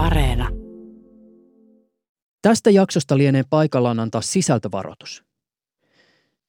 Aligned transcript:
Areena. 0.00 0.48
Tästä 2.42 2.70
jaksosta 2.70 3.18
lienee 3.18 3.44
paikallaan 3.50 4.00
antaa 4.00 4.20
sisältövaroitus. 4.20 5.24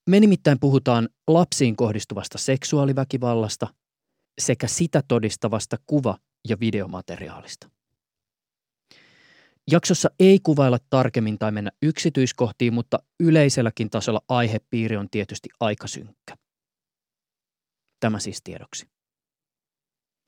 Me 0.09 0.19
nimittäin 0.19 0.59
puhutaan 0.59 1.09
lapsiin 1.27 1.75
kohdistuvasta 1.75 2.37
seksuaaliväkivallasta 2.37 3.67
sekä 4.41 4.67
sitä 4.67 5.03
todistavasta 5.07 5.77
kuva- 5.85 6.17
ja 6.49 6.59
videomateriaalista. 6.59 7.69
Jaksossa 9.71 10.09
ei 10.19 10.39
kuvailla 10.43 10.77
tarkemmin 10.89 11.39
tai 11.39 11.51
mennä 11.51 11.71
yksityiskohtiin, 11.81 12.73
mutta 12.73 12.99
yleiselläkin 13.19 13.89
tasolla 13.89 14.21
aihepiiri 14.29 14.97
on 14.97 15.07
tietysti 15.09 15.49
aika 15.59 15.87
synkkä. 15.87 16.37
Tämä 17.99 18.19
siis 18.19 18.41
tiedoksi. 18.43 18.85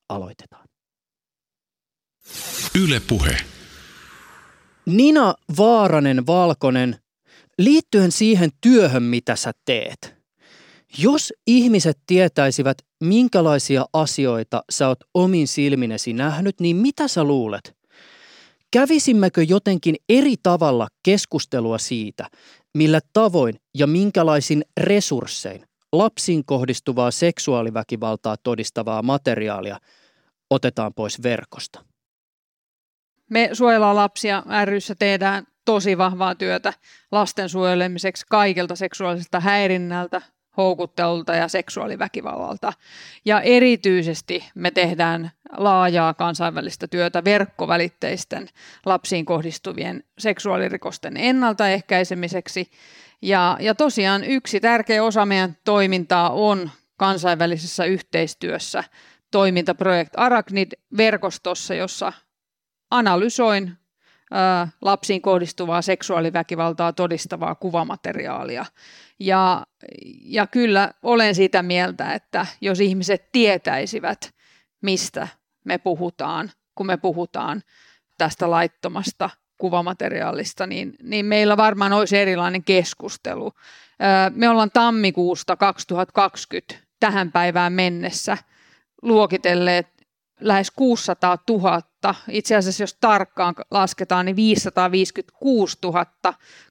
Aloitetaan. 0.09 0.72
Yle 2.83 3.01
Puhe. 3.07 3.37
Nina 4.85 5.35
Vaaranen 5.57 6.27
Valkonen, 6.27 6.95
liittyen 7.57 8.11
siihen 8.11 8.49
työhön, 8.61 9.03
mitä 9.03 9.35
sä 9.35 9.51
teet. 9.65 10.15
Jos 10.97 11.33
ihmiset 11.47 11.99
tietäisivät, 12.07 12.77
minkälaisia 13.03 13.85
asioita 13.93 14.63
sä 14.69 14.87
oot 14.87 14.99
omin 15.13 15.47
silminesi 15.47 16.13
nähnyt, 16.13 16.59
niin 16.59 16.75
mitä 16.75 17.07
sä 17.07 17.23
luulet? 17.23 17.75
Kävisimmekö 18.71 19.43
jotenkin 19.43 19.95
eri 20.09 20.35
tavalla 20.43 20.87
keskustelua 21.03 21.77
siitä, 21.77 22.29
millä 22.73 22.99
tavoin 23.13 23.55
ja 23.77 23.87
minkälaisin 23.87 24.63
resurssein 24.79 25.63
lapsiin 25.91 26.45
kohdistuvaa 26.45 27.11
seksuaaliväkivaltaa 27.11 28.35
todistavaa 28.43 29.01
materiaalia 29.01 29.79
otetaan 30.49 30.93
pois 30.93 31.23
verkosta? 31.23 31.92
Me 33.29 33.49
suojellaan 33.53 33.95
lapsia 33.95 34.43
ryssä 34.65 34.95
tehdään 34.95 35.47
tosi 35.65 35.97
vahvaa 35.97 36.35
työtä 36.35 36.73
lasten 37.11 37.49
suojelemiseksi 37.49 38.25
kaikilta 38.29 38.75
seksuaaliselta 38.75 39.39
häirinnältä, 39.39 40.21
houkuttelulta 40.57 41.35
ja 41.35 41.47
seksuaaliväkivallalta. 41.47 42.73
Ja 43.25 43.41
erityisesti 43.41 44.49
me 44.55 44.71
tehdään 44.71 45.31
laajaa 45.57 46.13
kansainvälistä 46.13 46.87
työtä 46.87 47.23
verkkovälitteisten 47.23 48.49
lapsiin 48.85 49.25
kohdistuvien 49.25 50.03
seksuaalirikosten 50.17 51.17
ennaltaehkäisemiseksi. 51.17 52.71
Ja, 53.21 53.57
ja 53.59 53.75
tosiaan 53.75 54.23
yksi 54.23 54.59
tärkeä 54.59 55.03
osa 55.03 55.25
meidän 55.25 55.57
toimintaa 55.63 56.29
on 56.29 56.69
kansainvälisessä 56.97 57.85
yhteistyössä 57.85 58.83
toimintaprojekt 59.31 60.13
Arachnid-verkostossa, 60.17 61.73
jossa 61.73 62.13
analysoin 62.93 63.77
ää, 64.31 64.67
lapsiin 64.81 65.21
kohdistuvaa 65.21 65.81
seksuaaliväkivaltaa 65.81 66.93
todistavaa 66.93 67.55
kuvamateriaalia. 67.55 68.65
Ja, 69.19 69.65
ja 70.21 70.47
kyllä 70.47 70.91
olen 71.03 71.35
sitä 71.35 71.63
mieltä, 71.63 72.13
että 72.13 72.45
jos 72.61 72.79
ihmiset 72.79 73.31
tietäisivät, 73.31 74.33
mistä 74.81 75.27
me 75.65 75.77
puhutaan, 75.77 76.51
kun 76.75 76.85
me 76.85 76.97
puhutaan 76.97 77.61
tästä 78.17 78.51
laittomasta 78.51 79.29
kuvamateriaalista, 79.57 80.67
niin, 80.67 80.95
niin 81.03 81.25
meillä 81.25 81.57
varmaan 81.57 81.93
olisi 81.93 82.17
erilainen 82.17 82.63
keskustelu. 82.63 83.51
Me 84.35 84.49
ollaan 84.49 84.71
tammikuusta 84.71 85.55
2020 85.55 86.75
tähän 86.99 87.31
päivään 87.31 87.73
mennessä 87.73 88.37
luokitelleet 89.01 89.87
lähes 90.39 90.71
600 90.71 91.37
000, 91.49 91.81
itse 92.29 92.55
asiassa 92.55 92.83
jos 92.83 92.97
tarkkaan 93.01 93.55
lasketaan, 93.71 94.25
niin 94.25 94.35
556 94.35 95.77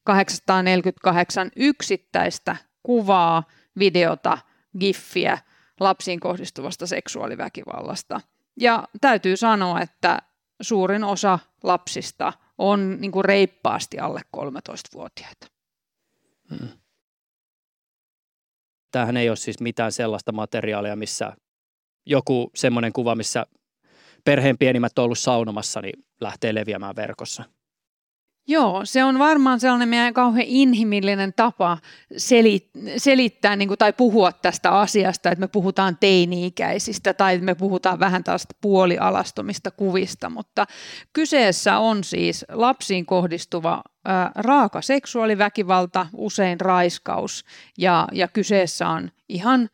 848 0.04 1.50
yksittäistä 1.56 2.56
kuvaa, 2.82 3.42
videota, 3.78 4.38
giffiä 4.80 5.38
lapsiin 5.80 6.20
kohdistuvasta 6.20 6.86
seksuaaliväkivallasta. 6.86 8.20
Ja 8.60 8.88
täytyy 9.00 9.36
sanoa, 9.36 9.80
että 9.80 10.18
suurin 10.62 11.04
osa 11.04 11.38
lapsista 11.62 12.32
on 12.58 13.00
niin 13.00 13.12
kuin 13.12 13.24
reippaasti 13.24 13.98
alle 13.98 14.20
13-vuotiaita. 14.36 15.46
Hmm. 16.50 16.68
Tämähän 18.90 19.16
ei 19.16 19.28
ole 19.28 19.36
siis 19.36 19.60
mitään 19.60 19.92
sellaista 19.92 20.32
materiaalia, 20.32 20.96
missä 20.96 21.36
joku 22.06 22.50
semmoinen 22.54 22.92
kuva, 22.92 23.14
missä 23.14 23.46
perheen 24.24 24.58
pienimmät 24.58 24.98
on 24.98 25.04
ollut 25.04 25.18
saunomassa, 25.18 25.80
niin 25.80 26.04
lähtee 26.20 26.54
leviämään 26.54 26.96
verkossa. 26.96 27.44
Joo, 28.48 28.80
se 28.84 29.04
on 29.04 29.18
varmaan 29.18 29.60
sellainen 29.60 29.88
meidän 29.88 30.14
kauhean 30.14 30.46
inhimillinen 30.48 31.32
tapa 31.32 31.78
selittää 32.96 33.56
niin 33.56 33.68
kuin, 33.68 33.78
tai 33.78 33.92
puhua 33.92 34.32
tästä 34.32 34.70
asiasta, 34.70 35.30
että 35.30 35.40
me 35.40 35.48
puhutaan 35.48 35.96
teini-ikäisistä 36.00 37.14
tai 37.14 37.38
me 37.38 37.54
puhutaan 37.54 38.00
vähän 38.00 38.24
tällaista 38.24 38.54
puolialastomista 38.60 39.70
kuvista, 39.70 40.30
mutta 40.30 40.66
kyseessä 41.12 41.78
on 41.78 42.04
siis 42.04 42.44
lapsiin 42.48 43.06
kohdistuva 43.06 43.82
ää, 44.04 44.30
raaka 44.34 44.82
seksuaaliväkivalta, 44.82 46.06
usein 46.12 46.60
raiskaus 46.60 47.44
ja, 47.78 48.08
ja 48.12 48.28
kyseessä 48.28 48.88
on 48.88 49.10
ihan 49.28 49.68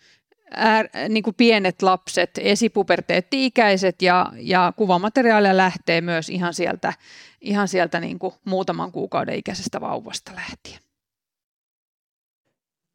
ää, 0.50 0.84
niin 1.09 1.22
kuin 1.22 1.34
pienet 1.36 1.82
lapset, 1.82 2.31
esipuberteetti-ikäiset 2.38 4.03
ja, 4.03 4.32
ja 4.36 4.72
kuvamateriaalia 4.76 5.56
lähtee 5.56 6.00
myös 6.00 6.28
ihan 6.28 6.54
sieltä, 6.54 6.92
ihan 7.41 7.69
sieltä 7.69 8.00
niin 8.00 8.19
kuin 8.19 8.34
muutaman 8.44 8.92
kuukauden 8.92 9.38
ikäisestä 9.38 9.81
vauvasta 9.81 10.32
lähtien. 10.34 10.81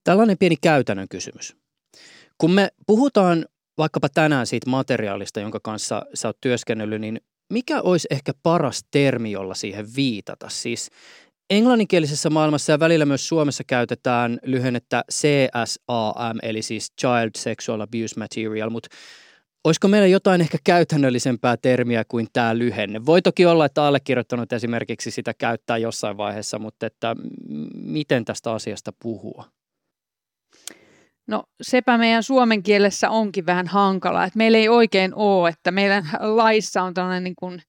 Tällainen 0.04 0.38
pieni 0.38 0.56
käytännön 0.62 1.08
kysymys. 1.10 1.56
Kun 2.38 2.52
me 2.52 2.70
puhutaan 2.88 3.46
vaikkapa 3.78 4.10
tänään 4.10 4.48
siitä 4.48 4.70
materiaalista, 4.70 5.40
jonka 5.40 5.60
kanssa 5.64 6.06
sä 6.14 6.28
oot 6.28 6.42
työskennellyt, 6.42 7.02
niin 7.02 7.22
mikä 7.54 7.82
olisi 7.82 8.08
ehkä 8.12 8.32
paras 8.44 8.86
termi, 8.92 9.32
jolla 9.32 9.54
siihen 9.54 9.86
viitata? 9.96 10.50
Siis 10.50 10.90
Englanninkielisessä 11.50 12.30
maailmassa 12.30 12.72
ja 12.72 12.80
välillä 12.80 13.06
myös 13.06 13.28
Suomessa 13.28 13.64
käytetään 13.68 14.40
lyhennettä 14.44 15.04
CSAM, 15.12 16.38
eli 16.42 16.62
siis 16.62 16.94
Child 17.02 17.32
Sexual 17.38 17.82
Abuse 17.82 18.20
Material, 18.20 18.70
mutta 18.70 18.90
olisiko 19.64 19.88
meillä 19.88 20.08
jotain 20.08 20.42
ehkä 20.42 20.58
käytännöllisempää 20.64 21.58
termiä 21.58 22.04
kuin 22.08 22.28
tämä 22.34 22.58
lyhenne? 22.58 23.06
Voi 23.06 23.22
toki 23.22 23.46
olla, 23.46 23.66
että 23.66 23.84
allekirjoittanut 23.84 24.54
esimerkiksi 24.54 25.12
sitä 25.12 25.34
käyttää 25.38 25.78
jossain 25.78 26.18
vaiheessa, 26.18 26.60
mutta 26.60 26.86
että 26.86 27.16
miten 27.76 28.26
tästä 28.26 28.52
asiasta 28.52 28.92
puhua? 29.04 29.46
No 31.28 31.44
sepä 31.62 31.98
meidän 31.98 32.24
suomen 32.24 32.64
kielessä 32.64 33.10
onkin 33.10 33.46
vähän 33.46 33.68
hankala, 33.68 34.24
että 34.24 34.38
meillä 34.38 34.58
ei 34.58 34.70
oikein 34.70 35.16
ole, 35.16 35.50
että 35.50 35.72
meidän 35.72 36.10
laissa 36.20 36.84
on 36.84 36.94
tällainen 36.94 37.24
niin 37.24 37.36
kuin 37.36 37.62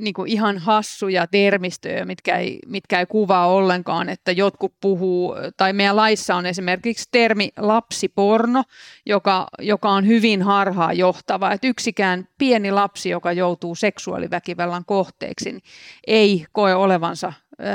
niin 0.00 0.14
kuin 0.14 0.30
ihan 0.30 0.58
hassuja 0.58 1.26
termistöjä, 1.26 2.04
mitkä 2.04 2.36
ei, 2.36 2.58
mitkä 2.66 3.00
ei 3.00 3.06
kuvaa 3.06 3.46
ollenkaan, 3.46 4.08
että 4.08 4.32
jotkut 4.32 4.74
puhuu, 4.80 5.34
tai 5.56 5.72
meidän 5.72 5.96
laissa 5.96 6.34
on 6.34 6.46
esimerkiksi 6.46 7.08
termi 7.10 7.48
lapsiporno, 7.58 8.64
joka, 9.06 9.46
joka 9.58 9.90
on 9.90 10.06
hyvin 10.06 10.42
harhaa 10.42 10.92
johtava, 10.92 11.52
että 11.52 11.66
yksikään 11.66 12.28
pieni 12.38 12.70
lapsi, 12.70 13.10
joka 13.10 13.32
joutuu 13.32 13.74
seksuaaliväkivallan 13.74 14.84
kohteeksi, 14.84 15.52
niin 15.52 15.62
ei 16.06 16.46
koe 16.52 16.74
olevansa 16.74 17.32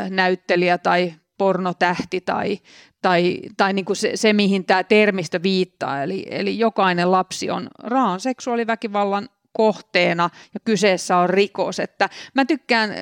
näyttelijä 0.10 0.78
tai 0.78 1.14
pornotähti 1.38 2.22
tai, 2.22 2.60
tai, 3.02 3.40
tai 3.58 3.74
niin 3.74 3.86
kuin 3.86 3.98
se, 3.98 4.12
se, 4.16 4.34
mihin 4.34 4.66
tämä 4.66 4.84
termistö 4.84 5.44
viittaa. 5.44 6.04
Eli, 6.04 6.26
eli 6.30 6.60
jokainen 6.60 7.12
lapsi 7.12 7.50
on 7.50 7.68
raan 7.84 8.20
seksuaaliväkivallan 8.20 9.30
kohteena 9.54 10.30
ja 10.54 10.60
kyseessä 10.66 11.18
on 11.18 11.30
rikos. 11.30 11.80
Että 11.80 12.10
mä 12.34 12.46
tykkään 12.46 12.90
äh, 12.90 12.98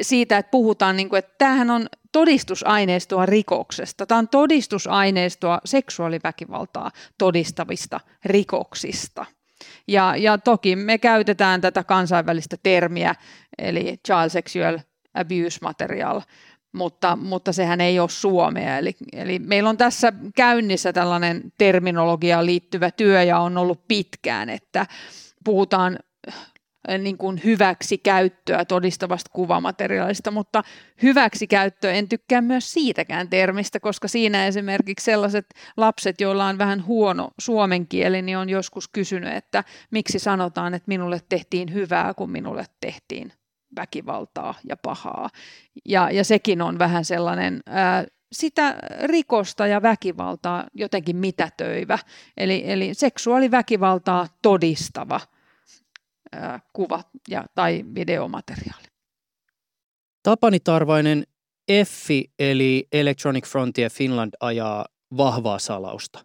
siitä, 0.00 0.38
että 0.38 0.50
puhutaan, 0.50 0.96
niin 0.96 1.08
kuin, 1.08 1.18
että 1.18 1.34
tämähän 1.38 1.70
on 1.70 1.86
todistusaineistoa 2.12 3.26
rikoksesta. 3.26 4.06
Tämä 4.06 4.18
on 4.18 4.28
todistusaineistoa 4.28 5.60
seksuaaliväkivaltaa 5.64 6.90
todistavista 7.18 8.00
rikoksista. 8.24 9.26
Ja, 9.88 10.16
ja 10.16 10.38
toki 10.38 10.76
me 10.76 10.98
käytetään 10.98 11.60
tätä 11.60 11.84
kansainvälistä 11.84 12.56
termiä, 12.62 13.14
eli 13.58 14.00
child 14.06 14.28
sexual 14.28 14.78
abuse 15.14 15.58
material, 15.62 16.20
mutta, 16.72 17.16
mutta 17.16 17.52
sehän 17.52 17.80
ei 17.80 17.98
ole 17.98 18.08
suomea. 18.08 18.78
Eli, 18.78 18.96
eli 19.12 19.38
meillä 19.38 19.70
on 19.70 19.76
tässä 19.76 20.12
käynnissä 20.36 20.92
tällainen 20.92 21.52
terminologiaan 21.58 22.46
liittyvä 22.46 22.90
työ 22.90 23.22
ja 23.22 23.38
on 23.38 23.58
ollut 23.58 23.88
pitkään, 23.88 24.50
että, 24.50 24.86
puhutaan 25.44 25.98
äh, 26.28 26.34
niin 26.98 27.18
kuin 27.18 27.40
hyväksi 27.44 27.98
käyttöä 27.98 28.64
todistavasta 28.64 29.30
kuvamateriaalista, 29.32 30.30
mutta 30.30 30.62
hyväksi 31.02 31.46
käyttöä 31.46 31.92
en 31.92 32.08
tykkää 32.08 32.40
myös 32.40 32.72
siitäkään 32.72 33.28
termistä, 33.28 33.80
koska 33.80 34.08
siinä 34.08 34.46
esimerkiksi 34.46 35.04
sellaiset 35.04 35.46
lapset, 35.76 36.20
joilla 36.20 36.46
on 36.46 36.58
vähän 36.58 36.86
huono 36.86 37.30
suomen 37.40 37.88
kieli, 37.88 38.22
niin 38.22 38.38
on 38.38 38.48
joskus 38.48 38.88
kysynyt, 38.88 39.34
että 39.34 39.64
miksi 39.90 40.18
sanotaan, 40.18 40.74
että 40.74 40.88
minulle 40.88 41.20
tehtiin 41.28 41.72
hyvää, 41.74 42.14
kun 42.14 42.30
minulle 42.30 42.64
tehtiin 42.80 43.32
väkivaltaa 43.76 44.54
ja 44.68 44.76
pahaa. 44.76 45.28
Ja, 45.88 46.10
ja 46.10 46.24
sekin 46.24 46.62
on 46.62 46.78
vähän 46.78 47.04
sellainen 47.04 47.60
ää, 47.66 48.04
sitä 48.32 48.78
rikosta 49.02 49.66
ja 49.66 49.82
väkivaltaa 49.82 50.66
jotenkin 50.74 51.16
mitätöivä, 51.16 51.98
eli, 52.36 52.62
eli 52.66 52.94
seksuaaliväkivaltaa 52.94 54.26
todistava 54.42 55.20
ää, 56.32 56.60
kuva 56.72 57.02
ja, 57.28 57.44
tai 57.54 57.84
videomateriaali. 57.94 58.86
Tapani 60.22 60.60
Tarvainen, 60.60 61.24
EFFI 61.68 62.30
eli 62.38 62.88
Electronic 62.92 63.46
Frontier 63.46 63.90
Finland 63.90 64.32
ajaa 64.40 64.86
vahvaa 65.16 65.58
salausta. 65.58 66.24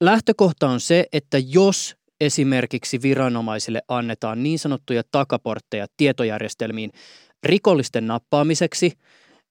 Lähtökohta 0.00 0.68
on 0.68 0.80
se, 0.80 1.06
että 1.12 1.38
jos 1.38 1.96
esimerkiksi 2.20 3.02
viranomaisille 3.02 3.82
annetaan 3.88 4.42
niin 4.42 4.58
sanottuja 4.58 5.02
takaportteja 5.10 5.86
tietojärjestelmiin 5.96 6.90
rikollisten 7.42 8.06
nappaamiseksi, 8.06 8.92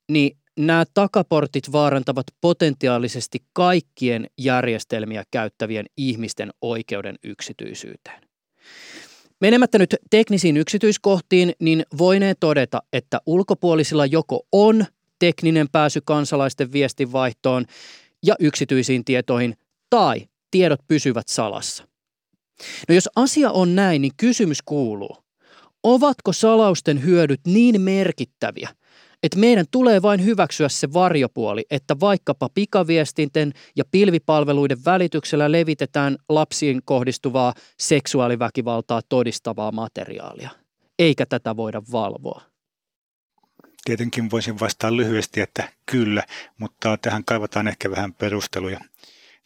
niin 0.09 0.37
nämä 0.67 0.83
takaportit 0.93 1.71
vaarantavat 1.71 2.25
potentiaalisesti 2.41 3.39
kaikkien 3.53 4.27
järjestelmiä 4.37 5.23
käyttävien 5.31 5.85
ihmisten 5.97 6.51
oikeuden 6.61 7.15
yksityisyyteen. 7.23 8.21
Menemättä 9.41 9.77
nyt 9.77 9.95
teknisiin 10.09 10.57
yksityiskohtiin, 10.57 11.53
niin 11.59 11.85
voinee 11.97 12.33
todeta, 12.39 12.81
että 12.93 13.21
ulkopuolisilla 13.25 14.05
joko 14.05 14.47
on 14.51 14.85
tekninen 15.19 15.69
pääsy 15.71 16.01
kansalaisten 16.05 16.71
viestinvaihtoon 16.71 17.65
ja 18.25 18.35
yksityisiin 18.39 19.05
tietoihin, 19.05 19.57
tai 19.89 20.27
tiedot 20.51 20.79
pysyvät 20.87 21.27
salassa. 21.27 21.87
No 22.89 22.95
jos 22.95 23.09
asia 23.15 23.51
on 23.51 23.75
näin, 23.75 24.01
niin 24.01 24.11
kysymys 24.17 24.61
kuuluu, 24.61 25.17
ovatko 25.83 26.33
salausten 26.33 27.03
hyödyt 27.03 27.41
niin 27.47 27.81
merkittäviä, 27.81 28.69
että 29.23 29.39
meidän 29.39 29.65
tulee 29.71 30.01
vain 30.01 30.25
hyväksyä 30.25 30.69
se 30.69 30.93
varjopuoli, 30.93 31.65
että 31.69 31.99
vaikkapa 31.99 32.49
pikaviestinten 32.53 33.53
ja 33.75 33.83
pilvipalveluiden 33.91 34.85
välityksellä 34.85 35.51
levitetään 35.51 36.17
lapsiin 36.29 36.81
kohdistuvaa 36.85 37.53
seksuaaliväkivaltaa 37.79 39.01
todistavaa 39.09 39.71
materiaalia, 39.71 40.49
eikä 40.99 41.25
tätä 41.25 41.55
voida 41.55 41.81
valvoa. 41.91 42.41
Tietenkin 43.85 44.31
voisin 44.31 44.59
vastata 44.59 44.97
lyhyesti, 44.97 45.41
että 45.41 45.69
kyllä, 45.85 46.23
mutta 46.57 46.97
tähän 46.97 47.25
kaivataan 47.25 47.67
ehkä 47.67 47.91
vähän 47.91 48.13
perusteluja. 48.13 48.79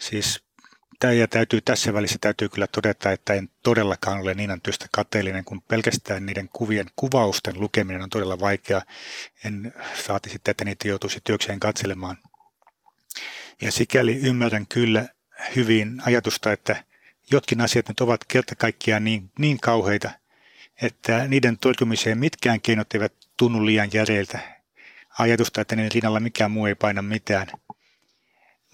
Siis 0.01 0.45
ja 1.04 1.28
täytyy, 1.28 1.62
tässä 1.62 1.94
välissä 1.94 2.18
täytyy 2.22 2.50
kyllä 2.50 2.68
todeta, 2.68 3.12
että 3.12 3.34
en 3.34 3.50
todellakaan 3.64 4.22
ole 4.22 4.34
Niinan 4.34 4.62
työstä 4.62 4.86
kateellinen, 4.92 5.46
kun 5.46 5.62
pelkästään 5.62 6.26
niiden 6.26 6.50
kuvien 6.54 6.86
kuvausten 6.96 7.60
lukeminen 7.60 8.02
on 8.02 8.10
todella 8.10 8.40
vaikea. 8.40 8.82
En 9.44 9.74
saati 10.06 10.30
sitten, 10.30 10.52
että 10.52 10.66
niitä 10.66 10.88
joutuisi 10.88 11.20
työkseen 11.24 11.60
katselemaan. 11.60 12.18
Ja 13.62 13.72
sikäli 13.72 14.16
ymmärrän 14.16 14.68
kyllä 14.68 15.06
hyvin 15.56 16.02
ajatusta, 16.06 16.52
että 16.52 16.84
jotkin 17.32 17.62
asiat 17.62 17.88
nyt 17.88 18.02
ovat 18.02 18.26
kerta 18.28 18.56
kaikkiaan 18.56 19.04
niin, 19.04 19.32
niin 19.40 19.60
kauheita, 19.60 20.12
että 20.82 21.28
niiden 21.28 21.58
torjumiseen 21.58 22.18
mitkään 22.18 22.62
keinot 22.62 22.94
eivät 22.94 23.14
tunnu 23.38 23.66
liian 23.66 23.90
järeiltä. 23.94 24.40
Ajatusta, 25.20 25.62
että 25.62 25.76
niiden 25.76 25.92
rinnalla 25.92 26.20
mikään 26.20 26.52
muu 26.52 26.66
ei 26.66 26.76
paina 26.76 27.02
mitään– 27.02 27.48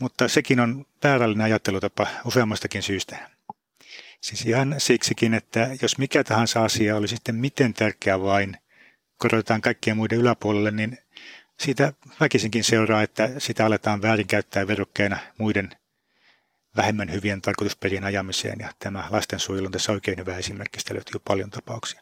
mutta 0.01 0.27
sekin 0.27 0.59
on 0.59 0.85
väärällinen 1.03 1.45
ajattelutapa 1.45 2.07
useammastakin 2.25 2.83
syystä. 2.83 3.29
Siis 4.21 4.45
ihan 4.45 4.75
siksikin, 4.77 5.33
että 5.33 5.69
jos 5.81 5.97
mikä 5.97 6.23
tahansa 6.23 6.63
asia 6.63 6.95
oli 6.95 7.07
sitten 7.07 7.35
miten 7.35 7.73
tärkeä 7.73 8.21
vain, 8.21 8.57
korotetaan 9.17 9.61
kaikkien 9.61 9.97
muiden 9.97 10.19
yläpuolelle, 10.19 10.71
niin 10.71 10.97
siitä 11.59 11.93
väkisinkin 12.19 12.63
seuraa, 12.63 13.01
että 13.01 13.29
sitä 13.37 13.65
aletaan 13.65 14.01
väärinkäyttää 14.01 14.67
verukkeena 14.67 15.17
muiden 15.37 15.69
vähemmän 16.77 17.11
hyvien 17.11 17.41
tarkoitusperien 17.41 18.03
ajamiseen, 18.03 18.59
ja 18.59 18.71
tämä 18.79 19.07
lastensuojelu 19.09 19.65
on 19.65 19.71
tässä 19.71 19.91
oikein 19.91 20.17
hyvä 20.17 20.37
esimerkki, 20.37 20.79
sitä 20.79 20.93
löytyy 20.93 21.21
paljon 21.27 21.49
tapauksia. 21.49 22.01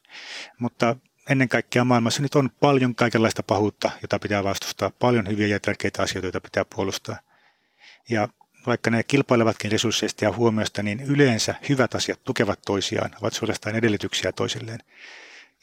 Mutta 0.59 0.95
ennen 1.29 1.49
kaikkea 1.49 1.83
maailmassa 1.83 2.21
nyt 2.21 2.35
on 2.35 2.49
paljon 2.59 2.95
kaikenlaista 2.95 3.43
pahuutta, 3.43 3.91
jota 4.01 4.19
pitää 4.19 4.43
vastustaa, 4.43 4.89
paljon 4.89 5.27
hyviä 5.27 5.47
ja 5.47 5.59
tärkeitä 5.59 6.03
asioita, 6.03 6.25
joita 6.25 6.41
pitää 6.41 6.65
puolustaa. 6.75 7.28
Ja 8.09 8.27
vaikka 8.67 8.89
ne 8.89 9.03
kilpailevatkin 9.03 9.71
resursseista 9.71 10.25
ja 10.25 10.31
huomioista, 10.31 10.83
niin 10.83 10.99
yleensä 10.99 11.55
hyvät 11.69 11.95
asiat 11.95 12.23
tukevat 12.23 12.59
toisiaan, 12.65 13.11
ovat 13.21 13.33
suorastaan 13.33 13.75
edellytyksiä 13.75 14.31
toisilleen. 14.31 14.79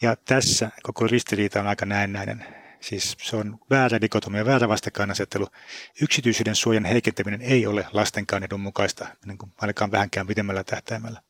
Ja 0.03 0.17
tässä 0.17 0.71
koko 0.83 1.07
ristiriita 1.07 1.61
on 1.61 1.67
aika 1.67 1.87
näennäinen. 1.87 2.47
Siis 2.81 3.17
se 3.23 3.37
on 3.37 3.59
väärä 3.71 4.01
dikotomia, 4.01 4.45
väärä 4.45 4.69
vastakkainasettelu. 4.69 5.47
Yksityisyyden 6.03 6.55
suojan 6.55 6.85
heikentäminen 6.85 7.43
ei 7.43 7.67
ole 7.67 7.87
lastenkaan 7.93 8.45
edun 8.45 8.61
mukaista, 8.61 9.09
niin 9.27 9.39
kuin 9.39 9.53
ainakaan 9.59 9.91
vähänkään 9.91 10.27
pidemmällä 10.27 10.65
tähtäimellä. 10.65 11.23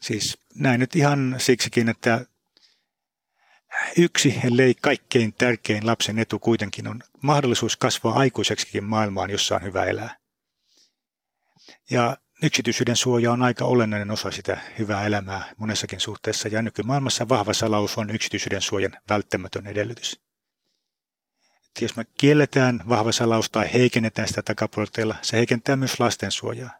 Siis 0.00 0.38
näin 0.54 0.80
nyt 0.80 0.96
ihan 0.96 1.34
siksikin, 1.38 1.88
että 1.88 2.26
Yksi, 3.96 4.40
ellei 4.44 4.74
kaikkein 4.74 5.32
tärkein 5.32 5.86
lapsen 5.86 6.18
etu 6.18 6.38
kuitenkin 6.38 6.88
on 6.88 7.00
mahdollisuus 7.22 7.76
kasvaa 7.76 8.18
aikuiseksikin 8.18 8.84
maailmaan, 8.84 9.30
jossa 9.30 9.54
on 9.54 9.62
hyvä 9.62 9.84
elää. 9.84 10.16
Ja 11.90 12.16
yksityisyyden 12.42 12.96
suoja 12.96 13.32
on 13.32 13.42
aika 13.42 13.64
olennainen 13.64 14.10
osa 14.10 14.30
sitä 14.30 14.58
hyvää 14.78 15.06
elämää 15.06 15.52
monessakin 15.56 16.00
suhteessa, 16.00 16.48
ja 16.48 16.62
nykymaailmassa 16.62 17.28
vahva 17.28 17.52
salaus 17.52 17.98
on 17.98 18.10
yksityisyyden 18.10 18.62
suojan 18.62 18.96
välttämätön 19.08 19.66
edellytys. 19.66 20.20
Et 21.76 21.82
jos 21.82 21.96
me 21.96 22.04
kielletään 22.18 22.80
vahva 22.88 23.12
salaus 23.12 23.50
tai 23.50 23.72
heikennetään 23.72 24.28
sitä 24.28 24.42
takaporteilla, 24.42 25.14
se 25.22 25.36
heikentää 25.36 25.76
myös 25.76 26.00
lasten 26.00 26.30
suojaa. 26.30 26.70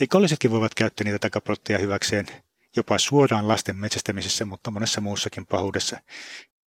Rikollisetkin 0.00 0.50
voivat 0.50 0.74
käyttää 0.74 1.04
niitä 1.04 1.18
takaportteja 1.18 1.78
hyväkseen 1.78 2.26
jopa 2.76 2.98
suoraan 2.98 3.48
lasten 3.48 3.76
metsästämisessä, 3.76 4.44
mutta 4.44 4.70
monessa 4.70 5.00
muussakin 5.00 5.46
pahuudessa. 5.46 6.00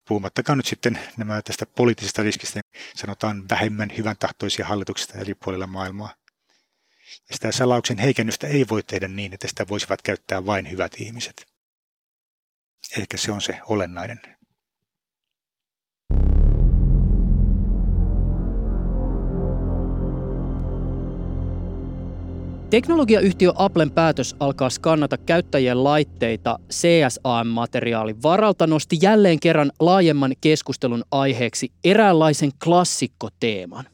Puhumattakaan 0.08 0.58
nyt 0.58 0.66
sitten 0.66 0.98
nämä 1.16 1.42
tästä 1.42 1.66
poliittisesta 1.66 2.22
riskistä, 2.22 2.60
sanotaan 2.94 3.48
vähemmän 3.50 3.92
hyvän 3.96 4.16
tahtoisia 4.18 4.66
hallituksista 4.66 5.18
eri 5.18 5.34
puolilla 5.34 5.66
maailmaa. 5.66 6.14
Ja 7.28 7.34
sitä 7.34 7.52
salauksen 7.52 7.98
heikennystä 7.98 8.46
ei 8.46 8.66
voi 8.70 8.82
tehdä 8.82 9.08
niin, 9.08 9.34
että 9.34 9.48
sitä 9.48 9.68
voisivat 9.68 10.02
käyttää 10.02 10.46
vain 10.46 10.70
hyvät 10.70 10.92
ihmiset. 10.98 11.46
Ehkä 12.98 13.16
se 13.16 13.32
on 13.32 13.40
se 13.40 13.60
olennainen 13.66 14.20
Teknologiayhtiö 22.72 23.52
Applen 23.54 23.90
päätös 23.90 24.36
alkaa 24.40 24.70
skannata 24.70 25.18
käyttäjien 25.18 25.84
laitteita 25.84 26.58
CSAM-materiaalin 26.70 28.22
varalta 28.22 28.66
nosti 28.66 28.98
jälleen 29.02 29.40
kerran 29.40 29.72
laajemman 29.80 30.32
keskustelun 30.40 31.02
aiheeksi 31.10 31.72
eräänlaisen 31.84 32.50
klassikkoteeman. 32.64 33.84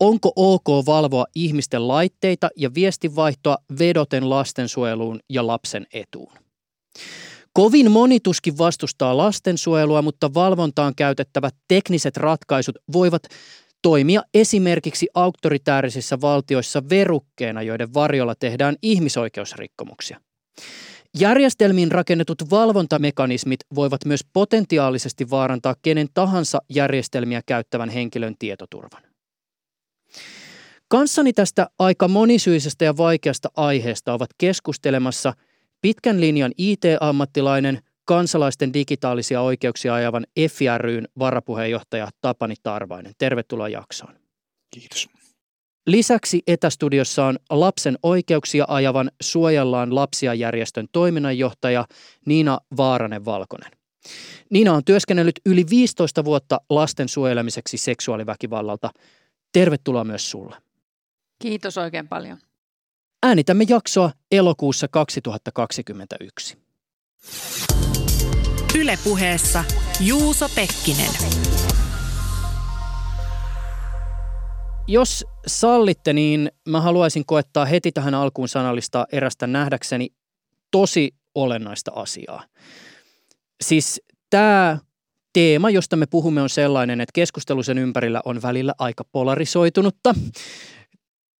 Onko 0.00 0.32
ok 0.36 0.86
valvoa 0.86 1.24
ihmisten 1.34 1.88
laitteita 1.88 2.48
ja 2.56 2.74
viestinvaihtoa 2.74 3.56
vedoten 3.78 4.30
lastensuojeluun 4.30 5.20
ja 5.28 5.46
lapsen 5.46 5.86
etuun? 5.92 6.32
Kovin 7.52 7.90
monituskin 7.90 8.58
vastustaa 8.58 9.16
lastensuojelua, 9.16 10.02
mutta 10.02 10.34
valvontaan 10.34 10.94
käytettävät 10.96 11.54
tekniset 11.68 12.16
ratkaisut 12.16 12.76
voivat 12.92 13.22
toimia 13.82 14.22
esimerkiksi 14.34 15.08
auktoritäärisissa 15.14 16.20
valtioissa 16.20 16.82
verukkeena, 16.88 17.62
joiden 17.62 17.94
varjolla 17.94 18.34
tehdään 18.34 18.76
ihmisoikeusrikkomuksia. 18.82 20.20
Järjestelmiin 21.18 21.92
rakennetut 21.92 22.50
valvontamekanismit 22.50 23.60
voivat 23.74 24.04
myös 24.04 24.24
potentiaalisesti 24.32 25.30
vaarantaa 25.30 25.74
kenen 25.82 26.08
tahansa 26.14 26.58
järjestelmiä 26.68 27.42
käyttävän 27.46 27.88
henkilön 27.88 28.34
tietoturvan. 28.38 29.02
Kanssani 30.88 31.32
tästä 31.32 31.66
aika 31.78 32.08
monisyisestä 32.08 32.84
ja 32.84 32.96
vaikeasta 32.96 33.48
aiheesta 33.56 34.12
ovat 34.12 34.30
keskustelemassa 34.38 35.32
pitkän 35.80 36.20
linjan 36.20 36.52
IT-ammattilainen, 36.58 37.82
kansalaisten 38.10 38.72
digitaalisia 38.72 39.40
oikeuksia 39.40 39.94
ajavan 39.94 40.26
FRYn 40.50 41.08
varapuheenjohtaja 41.18 42.08
Tapani 42.20 42.54
Tarvainen. 42.62 43.12
Tervetuloa 43.18 43.68
jaksoon. 43.68 44.14
Kiitos. 44.70 45.08
Lisäksi 45.86 46.42
etästudiossa 46.46 47.24
on 47.24 47.38
lapsen 47.50 47.98
oikeuksia 48.02 48.64
ajavan 48.68 49.10
Suojellaan 49.22 49.94
lapsia 49.94 50.34
järjestön 50.34 50.86
toiminnanjohtaja 50.92 51.86
Niina 52.26 52.58
Vaaranen-Valkonen. 52.76 53.70
Niina 54.50 54.74
on 54.74 54.84
työskennellyt 54.84 55.40
yli 55.46 55.64
15 55.70 56.24
vuotta 56.24 56.60
lasten 56.70 57.08
suojelemiseksi 57.08 57.76
seksuaaliväkivallalta. 57.76 58.90
Tervetuloa 59.52 60.04
myös 60.04 60.30
sulle. 60.30 60.56
Kiitos 61.38 61.78
oikein 61.78 62.08
paljon. 62.08 62.38
Äänitämme 63.22 63.64
jaksoa 63.68 64.10
elokuussa 64.30 64.88
2021. 64.88 66.58
Ylepuheessa 68.78 69.64
Juuso 70.00 70.48
Pekkinen. 70.54 71.10
Jos 74.88 75.24
sallitte, 75.46 76.12
niin 76.12 76.50
mä 76.68 76.80
haluaisin 76.80 77.26
koettaa 77.26 77.64
heti 77.64 77.92
tähän 77.92 78.14
alkuun 78.14 78.48
sanallista 78.48 79.06
erästä 79.12 79.46
nähdäkseni 79.46 80.08
tosi 80.70 81.10
olennaista 81.34 81.92
asiaa. 81.94 82.44
Siis 83.60 84.00
tämä 84.30 84.78
teema, 85.32 85.70
josta 85.70 85.96
me 85.96 86.06
puhumme, 86.06 86.42
on 86.42 86.50
sellainen, 86.50 87.00
että 87.00 87.12
keskustelu 87.14 87.62
sen 87.62 87.78
ympärillä 87.78 88.20
on 88.24 88.42
välillä 88.42 88.74
aika 88.78 89.04
polarisoitunutta. 89.12 90.14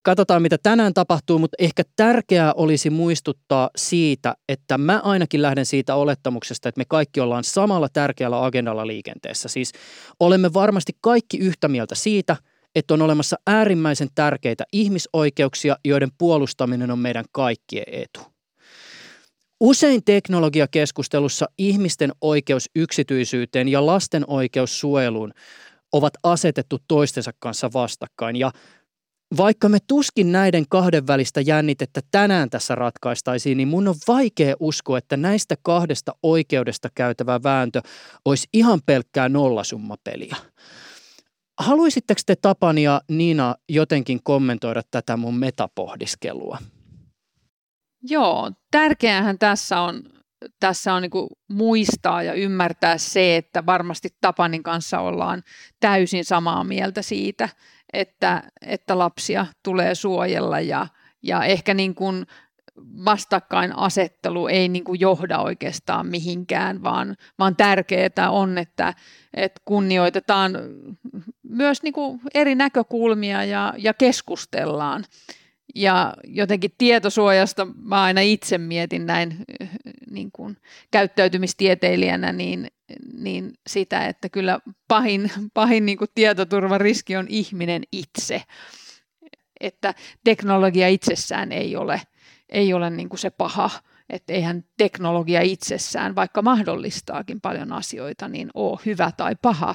Katsotaan, 0.03 0.43
mitä 0.43 0.59
tänään 0.63 0.95
tapahtuu, 0.95 1.39
mutta 1.39 1.57
ehkä 1.59 1.83
tärkeää 1.97 2.53
olisi 2.53 2.91
muistuttaa 2.91 3.71
siitä, 3.77 4.35
että 4.49 4.79
mä 4.79 5.01
ainakin 5.05 5.43
lähden 5.43 5.67
siitä 5.67 5.95
olettamuksesta, 5.95 6.69
että 6.69 6.79
me 6.79 6.85
kaikki 6.89 7.21
ollaan 7.21 7.45
samalla 7.45 7.89
tärkeällä 7.89 8.45
agendalla 8.45 8.87
liikenteessä. 8.87 9.49
Siis 9.49 9.73
olemme 10.21 10.53
varmasti 10.53 10.93
kaikki 11.01 11.39
yhtä 11.39 11.69
mieltä 11.69 11.95
siitä, 11.95 12.37
että 12.75 12.95
on 12.95 13.03
olemassa 13.03 13.37
äärimmäisen 13.47 14.09
tärkeitä 14.15 14.65
ihmisoikeuksia, 14.73 15.77
joiden 15.85 16.11
puolustaminen 16.19 16.91
on 16.91 16.99
meidän 16.99 17.25
kaikkien 17.33 17.85
etu. 17.87 18.21
Usein 19.61 20.05
teknologiakeskustelussa 20.05 21.47
ihmisten 21.59 22.13
oikeus 22.21 22.71
yksityisyyteen 22.77 23.69
ja 23.69 23.87
lasten 23.87 24.25
oikeus 24.27 24.81
suojeluun 24.81 25.33
ovat 25.93 26.13
asetettu 26.23 26.79
toistensa 26.89 27.31
kanssa 27.39 27.71
vastakkain 27.73 28.37
ja 28.37 28.53
vaikka 29.37 29.69
me 29.69 29.79
tuskin 29.87 30.33
näiden 30.33 30.65
kahden 30.69 31.07
välistä 31.07 31.41
jännitettä 31.41 32.01
tänään 32.11 32.51
tässä 32.51 32.75
ratkaistaisiin, 32.75 33.57
niin 33.57 33.69
mun 33.69 33.89
on 33.89 33.95
vaikea 34.09 34.55
uskoa, 34.61 34.99
että 34.99 35.17
näistä 35.17 35.55
kahdesta 35.63 36.13
oikeudesta 36.23 36.89
käytävä 36.95 37.41
vääntö 37.43 37.81
olisi 38.25 38.49
ihan 38.53 38.81
pelkkää 38.87 39.29
nollasummapeliä. 39.29 40.37
Haluaisitteko 41.61 42.21
te 42.27 42.37
Tapani 42.37 42.83
ja 42.83 43.01
Niina 43.09 43.55
jotenkin 43.69 44.21
kommentoida 44.23 44.83
tätä 44.91 45.17
mun 45.17 45.39
metapohdiskelua? 45.39 46.59
Joo, 48.03 48.51
tärkeähän 48.71 49.39
tässä 49.39 49.81
on, 49.81 50.03
tässä 50.61 50.95
on 50.95 51.03
niin 51.03 51.29
muistaa 51.49 52.23
ja 52.23 52.35
ymmärtää 52.35 52.99
se, 52.99 53.37
että 53.37 53.67
varmasti 53.67 54.09
Tapanin 54.21 54.63
kanssa 54.63 55.01
ollaan 55.01 55.43
täysin 55.81 56.25
samaa 56.25 56.65
mieltä 56.65 57.03
siitä, 57.03 57.49
että, 57.93 58.43
että 58.67 58.99
lapsia 58.99 59.47
tulee 59.63 59.95
suojella 59.95 60.61
ja, 60.61 60.87
ja 61.23 61.45
ehkä 61.45 61.75
niin 61.75 61.95
kuin 61.95 62.27
vastakkainasettelu 63.05 64.49
ei 64.49 64.69
niin 64.69 64.85
kuin 64.85 65.01
johda 65.01 65.39
oikeastaan 65.39 66.07
mihinkään, 66.07 66.83
vaan, 66.83 67.17
vaan 67.39 67.57
tärkeää 67.57 68.31
on, 68.31 68.59
että, 68.59 68.95
että 69.35 69.61
kunnioitetaan 69.65 70.53
myös 71.43 71.83
niin 71.83 71.93
kuin 71.93 72.21
eri 72.35 72.55
näkökulmia 72.55 73.45
ja, 73.45 73.75
ja 73.79 73.95
keskustellaan. 73.95 75.05
Ja 75.75 76.15
jotenkin 76.25 76.71
tietosuojasta 76.79 77.67
mä 77.83 78.03
aina 78.03 78.21
itse 78.21 78.59
mietin 78.59 79.07
näin 79.07 79.37
niin 80.11 80.33
kuin 80.33 80.57
käyttäytymistieteilijänä, 80.91 82.33
niin, 82.33 82.69
niin 83.13 83.53
sitä, 83.67 84.07
että 84.07 84.29
kyllä 84.29 84.59
pahin, 84.89 85.33
pahin 85.55 85.87
niin 85.87 85.99
kuin 85.99 86.11
tietoturvariski 86.15 87.17
on 87.17 87.27
ihminen 87.29 87.83
itse. 87.93 88.43
Että 89.61 89.95
teknologia 90.25 90.89
itsessään 90.89 91.53
ei 91.53 91.77
ole, 91.77 92.03
ei 92.49 92.73
ole 92.73 92.91
niin 92.91 93.09
kuin 93.09 93.21
se 93.21 93.31
paha, 93.31 93.71
että 94.11 94.33
eihän 94.33 94.65
teknologia 94.77 95.41
itsessään, 95.41 96.15
vaikka 96.15 96.43
mahdollistaakin 96.43 97.41
paljon 97.41 97.73
asioita, 97.73 98.29
niin 98.29 98.51
ole 98.55 98.79
hyvä 98.87 99.13
tai 99.17 99.37
paha 99.43 99.75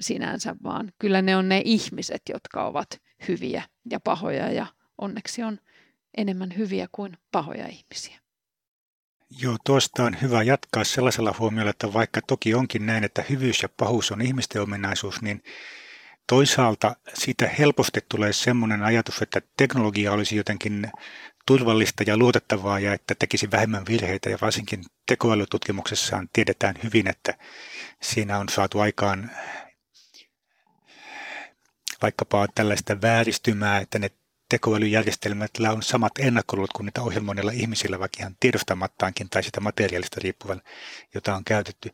sinänsä, 0.00 0.56
vaan 0.64 0.92
kyllä 0.98 1.22
ne 1.22 1.36
on 1.36 1.48
ne 1.48 1.62
ihmiset, 1.64 2.22
jotka 2.28 2.66
ovat 2.66 3.00
hyviä 3.28 3.62
ja 3.90 4.00
pahoja 4.00 4.52
ja 4.52 4.66
onneksi 4.98 5.42
on 5.42 5.60
enemmän 6.16 6.56
hyviä 6.56 6.88
kuin 6.92 7.18
pahoja 7.32 7.66
ihmisiä. 7.66 8.18
Joo, 9.40 9.56
tuosta 9.64 10.04
on 10.04 10.16
hyvä 10.22 10.42
jatkaa 10.42 10.84
sellaisella 10.84 11.34
huomiolla, 11.38 11.70
että 11.70 11.92
vaikka 11.92 12.20
toki 12.22 12.54
onkin 12.54 12.86
näin, 12.86 13.04
että 13.04 13.24
hyvyys 13.30 13.62
ja 13.62 13.68
pahuus 13.68 14.12
on 14.12 14.22
ihmisten 14.22 14.62
ominaisuus, 14.62 15.22
niin 15.22 15.42
toisaalta 16.28 16.96
siitä 17.14 17.48
helposti 17.58 18.00
tulee 18.08 18.32
semmoinen 18.32 18.82
ajatus, 18.82 19.22
että 19.22 19.40
teknologia 19.56 20.12
olisi 20.12 20.36
jotenkin 20.36 20.90
turvallista 21.46 22.04
ja 22.06 22.16
luotettavaa 22.16 22.80
ja 22.80 22.92
että 22.92 23.14
tekisi 23.18 23.50
vähemmän 23.50 23.86
virheitä 23.88 24.30
ja 24.30 24.38
varsinkin 24.40 24.84
tekoälytutkimuksessaan 25.06 26.28
tiedetään 26.32 26.74
hyvin, 26.84 27.08
että 27.08 27.34
siinä 28.02 28.38
on 28.38 28.48
saatu 28.48 28.80
aikaan 28.80 29.30
vaikkapa 32.02 32.46
tällaista 32.54 33.02
vääristymää, 33.02 33.78
että 33.78 33.98
ne 33.98 34.10
tekoälyjärjestelmällä 34.56 35.72
on 35.72 35.82
samat 35.82 36.12
ennakkoluulot 36.18 36.72
kuin 36.72 36.84
niitä 36.84 37.02
ohjelmoinnilla 37.02 37.52
ihmisillä, 37.52 37.98
vaikka 37.98 38.16
ihan 38.20 38.36
tiedostamattaankin 38.40 39.30
tai 39.30 39.42
sitä 39.42 39.60
materiaalista 39.60 40.20
riippuvan, 40.22 40.62
jota 41.14 41.34
on 41.34 41.44
käytetty. 41.44 41.90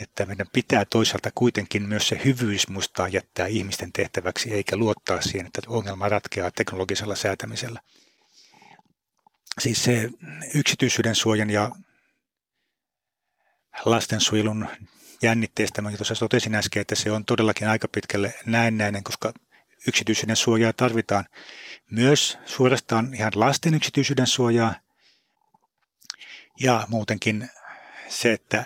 Että 0.00 0.26
meidän 0.26 0.46
pitää 0.52 0.84
toisaalta 0.84 1.30
kuitenkin 1.34 1.88
myös 1.88 2.08
se 2.08 2.20
hyvyys 2.24 2.68
muistaa 2.68 3.08
jättää 3.08 3.46
ihmisten 3.46 3.92
tehtäväksi, 3.92 4.52
eikä 4.52 4.76
luottaa 4.76 5.20
siihen, 5.20 5.46
että 5.46 5.62
ongelma 5.66 6.08
ratkeaa 6.08 6.50
teknologisella 6.50 7.16
säätämisellä. 7.16 7.80
Siis 9.60 9.84
se 9.84 10.10
yksityisyyden 10.54 11.14
suojan 11.14 11.50
ja 11.50 11.70
lastensuojelun 13.84 14.68
jännitteestä, 15.22 15.82
mä 15.82 15.92
tuossa 15.92 16.14
totesin 16.14 16.54
äsken, 16.54 16.80
että 16.80 16.94
se 16.94 17.10
on 17.10 17.24
todellakin 17.24 17.68
aika 17.68 17.88
pitkälle 17.88 18.34
näennäinen, 18.46 19.04
koska 19.04 19.32
yksityisyyden 19.88 20.36
suojaa 20.36 20.72
tarvitaan 20.72 21.24
myös 21.90 22.38
suorastaan 22.44 23.14
ihan 23.14 23.32
lasten 23.34 23.74
yksityisyyden 23.74 24.26
suojaa 24.26 24.74
ja 26.60 26.86
muutenkin 26.88 27.48
se, 28.08 28.32
että 28.32 28.64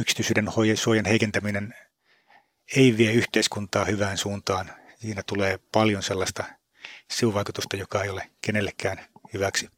yksityisyyden 0.00 0.48
suojan 0.74 1.04
heikentäminen 1.04 1.74
ei 2.76 2.96
vie 2.96 3.12
yhteiskuntaa 3.12 3.84
hyvään 3.84 4.18
suuntaan. 4.18 4.70
Siinä 4.96 5.22
tulee 5.26 5.58
paljon 5.72 6.02
sellaista 6.02 6.44
sivuvaikutusta, 7.10 7.76
joka 7.76 8.02
ei 8.02 8.10
ole 8.10 8.30
kenellekään 8.40 8.98
hyväksi. 9.34 9.68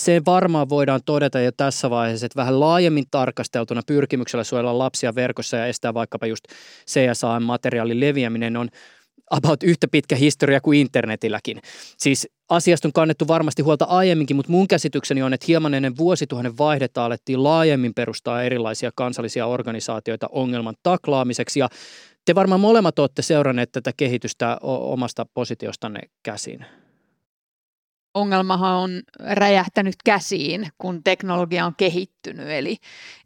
Se 0.00 0.22
varmaan 0.26 0.68
voidaan 0.68 1.00
todeta 1.04 1.40
jo 1.40 1.52
tässä 1.52 1.90
vaiheessa, 1.90 2.26
että 2.26 2.36
vähän 2.36 2.60
laajemmin 2.60 3.04
tarkasteltuna 3.10 3.82
pyrkimyksellä 3.86 4.44
suojella 4.44 4.78
lapsia 4.78 5.14
verkossa 5.14 5.56
ja 5.56 5.66
estää 5.66 5.94
vaikkapa 5.94 6.26
just 6.26 6.44
CSA-materiaalin 6.90 8.00
leviäminen 8.00 8.56
on 8.56 8.68
about 9.30 9.62
yhtä 9.62 9.88
pitkä 9.88 10.16
historia 10.16 10.60
kuin 10.60 10.80
internetilläkin. 10.80 11.62
Siis 11.98 12.28
asiasta 12.48 12.88
on 12.88 12.92
kannettu 12.92 13.28
varmasti 13.28 13.62
huolta 13.62 13.84
aiemminkin, 13.84 14.36
mutta 14.36 14.52
mun 14.52 14.68
käsitykseni 14.68 15.22
on, 15.22 15.34
että 15.34 15.44
hieman 15.48 15.74
ennen 15.74 15.96
vuosituhannen 15.96 16.58
vaihdetta 16.58 17.04
alettiin 17.04 17.42
laajemmin 17.42 17.94
perustaa 17.94 18.42
erilaisia 18.42 18.90
kansallisia 18.94 19.46
organisaatioita 19.46 20.28
ongelman 20.32 20.74
taklaamiseksi 20.82 21.60
ja 21.60 21.68
te 22.24 22.34
varmaan 22.34 22.60
molemmat 22.60 22.98
olette 22.98 23.22
seuranneet 23.22 23.72
tätä 23.72 23.92
kehitystä 23.96 24.58
omasta 24.62 25.26
positiostanne 25.34 26.00
käsin 26.22 26.66
ongelmahan 28.16 28.76
on 28.76 29.02
räjähtänyt 29.20 29.94
käsiin, 30.04 30.68
kun 30.78 31.04
teknologia 31.04 31.66
on 31.66 31.74
kehittynyt. 31.76 32.48
Eli, 32.48 32.76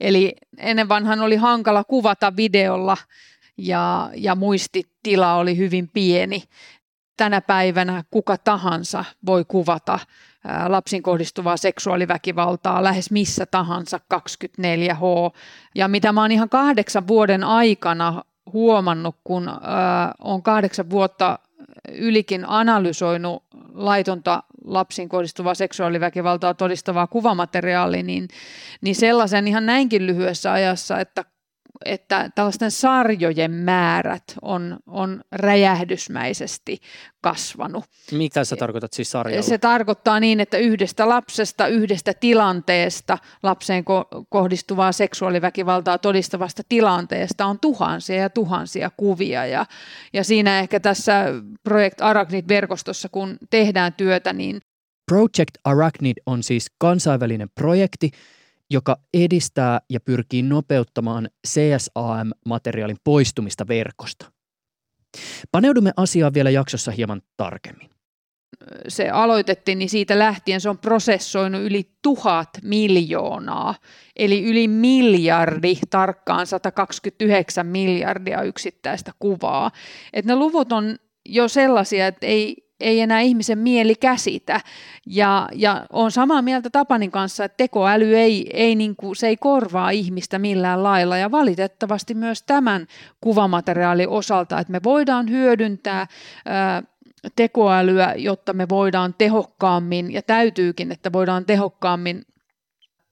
eli 0.00 0.32
ennen 0.58 0.88
vanhan 0.88 1.20
oli 1.20 1.36
hankala 1.36 1.84
kuvata 1.84 2.36
videolla 2.36 2.96
ja, 3.60 4.10
ja 4.14 4.34
muistitila 4.34 5.34
oli 5.34 5.56
hyvin 5.56 5.88
pieni. 5.88 6.42
Tänä 7.16 7.40
päivänä 7.40 8.04
kuka 8.10 8.38
tahansa 8.38 9.04
voi 9.26 9.44
kuvata 9.44 9.98
lapsiin 10.68 11.02
kohdistuvaa 11.02 11.56
seksuaaliväkivaltaa 11.56 12.84
lähes 12.84 13.10
missä 13.10 13.46
tahansa 13.46 14.00
24H. 14.14 15.32
Ja 15.74 15.88
mitä 15.88 16.12
mä 16.12 16.20
oon 16.20 16.32
ihan 16.32 16.48
kahdeksan 16.48 17.08
vuoden 17.08 17.44
aikana 17.44 18.22
huomannut, 18.52 19.16
kun 19.24 19.48
äh, 19.48 19.56
on 20.18 20.42
kahdeksan 20.42 20.90
vuotta 20.90 21.38
ylikin 21.92 22.44
analysoinut 22.48 23.42
laitonta 23.72 24.42
lapsiin 24.64 25.08
kohdistuvaa 25.08 25.54
seksuaaliväkivaltaa 25.54 26.54
todistavaa 26.54 27.06
kuvamateriaalia, 27.06 28.02
niin, 28.02 28.28
niin 28.80 28.94
sellaisen 28.94 29.48
ihan 29.48 29.66
näinkin 29.66 30.06
lyhyessä 30.06 30.52
ajassa, 30.52 31.00
että 31.00 31.24
että 31.84 32.30
tällaisten 32.34 32.70
sarjojen 32.70 33.50
määrät 33.50 34.24
on, 34.42 34.78
on 34.86 35.20
räjähdysmäisesti 35.32 36.78
kasvanut. 37.20 37.84
Mitä 38.12 38.44
sä 38.44 38.56
tarkoitat 38.56 38.92
siis 38.92 39.10
sarjalla? 39.10 39.42
Se 39.42 39.58
tarkoittaa 39.58 40.20
niin, 40.20 40.40
että 40.40 40.58
yhdestä 40.58 41.08
lapsesta, 41.08 41.66
yhdestä 41.66 42.14
tilanteesta, 42.14 43.18
lapseen 43.42 43.84
ko- 43.84 44.24
kohdistuvaa 44.28 44.92
seksuaaliväkivaltaa 44.92 45.98
todistavasta 45.98 46.62
tilanteesta 46.68 47.46
on 47.46 47.60
tuhansia 47.60 48.16
ja 48.16 48.30
tuhansia 48.30 48.90
kuvia. 48.96 49.46
Ja, 49.46 49.66
ja 50.12 50.24
siinä 50.24 50.58
ehkä 50.58 50.80
tässä 50.80 51.24
Project 51.62 52.00
Arachnid-verkostossa, 52.00 53.08
kun 53.12 53.36
tehdään 53.50 53.92
työtä, 53.92 54.32
niin 54.32 54.60
Project 55.10 55.56
Arachnid 55.64 56.16
on 56.26 56.42
siis 56.42 56.66
kansainvälinen 56.78 57.48
projekti, 57.54 58.10
joka 58.70 58.96
edistää 59.14 59.80
ja 59.90 60.00
pyrkii 60.00 60.42
nopeuttamaan 60.42 61.28
CSAM-materiaalin 61.48 62.98
poistumista 63.04 63.68
verkosta. 63.68 64.32
Paneudumme 65.52 65.92
asiaan 65.96 66.34
vielä 66.34 66.50
jaksossa 66.50 66.90
hieman 66.90 67.22
tarkemmin 67.36 67.90
se 68.88 69.10
aloitettiin, 69.10 69.78
niin 69.78 69.88
siitä 69.88 70.18
lähtien 70.18 70.60
se 70.60 70.68
on 70.68 70.78
prosessoinut 70.78 71.62
yli 71.62 71.90
tuhat 72.02 72.48
miljoonaa, 72.62 73.74
eli 74.16 74.44
yli 74.44 74.68
miljardi, 74.68 75.74
tarkkaan 75.90 76.46
129 76.46 77.66
miljardia 77.66 78.42
yksittäistä 78.42 79.12
kuvaa. 79.18 79.70
Et 80.12 80.24
ne 80.24 80.36
luvut 80.36 80.72
on 80.72 80.96
jo 81.28 81.48
sellaisia, 81.48 82.06
että 82.06 82.26
ei, 82.26 82.69
ei 82.80 83.00
enää 83.00 83.20
ihmisen 83.20 83.58
mieli 83.58 83.94
käsitä. 83.94 84.60
Ja, 85.06 85.48
ja 85.54 85.86
on 85.92 86.10
samaa 86.10 86.42
mieltä 86.42 86.70
Tapanin 86.70 87.10
kanssa, 87.10 87.44
että 87.44 87.56
tekoäly 87.56 88.16
ei, 88.16 88.50
ei 88.52 88.74
niin 88.74 88.96
kuin, 88.96 89.16
se 89.16 89.28
ei 89.28 89.36
korvaa 89.36 89.90
ihmistä 89.90 90.38
millään 90.38 90.82
lailla. 90.82 91.16
Ja 91.16 91.30
valitettavasti 91.30 92.14
myös 92.14 92.42
tämän 92.42 92.86
kuvamateriaalin 93.20 94.08
osalta, 94.08 94.58
että 94.58 94.72
me 94.72 94.80
voidaan 94.84 95.30
hyödyntää 95.30 96.06
ää, 96.46 96.82
tekoälyä, 97.36 98.14
jotta 98.16 98.52
me 98.52 98.68
voidaan 98.68 99.14
tehokkaammin, 99.18 100.12
ja 100.12 100.22
täytyykin, 100.22 100.92
että 100.92 101.12
voidaan 101.12 101.44
tehokkaammin 101.44 102.22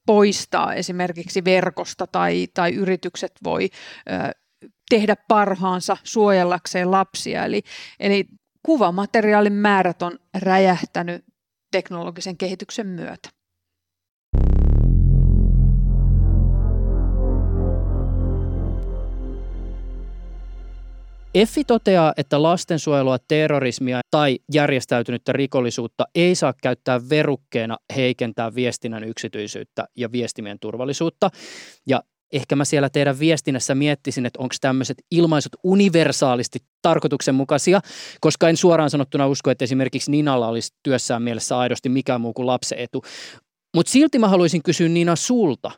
poistaa 0.05 0.73
esimerkiksi 0.73 1.45
verkosta 1.45 2.07
tai, 2.07 2.47
tai 2.53 2.73
yritykset 2.73 3.31
voi 3.43 3.69
ö, 4.09 4.31
tehdä 4.89 5.15
parhaansa 5.27 5.97
suojellakseen 6.03 6.91
lapsia. 6.91 7.45
Eli, 7.45 7.61
eli 7.99 8.25
kuvamateriaalin 8.65 9.53
määrät 9.53 10.01
on 10.01 10.19
räjähtänyt 10.37 11.25
teknologisen 11.71 12.37
kehityksen 12.37 12.87
myötä. 12.87 13.29
Effi 21.33 21.63
toteaa, 21.63 22.13
että 22.17 22.43
lastensuojelua, 22.43 23.17
terrorismia 23.27 24.01
tai 24.11 24.39
järjestäytynyttä 24.53 25.31
rikollisuutta 25.31 26.05
ei 26.15 26.35
saa 26.35 26.53
käyttää 26.63 26.99
verukkeena 27.09 27.77
heikentää 27.95 28.55
viestinnän 28.55 29.03
yksityisyyttä 29.03 29.85
ja 29.97 30.11
viestimien 30.11 30.59
turvallisuutta. 30.59 31.29
Ja 31.87 32.03
ehkä 32.33 32.55
mä 32.55 32.65
siellä 32.65 32.89
teidän 32.89 33.19
viestinnässä 33.19 33.75
miettisin, 33.75 34.25
että 34.25 34.39
onko 34.39 34.55
tämmöiset 34.61 34.97
ilmaisut 35.11 35.55
universaalisti 35.63 36.59
tarkoituksenmukaisia, 36.81 37.81
koska 38.21 38.49
en 38.49 38.57
suoraan 38.57 38.89
sanottuna 38.89 39.27
usko, 39.27 39.51
että 39.51 39.63
esimerkiksi 39.63 40.11
Ninalla 40.11 40.47
olisi 40.47 40.73
työssään 40.83 41.21
mielessä 41.21 41.57
aidosti 41.57 41.89
mikään 41.89 42.21
muu 42.21 42.33
kuin 42.33 42.47
lapsen 42.47 42.79
etu. 42.79 43.03
Mutta 43.75 43.91
silti 43.91 44.19
mä 44.19 44.27
haluaisin 44.27 44.63
kysyä 44.63 44.89
Nina 44.89 45.15
sulta, 45.15 45.71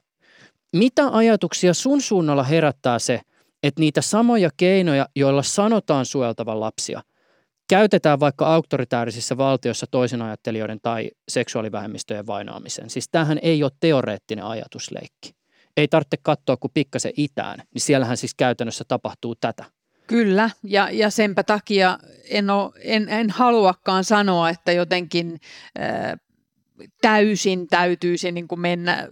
mitä 0.75 1.09
ajatuksia 1.11 1.73
sun 1.73 2.01
suunnalla 2.01 2.43
herättää 2.43 2.99
se, 2.99 3.21
että 3.63 3.79
niitä 3.79 4.01
samoja 4.01 4.49
keinoja, 4.57 5.05
joilla 5.15 5.43
sanotaan 5.43 6.05
suojeltavan 6.05 6.59
lapsia, 6.59 7.01
käytetään 7.69 8.19
vaikka 8.19 8.53
auktoritaarisissa 8.53 9.37
valtioissa 9.37 9.85
toisen 9.91 10.21
ajattelijoiden 10.21 10.79
tai 10.81 11.11
seksuaalivähemmistöjen 11.29 12.27
vainoamiseen. 12.27 12.89
Siis 12.89 13.09
tämähän 13.11 13.39
ei 13.41 13.63
ole 13.63 13.71
teoreettinen 13.79 14.45
ajatusleikki. 14.45 15.40
Ei 15.77 15.87
tarvitse 15.87 16.17
katsoa 16.21 16.57
kuin 16.57 16.71
pikkasen 16.73 17.13
itään, 17.17 17.59
niin 17.73 17.81
siellähän 17.81 18.17
siis 18.17 18.33
käytännössä 18.33 18.83
tapahtuu 18.87 19.35
tätä. 19.35 19.65
Kyllä, 20.07 20.49
ja, 20.63 20.89
ja 20.91 21.09
senpä 21.09 21.43
takia 21.43 21.99
en, 22.29 22.49
ole, 22.49 22.71
en, 22.79 23.09
en 23.09 23.29
haluakaan 23.29 24.03
sanoa, 24.03 24.49
että 24.49 24.71
jotenkin 24.71 25.39
äh, 25.79 26.19
täysin 27.01 27.67
täytyisi 27.67 28.31
niin 28.31 28.47
kuin 28.47 28.59
mennä 28.59 29.07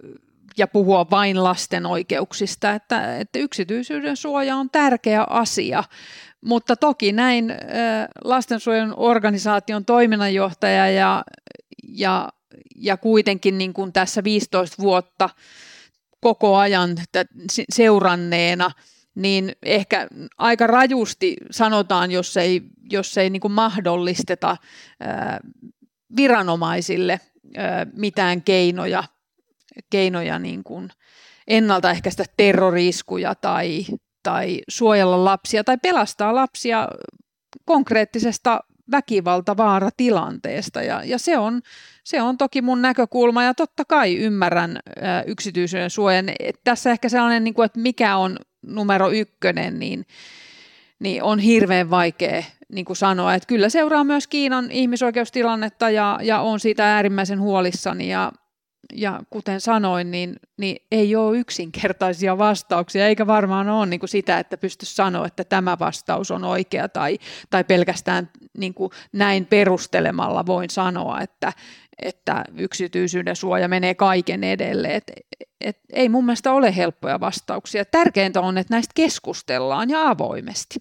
ja 0.57 0.67
puhua 0.67 1.09
vain 1.11 1.43
lasten 1.43 1.85
oikeuksista, 1.85 2.71
että, 2.71 3.17
että 3.17 3.39
yksityisyyden 3.39 4.17
suoja 4.17 4.55
on 4.55 4.69
tärkeä 4.69 5.23
asia. 5.23 5.83
Mutta 6.45 6.75
toki 6.75 7.11
näin 7.11 7.53
lastensuojelun 8.23 8.93
organisaation 8.97 9.85
toiminnanjohtaja 9.85 10.89
ja, 10.89 11.23
ja, 11.87 12.29
ja 12.75 12.97
kuitenkin 12.97 13.57
niin 13.57 13.73
kuin 13.73 13.93
tässä 13.93 14.23
15 14.23 14.75
vuotta 14.79 15.29
koko 16.21 16.57
ajan 16.57 16.95
seuranneena, 17.73 18.71
niin 19.15 19.51
ehkä 19.63 20.07
aika 20.37 20.67
rajusti 20.67 21.35
sanotaan, 21.51 22.11
jos 22.11 22.37
ei, 22.37 22.61
jos 22.89 23.17
ei 23.17 23.29
niin 23.29 23.41
kuin 23.41 23.51
mahdollisteta 23.51 24.57
viranomaisille 26.15 27.19
mitään 27.93 28.41
keinoja 28.41 29.03
keinoja 29.89 30.39
niin 30.39 30.63
kuin 30.63 30.89
ennaltaehkäistä 31.47 32.23
terroriskuja 32.37 33.35
tai, 33.35 33.85
tai 34.23 34.61
suojella 34.67 35.25
lapsia 35.25 35.63
tai 35.63 35.77
pelastaa 35.77 36.35
lapsia 36.35 36.87
konkreettisesta 37.65 38.59
väkivaltavaaratilanteesta. 38.91 40.81
Ja, 40.81 41.03
ja 41.03 41.19
se, 41.19 41.37
on, 41.37 41.61
se 42.09 42.21
on 42.21 42.37
toki 42.37 42.61
mun 42.61 42.81
näkökulma 42.81 43.43
ja 43.43 43.53
totta 43.53 43.85
kai 43.85 44.17
ymmärrän 44.17 44.79
yksityisyyden 45.25 45.89
suojan. 45.89 46.25
Tässä 46.63 46.91
ehkä 46.91 47.09
sellainen, 47.09 47.43
niin 47.43 47.53
kuin, 47.53 47.65
että 47.65 47.79
mikä 47.79 48.17
on 48.17 48.37
numero 48.61 49.09
ykkönen, 49.09 49.79
niin, 49.79 50.05
niin 50.99 51.23
on 51.23 51.39
hirveän 51.39 51.89
vaikea 51.89 52.43
niin 52.69 52.85
kuin 52.85 52.97
sanoa. 52.97 53.33
Että 53.33 53.47
kyllä 53.47 53.69
seuraa 53.69 54.03
myös 54.03 54.27
Kiinan 54.27 54.71
ihmisoikeustilannetta 54.71 55.89
ja, 55.89 56.19
ja 56.23 56.39
on 56.41 56.59
siitä 56.59 56.95
äärimmäisen 56.95 57.41
huolissani 57.41 58.09
ja, 58.11 58.31
ja 58.93 59.23
kuten 59.29 59.61
sanoin, 59.61 60.11
niin, 60.11 60.35
niin 60.57 60.77
ei 60.91 61.15
ole 61.15 61.37
yksinkertaisia 61.37 62.37
vastauksia, 62.37 63.07
eikä 63.07 63.27
varmaan 63.27 63.69
ole 63.69 63.85
niin 63.85 63.99
kuin 63.99 64.09
sitä, 64.09 64.39
että 64.39 64.57
pysty 64.57 64.85
sanoa, 64.85 65.27
että 65.27 65.43
tämä 65.43 65.79
vastaus 65.79 66.31
on 66.31 66.43
oikea 66.43 66.89
tai, 66.89 67.19
tai 67.49 67.63
pelkästään 67.63 68.29
niin 68.59 68.73
kuin 68.73 68.91
näin 69.13 69.45
perustelemalla 69.45 70.45
voin 70.45 70.69
sanoa, 70.69 71.21
että, 71.21 71.53
että 72.01 72.43
yksityisyyden 72.57 73.35
suoja 73.35 73.67
menee 73.67 73.95
kaiken 73.95 74.43
edelle. 74.43 74.95
Et, 74.95 75.11
et, 75.61 75.79
ei 75.93 76.09
mun 76.09 76.25
mielestä 76.25 76.53
ole 76.53 76.75
helppoja 76.75 77.19
vastauksia. 77.19 77.85
Tärkeintä 77.85 78.41
on, 78.41 78.57
että 78.57 78.73
näistä 78.73 78.91
keskustellaan 78.95 79.89
ja 79.89 80.09
avoimesti. 80.09 80.79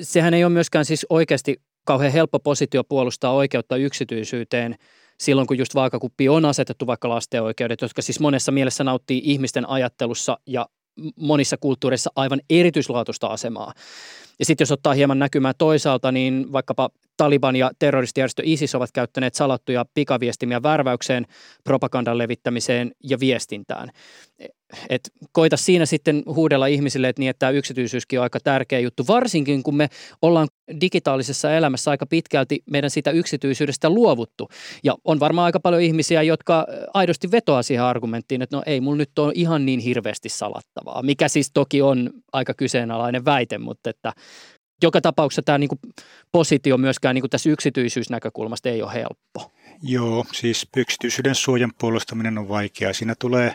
Sehän 0.00 0.34
ei 0.34 0.44
ole 0.44 0.52
myöskään 0.52 0.84
siis 0.84 1.06
oikeasti 1.10 1.62
kauhean 1.84 2.12
helppo 2.12 2.38
positio 2.38 2.84
puolustaa 2.84 3.32
oikeutta 3.32 3.76
yksityisyyteen– 3.76 4.76
silloin, 5.20 5.46
kun 5.46 5.58
just 5.58 5.74
vaakakuppi 5.74 6.28
on 6.28 6.44
asetettu 6.44 6.86
vaikka 6.86 7.08
lasten 7.08 7.42
oikeudet, 7.42 7.80
jotka 7.80 8.02
siis 8.02 8.20
monessa 8.20 8.52
mielessä 8.52 8.84
nauttii 8.84 9.22
ihmisten 9.24 9.68
ajattelussa 9.68 10.38
ja 10.46 10.68
monissa 11.16 11.56
kulttuureissa 11.56 12.10
aivan 12.16 12.40
erityislaatuista 12.50 13.26
asemaa. 13.26 13.72
Ja 14.38 14.44
sitten 14.44 14.62
jos 14.62 14.72
ottaa 14.72 14.94
hieman 14.94 15.18
näkymään 15.18 15.54
toisaalta, 15.58 16.12
niin 16.12 16.52
vaikkapa 16.52 16.90
Taliban 17.18 17.56
ja 17.56 17.70
terroristijärjestö 17.78 18.42
ISIS 18.44 18.74
ovat 18.74 18.92
käyttäneet 18.92 19.34
salattuja 19.34 19.84
pikaviestimiä 19.94 20.62
värväykseen, 20.62 21.26
propagandan 21.64 22.18
levittämiseen 22.18 22.92
ja 23.04 23.20
viestintään 23.20 23.90
et 24.88 25.10
koita 25.32 25.56
siinä 25.56 25.86
sitten 25.86 26.22
huudella 26.26 26.66
ihmisille, 26.66 27.08
että, 27.08 27.20
niin, 27.20 27.30
että 27.30 27.38
tämä 27.38 27.50
yksityisyyskin 27.50 28.18
on 28.18 28.22
aika 28.22 28.40
tärkeä 28.40 28.78
juttu, 28.78 29.06
varsinkin 29.06 29.62
kun 29.62 29.76
me 29.76 29.88
ollaan 30.22 30.48
digitaalisessa 30.80 31.54
elämässä 31.54 31.90
aika 31.90 32.06
pitkälti 32.06 32.62
meidän 32.70 32.90
sitä 32.90 33.10
yksityisyydestä 33.10 33.90
luovuttu. 33.90 34.48
Ja 34.84 34.94
on 35.04 35.20
varmaan 35.20 35.44
aika 35.44 35.60
paljon 35.60 35.82
ihmisiä, 35.82 36.22
jotka 36.22 36.66
aidosti 36.94 37.30
vetoaa 37.30 37.62
siihen 37.62 37.84
argumenttiin, 37.84 38.42
että 38.42 38.56
no 38.56 38.62
ei 38.66 38.80
mulla 38.80 38.96
nyt 38.96 39.18
ole 39.18 39.32
ihan 39.34 39.66
niin 39.66 39.80
hirveästi 39.80 40.28
salattavaa, 40.28 41.02
mikä 41.02 41.28
siis 41.28 41.50
toki 41.54 41.82
on 41.82 42.10
aika 42.32 42.54
kyseenalainen 42.54 43.24
väite, 43.24 43.58
mutta 43.58 43.90
että 43.90 44.12
joka 44.82 45.00
tapauksessa 45.00 45.42
tämä 45.42 45.58
niin 45.58 45.68
kuin 45.68 45.80
positio 46.32 46.78
myöskään 46.78 47.14
niin 47.14 47.22
kuin 47.22 47.30
tässä 47.30 47.50
yksityisyysnäkökulmasta 47.50 48.68
ei 48.68 48.82
ole 48.82 48.94
helppo. 48.94 49.52
Joo, 49.82 50.24
siis 50.32 50.66
yksityisyyden 50.76 51.34
suojan 51.34 51.72
puolustaminen 51.78 52.38
on 52.38 52.48
vaikeaa. 52.48 52.92
Siinä 52.92 53.14
tulee 53.14 53.54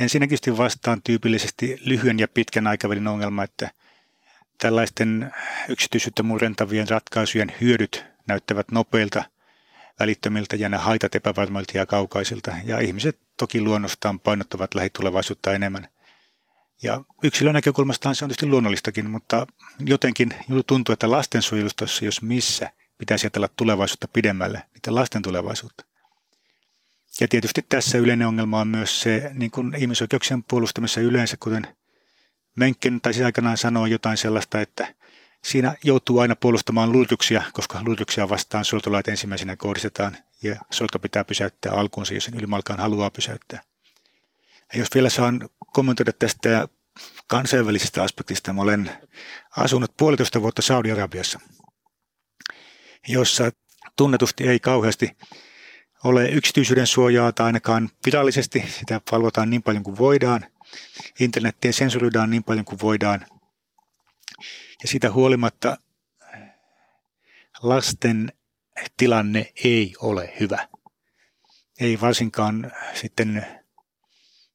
Ensinnäkin 0.00 0.56
vastaan 0.56 1.02
tyypillisesti 1.02 1.78
lyhyen 1.84 2.18
ja 2.18 2.28
pitkän 2.28 2.66
aikavälin 2.66 3.08
ongelma, 3.08 3.44
että 3.44 3.70
tällaisten 4.58 5.32
yksityisyyttä 5.68 6.22
murentavien 6.22 6.88
ratkaisujen 6.88 7.52
hyödyt 7.60 8.04
näyttävät 8.26 8.70
nopeilta, 8.70 9.24
välittömiltä 10.00 10.56
ja 10.56 10.68
ne 10.68 10.76
haitat 10.76 11.14
epävarmoilta 11.14 11.78
ja 11.78 11.86
kaukaisilta. 11.86 12.52
Ja 12.64 12.80
ihmiset 12.80 13.18
toki 13.36 13.60
luonnostaan 13.60 14.20
painottavat 14.20 14.74
lähitulevaisuutta 14.74 15.52
enemmän. 15.52 15.88
Ja 16.82 17.04
yksilön 17.22 17.54
näkökulmastaan 17.54 18.14
se 18.14 18.24
on 18.24 18.28
tietysti 18.28 18.46
luonnollistakin, 18.46 19.10
mutta 19.10 19.46
jotenkin 19.86 20.34
tuntuu, 20.66 20.92
että 20.92 21.10
lastensuojelustossa, 21.10 22.04
jos 22.04 22.22
missä, 22.22 22.70
pitäisi 22.98 23.26
ajatella 23.26 23.48
tulevaisuutta 23.56 24.08
pidemmälle, 24.08 24.62
niitä 24.74 24.94
lasten 24.94 25.22
tulevaisuutta. 25.22 25.84
Ja 27.20 27.28
tietysti 27.28 27.62
tässä 27.68 27.98
yleinen 27.98 28.28
ongelma 28.28 28.60
on 28.60 28.68
myös 28.68 29.00
se 29.00 29.30
niin 29.34 29.50
kuin 29.50 29.74
ihmisoikeuksien 29.74 30.42
puolustamisessa 30.42 31.00
yleensä, 31.00 31.36
kuten 31.40 31.66
Mencken 32.56 33.00
tai 33.00 33.12
aikanaan 33.24 33.56
sanoo 33.56 33.86
jotain 33.86 34.16
sellaista, 34.16 34.60
että 34.60 34.94
siinä 35.44 35.74
joutuu 35.84 36.18
aina 36.18 36.36
puolustamaan 36.36 36.92
luutuksia, 36.92 37.42
koska 37.52 37.82
luutuksia 37.86 38.28
vastaan 38.28 38.64
suojeltolait 38.64 39.08
ensimmäisenä 39.08 39.56
kohdistetaan 39.56 40.16
ja 40.42 40.56
suojelto 40.70 40.98
pitää 40.98 41.24
pysäyttää 41.24 41.72
alkuunsa, 41.72 42.14
jos 42.14 42.24
sen 42.24 42.34
ylimalkaan 42.34 42.80
haluaa 42.80 43.10
pysäyttää. 43.10 43.62
Jos 44.74 44.88
vielä 44.94 45.10
saan 45.10 45.48
kommentoida 45.72 46.12
tästä 46.12 46.68
kansainvälisestä 47.26 48.02
aspektista, 48.02 48.52
mä 48.52 48.62
olen 48.62 48.90
asunut 49.56 49.96
puolitoista 49.96 50.42
vuotta 50.42 50.62
Saudi-Arabiassa, 50.62 51.40
jossa 53.08 53.50
tunnetusti 53.96 54.48
ei 54.48 54.60
kauheasti 54.60 55.16
ole 56.04 56.28
yksityisyyden 56.28 56.86
suojaa 56.86 57.32
tai 57.32 57.46
ainakaan 57.46 57.90
virallisesti. 58.06 58.64
Sitä 58.78 59.00
valvotaan 59.12 59.50
niin 59.50 59.62
paljon 59.62 59.84
kuin 59.84 59.98
voidaan. 59.98 60.46
Internettiä 61.20 61.72
sensuroidaan 61.72 62.30
niin 62.30 62.44
paljon 62.44 62.64
kuin 62.64 62.80
voidaan. 62.82 63.26
Ja 64.82 64.88
sitä 64.88 65.12
huolimatta 65.12 65.76
lasten 67.62 68.32
tilanne 68.96 69.52
ei 69.64 69.94
ole 69.98 70.34
hyvä. 70.40 70.68
Ei 71.80 72.00
varsinkaan 72.00 72.72
sitten 72.94 73.59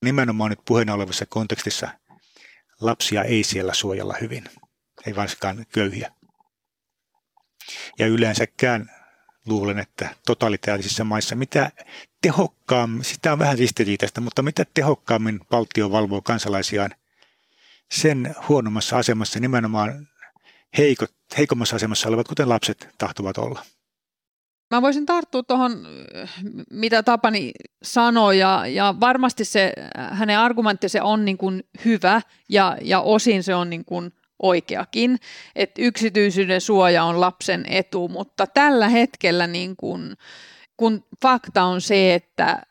nimenomaan 0.03 0.49
nyt 0.49 0.60
puheena 0.65 0.93
olevassa 0.93 1.25
kontekstissa 1.25 1.89
lapsia 2.81 3.23
ei 3.23 3.43
siellä 3.43 3.73
suojella 3.73 4.15
hyvin, 4.21 4.43
ei 5.08 5.15
varsinkaan 5.15 5.65
köyhiä. 5.71 6.12
Ja 7.99 8.08
yleensäkään 8.08 8.91
luulen, 9.45 9.79
että 9.79 10.15
totalitaarisissa 10.25 11.03
maissa, 11.03 11.36
mitä 11.36 11.71
tehokkaammin, 12.21 13.03
sitä 13.03 13.34
on 13.34 13.39
vähän 13.39 13.58
ristiriitaista, 13.58 14.21
mutta 14.21 14.41
mitä 14.41 14.65
tehokkaammin 14.73 15.39
valtio 15.51 15.91
valvoo 15.91 16.21
kansalaisiaan, 16.21 16.91
sen 17.91 18.36
huonommassa 18.49 18.97
asemassa 18.97 19.39
nimenomaan 19.39 20.08
heikot, 20.77 21.12
heikommassa 21.38 21.75
asemassa 21.75 22.08
olevat, 22.08 22.27
kuten 22.27 22.49
lapset, 22.49 22.89
tahtovat 22.97 23.38
olla. 23.38 23.65
Mä 24.75 24.81
voisin 24.81 25.05
tarttua 25.05 25.43
tuohon, 25.43 25.88
mitä 26.71 27.03
Tapani 27.03 27.51
sanoi, 27.83 28.39
ja, 28.39 28.67
ja 28.67 28.95
varmasti 28.99 29.45
se 29.45 29.73
hänen 29.97 30.39
argumenttinsa 30.39 31.03
on 31.03 31.25
niin 31.25 31.38
kuin 31.38 31.63
hyvä, 31.85 32.21
ja, 32.49 32.77
ja 32.81 33.01
osin 33.01 33.43
se 33.43 33.55
on 33.55 33.69
niin 33.69 33.85
kuin 33.85 34.13
oikeakin, 34.41 35.17
että 35.55 35.81
yksityisyyden 35.81 36.61
suoja 36.61 37.03
on 37.03 37.21
lapsen 37.21 37.65
etu, 37.69 38.07
mutta 38.07 38.47
tällä 38.47 38.89
hetkellä 38.89 39.47
niin 39.47 39.75
kun, 39.75 40.15
kun 40.77 41.03
fakta 41.21 41.63
on 41.63 41.81
se, 41.81 42.13
että 42.13 42.61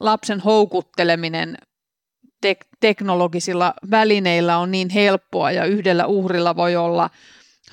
lapsen 0.00 0.40
houkutteleminen 0.40 1.58
tek- 2.46 2.68
teknologisilla 2.80 3.74
välineillä 3.90 4.58
on 4.58 4.70
niin 4.70 4.88
helppoa 4.88 5.50
ja 5.50 5.64
yhdellä 5.64 6.06
uhrilla 6.06 6.56
voi 6.56 6.76
olla 6.76 7.10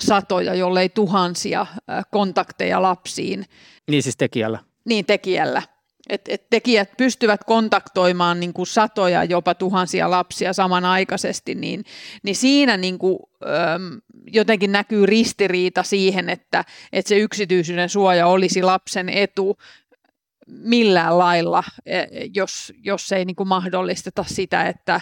satoja, 0.01 0.53
jollei 0.55 0.89
tuhansia 0.89 1.65
kontakteja 2.11 2.81
lapsiin. 2.81 3.45
Niin 3.87 4.03
siis 4.03 4.17
tekijällä. 4.17 4.59
Niin 4.85 5.05
tekijällä 5.05 5.61
että 6.09 6.31
et 6.33 6.49
tekijät 6.49 6.89
pystyvät 6.97 7.43
kontaktoimaan 7.43 8.39
niin 8.39 8.53
kuin 8.53 8.67
satoja, 8.67 9.23
jopa 9.23 9.55
tuhansia 9.55 10.11
lapsia 10.11 10.53
samanaikaisesti, 10.53 11.55
niin, 11.55 11.83
niin 12.23 12.35
siinä 12.35 12.77
niin 12.77 12.99
kuin, 12.99 13.19
äm, 13.43 14.01
jotenkin 14.27 14.71
näkyy 14.71 15.05
ristiriita 15.05 15.83
siihen, 15.83 16.29
että, 16.29 16.65
että 16.93 17.09
se 17.09 17.17
yksityisyyden 17.17 17.89
suoja 17.89 18.27
olisi 18.27 18.63
lapsen 18.63 19.09
etu 19.09 19.57
millään 20.47 21.17
lailla, 21.17 21.63
e, 21.85 22.01
jos, 22.35 22.73
jos 22.83 23.11
ei 23.11 23.25
niin 23.25 23.35
kuin 23.35 23.47
mahdollisteta 23.47 24.25
sitä, 24.27 24.63
että, 24.63 25.01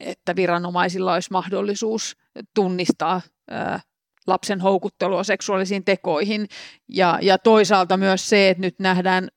että 0.00 0.36
viranomaisilla 0.36 1.14
olisi 1.14 1.30
mahdollisuus 1.32 2.16
tunnistaa 2.54 3.20
ää, 3.50 3.80
lapsen 4.28 4.60
houkuttelua 4.60 5.24
seksuaalisiin 5.24 5.84
tekoihin. 5.84 6.48
Ja, 6.88 7.18
ja 7.22 7.38
toisaalta 7.38 7.96
myös 7.96 8.28
se, 8.28 8.48
että 8.48 8.60
nyt 8.60 8.78
nähdään 8.78 9.28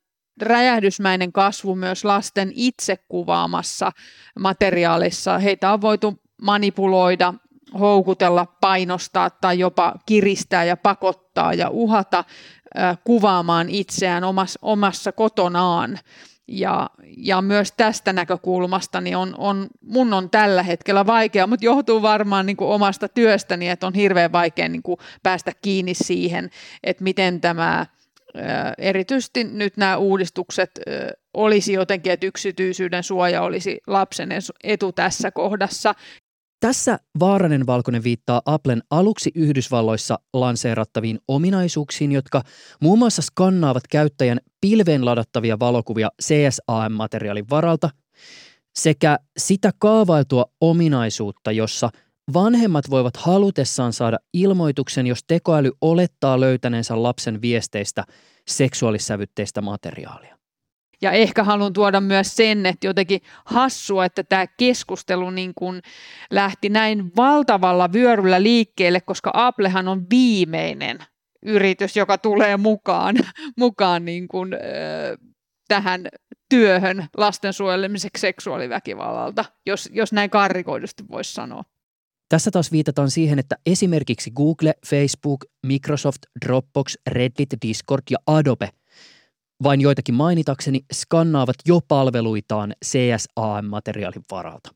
räjähdysmäinen 0.42 1.32
kasvu 1.32 1.74
myös 1.74 2.04
lasten 2.04 2.52
itse 2.54 2.96
kuvaamassa 3.08 3.92
materiaalissa. 4.38 5.38
Heitä 5.38 5.72
on 5.72 5.80
voitu 5.80 6.20
manipuloida, 6.42 7.34
houkutella, 7.78 8.46
painostaa 8.60 9.30
tai 9.30 9.58
jopa 9.58 9.94
kiristää 10.06 10.64
ja 10.64 10.76
pakottaa 10.76 11.54
ja 11.54 11.70
uhata 11.70 12.24
kuvaamaan 13.04 13.68
itseään 13.68 14.24
omassa, 14.24 14.58
omassa 14.62 15.12
kotonaan. 15.12 15.98
Ja, 16.52 16.90
ja 17.16 17.42
myös 17.42 17.72
tästä 17.72 18.12
näkökulmasta 18.12 19.00
niin 19.00 19.16
on, 19.16 19.34
on, 19.38 19.66
mun 19.80 20.12
on 20.12 20.30
tällä 20.30 20.62
hetkellä 20.62 21.06
vaikea, 21.06 21.46
mutta 21.46 21.64
johtuu 21.64 22.02
varmaan 22.02 22.46
niin 22.46 22.56
kuin 22.56 22.70
omasta 22.70 23.08
työstäni, 23.08 23.68
että 23.68 23.86
on 23.86 23.94
hirveän 23.94 24.32
vaikea 24.32 24.68
niin 24.68 24.82
kuin 24.82 24.98
päästä 25.22 25.52
kiinni 25.62 25.94
siihen, 25.94 26.50
että 26.84 27.04
miten 27.04 27.40
tämä 27.40 27.86
erityisesti 28.78 29.44
nyt 29.44 29.76
nämä 29.76 29.96
uudistukset 29.96 30.70
olisi 31.34 31.72
jotenkin, 31.72 32.12
että 32.12 32.26
yksityisyyden 32.26 33.02
suoja 33.02 33.42
olisi 33.42 33.80
lapsen 33.86 34.28
etu 34.64 34.92
tässä 34.92 35.30
kohdassa. 35.30 35.94
Tässä 36.62 36.98
Vaaranen 37.20 37.66
Valkoinen 37.66 38.04
viittaa 38.04 38.42
Applen 38.46 38.82
aluksi 38.90 39.30
Yhdysvalloissa 39.34 40.18
lanseerattaviin 40.32 41.18
ominaisuuksiin, 41.28 42.12
jotka 42.12 42.42
muun 42.80 42.98
muassa 42.98 43.22
skannaavat 43.22 43.82
käyttäjän 43.90 44.40
pilveen 44.60 45.04
ladattavia 45.04 45.58
valokuvia 45.58 46.10
CSAM-materiaalin 46.22 47.50
varalta 47.50 47.90
sekä 48.74 49.18
sitä 49.38 49.70
kaavailtua 49.78 50.44
ominaisuutta, 50.60 51.52
jossa 51.52 51.90
Vanhemmat 52.34 52.90
voivat 52.90 53.16
halutessaan 53.16 53.92
saada 53.92 54.18
ilmoituksen, 54.32 55.06
jos 55.06 55.24
tekoäly 55.26 55.70
olettaa 55.80 56.40
löytäneensä 56.40 57.02
lapsen 57.02 57.42
viesteistä 57.42 58.04
seksuaalissävytteistä 58.48 59.60
materiaalia. 59.60 60.41
Ja 61.02 61.12
ehkä 61.12 61.44
haluan 61.44 61.72
tuoda 61.72 62.00
myös 62.00 62.36
sen, 62.36 62.66
että 62.66 62.86
jotenkin 62.86 63.20
hassua, 63.44 64.04
että 64.04 64.24
tämä 64.24 64.46
keskustelu 64.46 65.30
niin 65.30 65.52
kuin 65.54 65.82
lähti 66.30 66.68
näin 66.68 67.16
valtavalla 67.16 67.92
vyöryllä 67.92 68.42
liikkeelle, 68.42 69.00
koska 69.00 69.30
Applehan 69.34 69.88
on 69.88 70.06
viimeinen 70.10 70.98
yritys, 71.42 71.96
joka 71.96 72.18
tulee 72.18 72.56
mukaan, 72.56 73.16
mukaan 73.58 74.04
niin 74.04 74.28
kuin, 74.28 74.54
äh, 74.54 74.60
tähän 75.68 76.08
työhön 76.48 77.06
lasten 77.16 77.52
suojelemiseksi 77.52 78.20
seksuaaliväkivallalta, 78.20 79.44
jos, 79.66 79.88
jos 79.92 80.12
näin 80.12 80.30
karrikoidusti 80.30 81.04
voisi 81.10 81.32
sanoa. 81.32 81.62
Tässä 82.28 82.50
taas 82.50 82.72
viitataan 82.72 83.10
siihen, 83.10 83.38
että 83.38 83.56
esimerkiksi 83.66 84.30
Google, 84.30 84.74
Facebook, 84.86 85.44
Microsoft, 85.66 86.18
Dropbox, 86.44 86.94
Reddit, 87.10 87.48
Discord 87.66 88.02
ja 88.10 88.18
Adobe, 88.26 88.68
vain 89.62 89.80
joitakin 89.80 90.14
mainitakseni, 90.14 90.80
skannaavat 90.92 91.56
jo 91.66 91.80
palveluitaan 91.88 92.74
CSAM-materiaalin 92.84 94.22
varalta. 94.30 94.70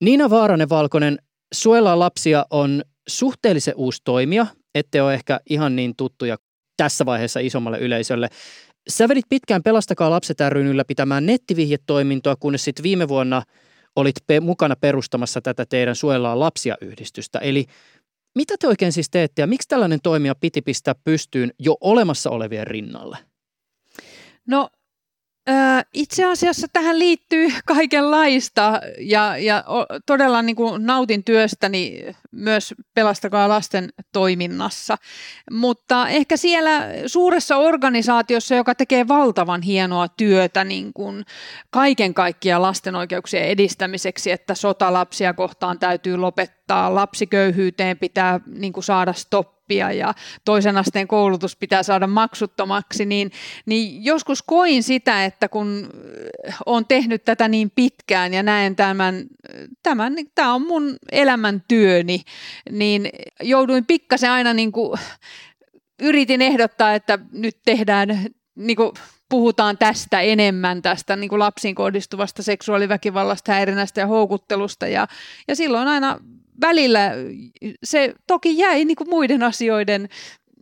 Niina 0.00 0.30
Vaaranen-Valkonen, 0.30 1.18
Suojellaan 1.54 1.98
lapsia 1.98 2.46
on 2.50 2.82
suhteellisen 3.08 3.74
uusi 3.76 4.00
toimija, 4.04 4.46
ette 4.74 5.02
ole 5.02 5.14
ehkä 5.14 5.40
ihan 5.50 5.76
niin 5.76 5.96
tuttuja 5.96 6.36
tässä 6.76 7.06
vaiheessa 7.06 7.40
isommalle 7.40 7.78
yleisölle. 7.78 8.28
Sä 8.88 9.08
vedit 9.08 9.24
pitkään 9.28 9.62
Pelastakaa 9.62 10.10
lapset 10.10 10.38
ryn 10.48 10.66
ylläpitämään 10.66 11.26
nettivihjetoimintoa, 11.26 12.36
kunnes 12.36 12.64
sitten 12.64 12.82
viime 12.82 13.08
vuonna– 13.08 13.42
olit 13.96 14.14
pe- 14.26 14.40
mukana 14.40 14.76
perustamassa 14.76 15.40
tätä 15.40 15.66
teidän 15.66 15.96
Suojellaan 15.96 16.40
lapsia-yhdistystä. 16.40 17.38
Eli 17.38 17.66
mitä 18.34 18.54
te 18.60 18.68
oikein 18.68 18.92
siis 18.92 19.10
teette 19.10 19.42
ja 19.42 19.46
miksi 19.46 19.68
tällainen 19.68 19.98
toimija 20.02 20.34
piti 20.34 20.62
pistää 20.62 20.94
pystyyn 21.04 21.50
jo 21.58 21.76
olemassa 21.80 22.30
olevien 22.30 22.66
rinnalle? 22.66 23.18
No 24.50 24.70
itse 25.94 26.24
asiassa 26.24 26.66
tähän 26.72 26.98
liittyy 26.98 27.48
kaikenlaista 27.66 28.80
ja, 28.98 29.36
ja 29.38 29.64
todella 30.06 30.42
niin 30.42 30.56
kuin 30.56 30.86
nautin 30.86 31.24
työstäni 31.24 32.00
myös 32.32 32.74
Pelastakaa 32.94 33.48
lasten 33.48 33.92
toiminnassa. 34.12 34.98
Mutta 35.50 36.08
ehkä 36.08 36.36
siellä 36.36 36.80
suuressa 37.06 37.56
organisaatiossa, 37.56 38.54
joka 38.54 38.74
tekee 38.74 39.08
valtavan 39.08 39.62
hienoa 39.62 40.08
työtä 40.08 40.64
niin 40.64 40.92
kuin 40.92 41.24
kaiken 41.70 42.14
kaikkiaan 42.14 42.62
lasten 42.62 42.94
oikeuksien 42.94 43.44
edistämiseksi, 43.44 44.30
että 44.30 44.54
sotalapsia 44.54 45.34
kohtaan 45.34 45.78
täytyy 45.78 46.16
lopettaa, 46.16 46.94
lapsiköyhyyteen 46.94 47.98
pitää 47.98 48.40
niin 48.46 48.72
kuin 48.72 48.84
saada 48.84 49.12
stoppi 49.12 49.59
oppia 49.70 49.92
ja 49.92 50.14
toisen 50.44 50.76
asteen 50.76 51.08
koulutus 51.08 51.56
pitää 51.56 51.82
saada 51.82 52.06
maksuttomaksi, 52.06 53.06
niin, 53.06 53.30
niin 53.66 54.04
joskus 54.04 54.42
koin 54.42 54.82
sitä, 54.82 55.24
että 55.24 55.48
kun 55.48 55.88
olen 56.66 56.86
tehnyt 56.86 57.24
tätä 57.24 57.48
niin 57.48 57.70
pitkään 57.74 58.34
ja 58.34 58.42
näen 58.42 58.76
tämän, 58.76 59.24
tämän 59.82 60.14
tämä 60.34 60.54
on 60.54 60.66
mun 60.66 60.96
elämäntyöni, 61.12 62.22
niin 62.70 63.08
jouduin 63.42 63.86
pikkasen 63.86 64.30
aina 64.30 64.54
niin 64.54 64.72
kuin, 64.72 64.98
yritin 66.02 66.42
ehdottaa, 66.42 66.94
että 66.94 67.18
nyt 67.32 67.56
tehdään 67.64 68.08
niin 68.54 68.76
kuin, 68.76 68.90
puhutaan 69.28 69.78
tästä 69.78 70.20
enemmän, 70.20 70.82
tästä 70.82 71.16
niin 71.16 71.28
kuin 71.28 71.38
lapsiin 71.38 71.74
kohdistuvasta 71.74 72.42
seksuaaliväkivallasta, 72.42 73.52
häirinnästä 73.52 74.00
ja 74.00 74.06
houkuttelusta. 74.06 74.86
Ja, 74.86 75.06
ja 75.48 75.56
silloin 75.56 75.88
aina 75.88 76.18
välillä 76.60 77.10
se 77.84 78.14
toki 78.26 78.58
jäi 78.58 78.84
niin 78.84 78.96
kuin 78.96 79.10
muiden 79.10 79.42
asioiden 79.42 80.08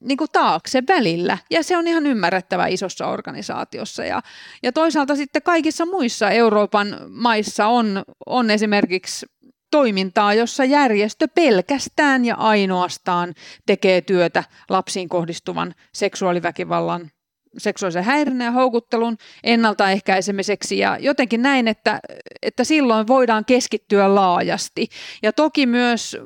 niin 0.00 0.18
kuin 0.18 0.30
taakse 0.32 0.82
välillä. 0.88 1.38
Ja 1.50 1.62
se 1.62 1.76
on 1.76 1.86
ihan 1.86 2.06
ymmärrettävä 2.06 2.66
isossa 2.66 3.06
organisaatiossa. 3.06 4.04
Ja, 4.04 4.22
ja 4.62 4.72
toisaalta 4.72 5.16
sitten 5.16 5.42
kaikissa 5.42 5.86
muissa 5.86 6.30
Euroopan 6.30 6.96
maissa 7.08 7.66
on, 7.66 8.02
on 8.26 8.50
esimerkiksi 8.50 9.26
toimintaa, 9.70 10.34
jossa 10.34 10.64
järjestö 10.64 11.28
pelkästään 11.34 12.24
ja 12.24 12.34
ainoastaan 12.34 13.34
tekee 13.66 14.00
työtä 14.00 14.44
lapsiin 14.68 15.08
kohdistuvan 15.08 15.74
seksuaaliväkivallan 15.94 17.10
seksuaalisen 17.58 18.04
häirinnän 18.04 18.44
ja 18.44 18.50
houkuttelun 18.50 19.16
ennaltaehkäisemiseksi 19.44 20.78
ja 20.78 20.98
jotenkin 21.00 21.42
näin, 21.42 21.68
että, 21.68 22.00
että 22.42 22.64
silloin 22.64 23.06
voidaan 23.06 23.44
keskittyä 23.44 24.14
laajasti. 24.14 24.88
Ja 25.22 25.32
toki 25.32 25.66
myös 25.66 26.16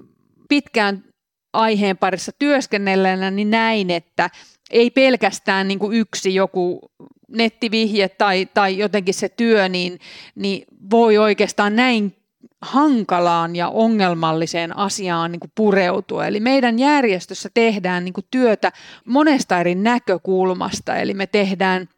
pitkään 0.49 1.05
aiheen 1.53 1.99
parissa 1.99 2.33
työskennelleenä 2.39 3.31
niin 3.31 3.51
näin, 3.51 3.91
että 3.91 4.31
ei 4.71 4.91
pelkästään 4.91 5.69
niin 5.69 5.79
kuin 5.79 5.97
yksi 5.97 6.35
joku 6.35 6.81
nettivihje 7.29 8.09
tai, 8.09 8.49
tai 8.55 8.79
jotenkin 8.79 9.15
se 9.15 9.29
työ, 9.29 9.69
niin, 9.69 9.99
niin 10.35 10.65
voi 10.91 11.19
oikeastaan 11.19 11.77
näin 11.77 12.22
hankalaan 12.63 13.57
ja 13.57 13.69
ongelmalliseen 13.69 14.79
asiaan 14.79 15.33
niin 15.33 15.41
kuin 15.41 15.53
pureutua. 15.55 16.27
Eli 16.27 16.41
meidän 16.41 16.79
järjestössä 16.79 17.49
tehdään 17.55 18.05
niin 18.05 18.13
kuin 18.13 18.27
työtä 18.31 18.73
monesta 19.05 19.61
eri 19.61 19.75
näkökulmasta, 19.75 20.97
eli 20.97 21.15
me 21.15 21.27
tehdään 21.27 21.89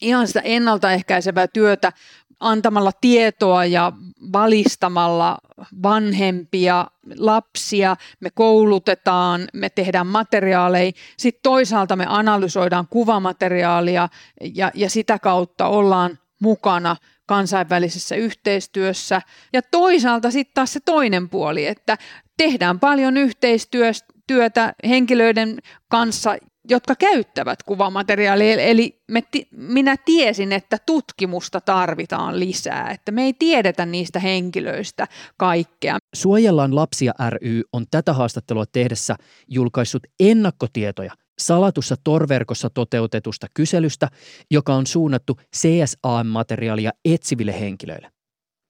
ihan 0.00 0.26
sitä 0.26 0.40
ennaltaehkäisevää 0.44 1.46
työtä 1.46 1.92
antamalla 2.40 2.92
tietoa 3.00 3.64
ja 3.64 3.92
valistamalla 4.32 5.38
vanhempia, 5.82 6.86
lapsia, 7.16 7.96
me 8.20 8.30
koulutetaan, 8.30 9.48
me 9.52 9.70
tehdään 9.70 10.06
materiaaleja, 10.06 10.92
sitten 11.16 11.42
toisaalta 11.42 11.96
me 11.96 12.06
analysoidaan 12.08 12.86
kuvamateriaalia 12.90 14.08
ja, 14.54 14.70
ja 14.74 14.90
sitä 14.90 15.18
kautta 15.18 15.66
ollaan 15.66 16.18
mukana 16.40 16.96
kansainvälisessä 17.32 18.16
yhteistyössä. 18.16 19.22
Ja 19.52 19.62
toisaalta 19.62 20.30
sitten 20.30 20.54
taas 20.54 20.72
se 20.72 20.80
toinen 20.80 21.28
puoli, 21.28 21.66
että 21.66 21.98
tehdään 22.36 22.80
paljon 22.80 23.16
yhteistyötä 23.16 24.74
henkilöiden 24.88 25.58
kanssa, 25.88 26.36
jotka 26.68 26.94
käyttävät 26.94 27.62
kuvamateriaalia. 27.62 28.62
Eli 28.62 29.02
me, 29.10 29.22
minä 29.50 29.96
tiesin, 29.96 30.52
että 30.52 30.78
tutkimusta 30.86 31.60
tarvitaan 31.60 32.40
lisää, 32.40 32.90
että 32.90 33.12
me 33.12 33.22
ei 33.22 33.32
tiedetä 33.32 33.86
niistä 33.86 34.18
henkilöistä 34.18 35.06
kaikkea. 35.36 35.98
Suojellaan 36.14 36.74
lapsia 36.74 37.12
ry 37.30 37.62
on 37.72 37.84
tätä 37.90 38.12
haastattelua 38.12 38.64
tehdessä 38.66 39.16
julkaissut 39.48 40.02
ennakkotietoja 40.20 41.12
salatussa 41.46 41.96
torverkossa 42.04 42.70
toteutetusta 42.70 43.46
kyselystä, 43.54 44.08
joka 44.50 44.74
on 44.74 44.86
suunnattu 44.86 45.38
CSA-materiaalia 45.56 46.90
etsiville 47.04 47.60
henkilöille. 47.60 48.10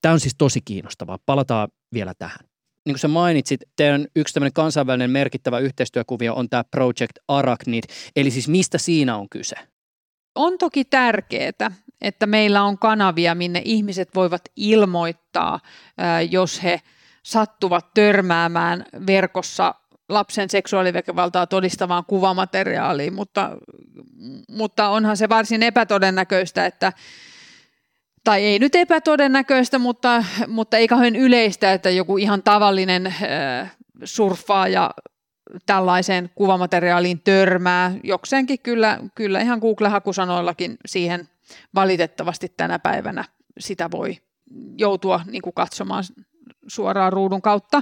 Tämä 0.02 0.12
on 0.12 0.20
siis 0.20 0.34
tosi 0.38 0.60
kiinnostavaa. 0.64 1.18
Palataan 1.26 1.68
vielä 1.94 2.12
tähän. 2.18 2.38
Niin 2.86 2.94
kuin 2.94 3.00
sä 3.00 3.08
mainitsit, 3.08 3.60
teidän 3.76 4.06
yksi 4.16 4.34
tämmöinen 4.34 4.52
kansainvälinen 4.52 5.10
merkittävä 5.10 5.58
yhteistyökuvio 5.58 6.34
on 6.34 6.48
tämä 6.48 6.64
Project 6.64 7.18
Arachnid. 7.28 7.84
Eli 8.16 8.30
siis 8.30 8.48
mistä 8.48 8.78
siinä 8.78 9.16
on 9.16 9.28
kyse? 9.28 9.56
On 10.34 10.58
toki 10.58 10.84
tärkeää, 10.84 11.70
että 12.00 12.26
meillä 12.26 12.62
on 12.62 12.78
kanavia, 12.78 13.34
minne 13.34 13.62
ihmiset 13.64 14.14
voivat 14.14 14.42
ilmoittaa, 14.56 15.60
jos 16.30 16.62
he 16.62 16.80
sattuvat 17.24 17.94
törmäämään 17.94 18.84
verkossa 19.06 19.74
lapsen 20.08 20.50
seksuaaliväkivaltaa 20.50 21.46
todistavaan 21.46 22.04
kuvamateriaaliin, 22.04 23.14
mutta, 23.14 23.50
mutta 24.48 24.88
onhan 24.88 25.16
se 25.16 25.28
varsin 25.28 25.62
epätodennäköistä, 25.62 26.66
että 26.66 26.92
tai 28.24 28.44
ei 28.44 28.58
nyt 28.58 28.74
epätodennäköistä, 28.74 29.78
mutta, 29.78 30.24
mutta 30.48 30.76
ei 30.76 30.88
kauhean 30.88 31.16
yleistä, 31.16 31.72
että 31.72 31.90
joku 31.90 32.16
ihan 32.16 32.42
tavallinen 32.42 33.06
äh, 33.06 33.76
surffaaja 34.04 34.90
tällaiseen 35.66 36.30
kuvamateriaaliin 36.34 37.20
törmää. 37.20 37.92
Jokseenkin 38.04 38.58
kyllä, 38.58 38.98
kyllä 39.14 39.40
ihan 39.40 39.58
Google-hakusanoillakin 39.58 40.76
siihen 40.86 41.28
valitettavasti 41.74 42.52
tänä 42.56 42.78
päivänä 42.78 43.24
sitä 43.58 43.90
voi 43.90 44.16
joutua 44.78 45.20
niin 45.30 45.42
kuin 45.42 45.54
katsomaan 45.54 46.04
suoraan 46.66 47.12
ruudun 47.12 47.42
kautta. 47.42 47.80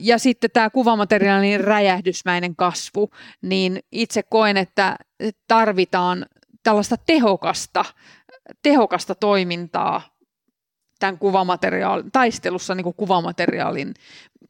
Ja 0.00 0.18
sitten 0.18 0.50
tämä 0.50 0.70
kuvamateriaalin 0.70 1.60
räjähdysmäinen 1.60 2.56
kasvu, 2.56 3.10
niin 3.42 3.80
itse 3.92 4.22
koen, 4.22 4.56
että 4.56 4.96
tarvitaan 5.48 6.26
tällaista 6.62 6.96
tehokasta, 7.06 7.84
tehokasta 8.62 9.14
toimintaa 9.14 10.02
tämän 10.98 11.18
kuvamateriaalin, 11.18 12.12
taistelussa 12.12 12.74
niin 12.74 12.84
kuin 12.84 12.96
kuvamateriaalin 12.96 13.94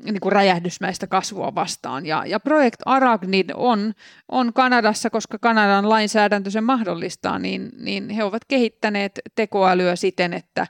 niin 0.04 0.20
kuin 0.20 0.32
räjähdysmäistä 0.32 1.06
kasvua 1.06 1.54
vastaan. 1.54 2.06
Ja, 2.06 2.22
ja 2.26 2.40
Project 2.40 2.82
Arachnid 2.86 3.50
on, 3.54 3.92
on 4.28 4.52
Kanadassa, 4.52 5.10
koska 5.10 5.38
Kanadan 5.38 5.88
lainsäädäntö 5.88 6.50
sen 6.50 6.64
mahdollistaa, 6.64 7.38
niin, 7.38 7.70
niin 7.78 8.10
he 8.10 8.24
ovat 8.24 8.44
kehittäneet 8.48 9.20
tekoälyä 9.34 9.96
siten, 9.96 10.32
että, 10.32 10.66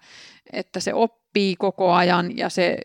että 0.52 0.80
se 0.80 0.94
oppii 0.94 1.56
koko 1.56 1.92
ajan 1.92 2.36
ja 2.36 2.48
se 2.48 2.78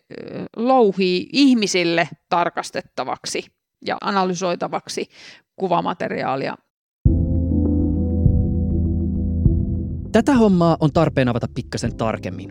louhii 0.56 1.28
ihmisille 1.32 2.08
tarkastettavaksi 2.28 3.44
ja 3.86 3.98
analysoitavaksi 4.00 5.06
kuvamateriaalia. 5.56 6.56
Tätä 10.12 10.34
hommaa 10.34 10.76
on 10.80 10.92
tarpeen 10.92 11.28
avata 11.28 11.46
pikkasen 11.54 11.96
tarkemmin. 11.96 12.50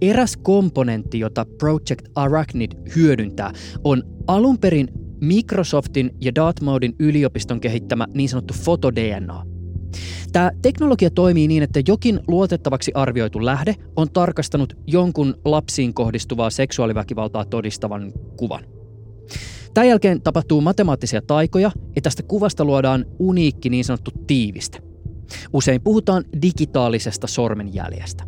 Eräs 0.00 0.36
komponentti, 0.36 1.18
jota 1.18 1.46
Project 1.58 2.08
Arachnid 2.14 2.72
hyödyntää, 2.96 3.52
on 3.84 4.02
alun 4.26 4.58
perin 4.58 4.88
Microsoftin 5.20 6.10
ja 6.20 6.34
Dartmouthin 6.34 6.94
yliopiston 6.98 7.60
kehittämä 7.60 8.06
niin 8.14 8.28
sanottu 8.28 8.54
fotodNA. 8.54 9.49
Tämä 10.32 10.50
teknologia 10.62 11.10
toimii 11.10 11.48
niin, 11.48 11.62
että 11.62 11.80
jokin 11.88 12.20
luotettavaksi 12.28 12.92
arvioitu 12.94 13.44
lähde 13.44 13.74
on 13.96 14.10
tarkastanut 14.10 14.76
jonkun 14.86 15.34
lapsiin 15.44 15.94
kohdistuvaa 15.94 16.50
seksuaaliväkivaltaa 16.50 17.44
todistavan 17.44 18.12
kuvan. 18.36 18.64
Tämän 19.74 19.88
jälkeen 19.88 20.22
tapahtuu 20.22 20.60
matemaattisia 20.60 21.22
taikoja 21.22 21.70
ja 21.96 22.02
tästä 22.02 22.22
kuvasta 22.22 22.64
luodaan 22.64 23.04
uniikki 23.18 23.70
niin 23.70 23.84
sanottu 23.84 24.10
tiiviste. 24.26 24.78
Usein 25.52 25.80
puhutaan 25.80 26.24
digitaalisesta 26.42 27.26
sormenjäljestä. 27.26 28.24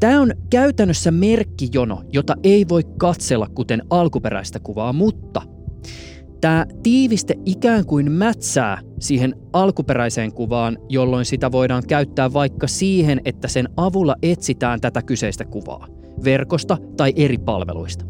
Tämä 0.00 0.20
on 0.20 0.32
käytännössä 0.50 1.10
merkkijono, 1.10 2.02
jota 2.12 2.36
ei 2.42 2.68
voi 2.68 2.82
katsella 2.98 3.48
kuten 3.48 3.82
alkuperäistä 3.90 4.60
kuvaa, 4.60 4.92
mutta 4.92 5.42
tämä 6.42 6.66
tiiviste 6.82 7.34
ikään 7.46 7.86
kuin 7.86 8.12
mätsää 8.12 8.78
siihen 9.00 9.34
alkuperäiseen 9.52 10.32
kuvaan, 10.32 10.78
jolloin 10.88 11.24
sitä 11.24 11.52
voidaan 11.52 11.82
käyttää 11.88 12.32
vaikka 12.32 12.66
siihen, 12.66 13.20
että 13.24 13.48
sen 13.48 13.68
avulla 13.76 14.16
etsitään 14.22 14.80
tätä 14.80 15.02
kyseistä 15.02 15.44
kuvaa 15.44 15.86
verkosta 16.24 16.78
tai 16.96 17.12
eri 17.16 17.38
palveluista. 17.38 18.04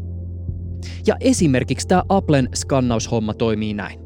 Ja 1.07 1.15
esimerkiksi 1.19 1.87
tämä 1.87 2.03
Applen 2.09 2.49
skannaushomma 2.55 3.33
toimii 3.33 3.73
näin. 3.73 3.99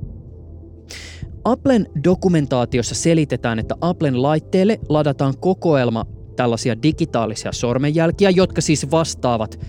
Applen 1.44 1.88
dokumentaatiossa 2.04 2.96
selitetään, 2.96 3.60
että 3.60 3.76
Applen 3.82 4.22
laitteelle 4.22 4.80
ladataan 4.90 5.34
kokoelma 5.40 6.06
tällaisia 6.36 6.84
digitaalisia 6.84 7.52
sormenjälkiä, 7.52 8.30
jotka 8.30 8.62
siis 8.62 8.92
vastaavat 8.92 9.60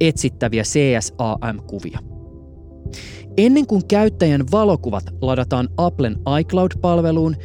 etsittäviä 0.00 0.62
CSAM-kuvia. 0.62 1.98
Ennen 3.36 3.66
kuin 3.66 3.86
käyttäjän 3.88 4.44
valokuvat 4.52 5.04
ladataan 5.20 5.68
Applen 5.76 6.16
iCloud-palveluun, 6.40 7.36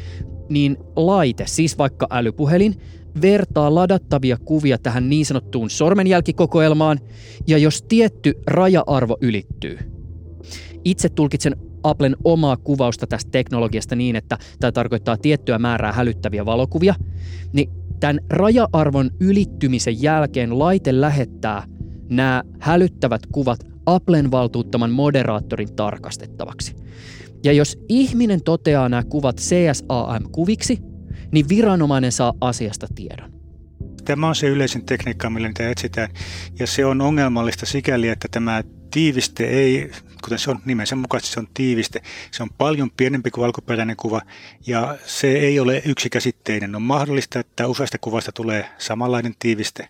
niin 0.49 0.77
laite, 0.95 1.43
siis 1.47 1.77
vaikka 1.77 2.07
älypuhelin, 2.09 2.75
vertaa 3.21 3.75
ladattavia 3.75 4.37
kuvia 4.37 4.77
tähän 4.77 5.09
niin 5.09 5.25
sanottuun 5.25 5.69
sormenjälkikokoelmaan, 5.69 6.99
ja 7.47 7.57
jos 7.57 7.81
tietty 7.81 8.33
raja-arvo 8.47 9.17
ylittyy. 9.21 9.79
Itse 10.85 11.09
tulkitsen 11.09 11.55
Applen 11.83 12.15
omaa 12.23 12.57
kuvausta 12.57 13.07
tästä 13.07 13.31
teknologiasta 13.31 13.95
niin, 13.95 14.15
että 14.15 14.37
tämä 14.59 14.71
tarkoittaa 14.71 15.17
tiettyä 15.17 15.59
määrää 15.59 15.91
hälyttäviä 15.91 16.45
valokuvia, 16.45 16.95
niin 17.53 17.69
tämän 17.99 18.19
raja-arvon 18.29 19.11
ylittymisen 19.19 20.01
jälkeen 20.01 20.59
laite 20.59 21.01
lähettää 21.01 21.63
nämä 22.09 22.43
hälyttävät 22.59 23.21
kuvat 23.31 23.74
Applen 23.85 24.31
valtuuttaman 24.31 24.91
moderaattorin 24.91 25.75
tarkastettavaksi. 25.75 26.75
Ja 27.43 27.51
jos 27.51 27.77
ihminen 27.89 28.43
toteaa 28.43 28.89
nämä 28.89 29.03
kuvat 29.03 29.41
CSAM-kuviksi, 29.41 30.79
niin 31.31 31.49
viranomainen 31.49 32.11
saa 32.11 32.33
asiasta 32.41 32.87
tiedon. 32.95 33.31
tämä 34.05 34.27
on 34.27 34.35
se 34.35 34.47
yleisin 34.47 34.85
tekniikka, 34.85 35.29
millä 35.29 35.47
niitä 35.47 35.69
etsitään. 35.69 36.09
Ja 36.59 36.67
se 36.67 36.85
on 36.85 37.01
ongelmallista 37.01 37.65
sikäli, 37.65 38.09
että 38.09 38.27
tämä 38.31 38.63
tiiviste 38.91 39.43
ei, 39.43 39.91
kuten 40.23 40.39
se 40.39 40.51
on 40.51 40.59
nimensä 40.65 40.95
mukaisesti, 40.95 41.33
se 41.33 41.39
on 41.39 41.47
tiiviste. 41.53 42.01
Se 42.31 42.43
on 42.43 42.49
paljon 42.57 42.91
pienempi 42.97 43.31
kuin 43.31 43.45
alkuperäinen 43.45 43.95
kuva 43.95 44.21
ja 44.67 44.97
se 45.05 45.27
ei 45.27 45.59
ole 45.59 45.81
yksikäsitteinen. 45.85 46.75
On 46.75 46.81
mahdollista, 46.81 47.39
että 47.39 47.67
useasta 47.67 47.97
kuvasta 47.97 48.31
tulee 48.31 48.69
samanlainen 48.77 49.33
tiiviste. 49.39 49.89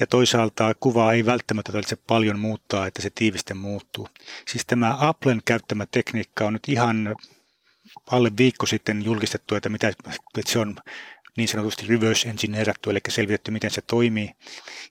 Ja 0.00 0.06
toisaalta 0.06 0.74
kuvaa 0.80 1.12
ei 1.12 1.26
välttämättä 1.26 1.72
tarvitse 1.72 1.96
paljon 1.96 2.38
muuttaa, 2.38 2.86
että 2.86 3.02
se 3.02 3.10
tiiviste 3.10 3.54
muuttuu. 3.54 4.08
Siis 4.48 4.66
tämä 4.66 4.96
Applen 5.00 5.42
käyttämä 5.44 5.86
tekniikka 5.86 6.46
on 6.46 6.52
nyt 6.52 6.68
ihan 6.68 7.16
alle 8.10 8.30
viikko 8.38 8.66
sitten 8.66 9.04
julkistettu, 9.04 9.54
että, 9.54 9.68
mitä, 9.68 9.88
että 9.88 10.52
se 10.52 10.58
on 10.58 10.76
niin 11.36 11.48
sanotusti 11.48 11.86
reverse 11.86 12.28
engineerattu, 12.28 12.90
eli 12.90 13.00
selvitetty, 13.08 13.50
miten 13.50 13.70
se 13.70 13.82
toimii. 13.82 14.30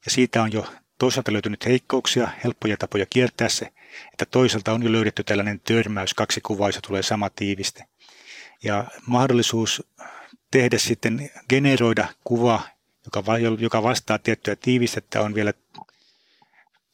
Ja 0.06 0.12
siitä 0.12 0.44
on 0.44 0.54
jo 0.54 0.66
toisaalta 1.00 1.34
löytynyt 1.34 1.66
heikkouksia, 1.66 2.30
helppoja 2.44 2.78
tapoja 2.78 3.06
kiertää 3.10 3.50
se, 3.50 3.74
että 4.14 4.26
toisaalta 4.26 4.74
on 4.74 4.84
jo 4.84 4.92
löydetty 4.92 5.24
tällainen 5.24 5.60
törmäys, 5.60 6.14
kaksi 6.14 6.42
kuvaa, 6.42 6.68
jossa 6.68 6.82
tulee 6.82 7.04
sama 7.04 7.30
tiiviste. 7.30 7.86
Ja 8.64 8.86
mahdollisuus 9.08 9.84
tehdä 10.52 10.78
sitten, 10.78 11.30
generoida 11.50 12.08
kuva, 12.24 12.62
joka, 13.06 13.24
joka 13.60 13.84
vastaa 13.84 14.20
tiettyä 14.20 14.56
tiivistettä, 14.56 15.22
on 15.22 15.36
vielä 15.36 15.54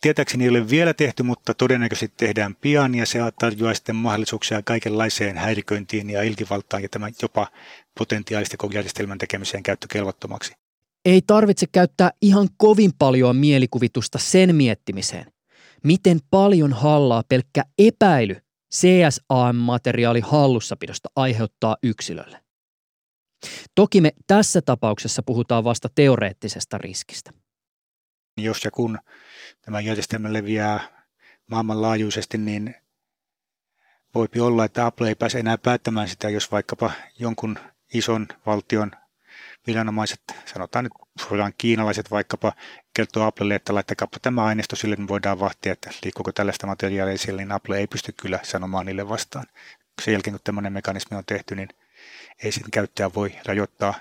Tietääkseni 0.02 0.44
ei 0.44 0.50
ole 0.50 0.70
vielä 0.70 0.94
tehty, 0.94 1.24
mutta 1.24 1.54
todennäköisesti 1.54 2.14
tehdään 2.18 2.56
pian 2.56 2.96
ja 2.96 3.06
se 3.06 3.20
tarjoaa 3.40 3.74
sitten 3.74 3.96
mahdollisuuksia 3.96 4.62
kaikenlaiseen 4.62 5.38
häiriköintiin 5.38 6.10
ja 6.10 6.24
ilkivaltaan 6.24 6.84
ja 6.84 6.90
tämän 6.90 7.14
jopa 7.22 7.48
potentiaalisesti 7.98 8.58
koko 8.58 8.74
järjestelmän 8.74 9.18
tekemiseen 9.18 9.64
käyttökelvottomaksi. 9.64 10.54
Ei 11.06 11.22
tarvitse 11.28 11.66
käyttää 11.72 12.12
ihan 12.22 12.50
kovin 12.58 12.92
paljon 13.00 13.36
mielikuvitusta 13.36 14.18
sen 14.18 14.56
miettimiseen, 14.56 15.26
miten 15.84 16.20
paljon 16.32 16.74
hallaa 16.74 17.24
pelkkä 17.30 17.64
epäily 17.80 18.36
CSAM-materiaali 18.76 20.20
hallussapidosta 20.20 21.10
aiheuttaa 21.16 21.78
yksilölle. 21.84 22.40
Toki 23.76 24.02
me 24.02 24.12
tässä 24.28 24.62
tapauksessa 24.62 25.24
puhutaan 25.24 25.64
vasta 25.64 25.90
teoreettisesta 25.96 26.78
riskistä. 26.78 27.32
Jos 28.38 28.66
ja 28.66 28.72
kun 28.72 29.00
tämä 29.62 29.80
järjestelmä 29.80 30.34
leviää 30.34 31.06
maailmanlaajuisesti, 31.48 32.38
niin 32.38 32.76
voipi 34.16 34.40
olla, 34.40 34.66
että 34.66 34.86
Apple 34.86 35.08
ei 35.08 35.16
pääse 35.16 35.40
enää 35.40 35.58
päättämään 35.58 36.08
sitä, 36.08 36.30
jos 36.30 36.52
vaikkapa 36.52 36.92
jonkun 37.20 37.60
ison 37.94 38.28
valtion 38.46 38.92
viranomaiset, 39.68 40.22
sanotaan 40.46 40.84
nyt 40.86 40.94
suoraan 41.28 41.54
kiinalaiset 41.58 42.12
vaikkapa, 42.12 42.54
kertoo 42.94 43.24
Applelle, 43.24 43.56
että 43.56 43.76
laittakaa 43.76 44.08
tämä 44.22 44.44
aineisto 44.44 44.76
sille, 44.76 44.96
niin 44.96 45.08
voidaan 45.08 45.40
vahtia, 45.40 45.74
että 45.74 45.90
liikkuuko 46.04 46.32
tällaista 46.32 46.68
materiaalia 46.68 47.18
siellä, 47.18 47.42
niin 47.42 47.52
Apple 47.52 47.78
ei 47.78 47.88
pysty 47.88 48.12
kyllä 48.12 48.40
sanomaan 48.44 48.86
niille 48.86 49.10
vastaan. 49.10 49.46
Sen 50.02 50.12
jälkeen, 50.12 50.34
kun 50.34 50.42
tämmöinen 50.44 50.74
mekanismi 50.74 51.18
on 51.18 51.26
tehty, 51.26 51.56
niin 51.56 51.70
ei 52.44 52.52
sitten 52.52 52.72
käyttäjä 52.72 53.14
voi 53.16 53.36
rajoittaa. 53.46 53.94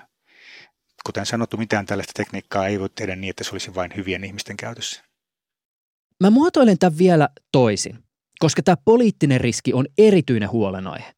Kuten 1.05 1.25
sanottu, 1.25 1.57
mitään 1.57 1.85
tällaista 1.85 2.13
tekniikkaa 2.15 2.67
ei 2.67 2.79
voi 2.79 2.89
tehdä 2.89 3.15
niin, 3.15 3.29
että 3.29 3.43
se 3.43 3.51
olisi 3.51 3.75
vain 3.75 3.91
hyvien 3.95 4.23
ihmisten 4.23 4.57
käytössä. 4.57 5.03
Mä 6.23 6.29
muotoilen 6.29 6.77
tämän 6.77 6.97
vielä 6.97 7.29
toisin, 7.51 8.03
koska 8.39 8.63
tämä 8.63 8.77
poliittinen 8.85 9.41
riski 9.41 9.73
on 9.73 9.85
erityinen 9.97 10.51
huolenaihe. 10.51 11.13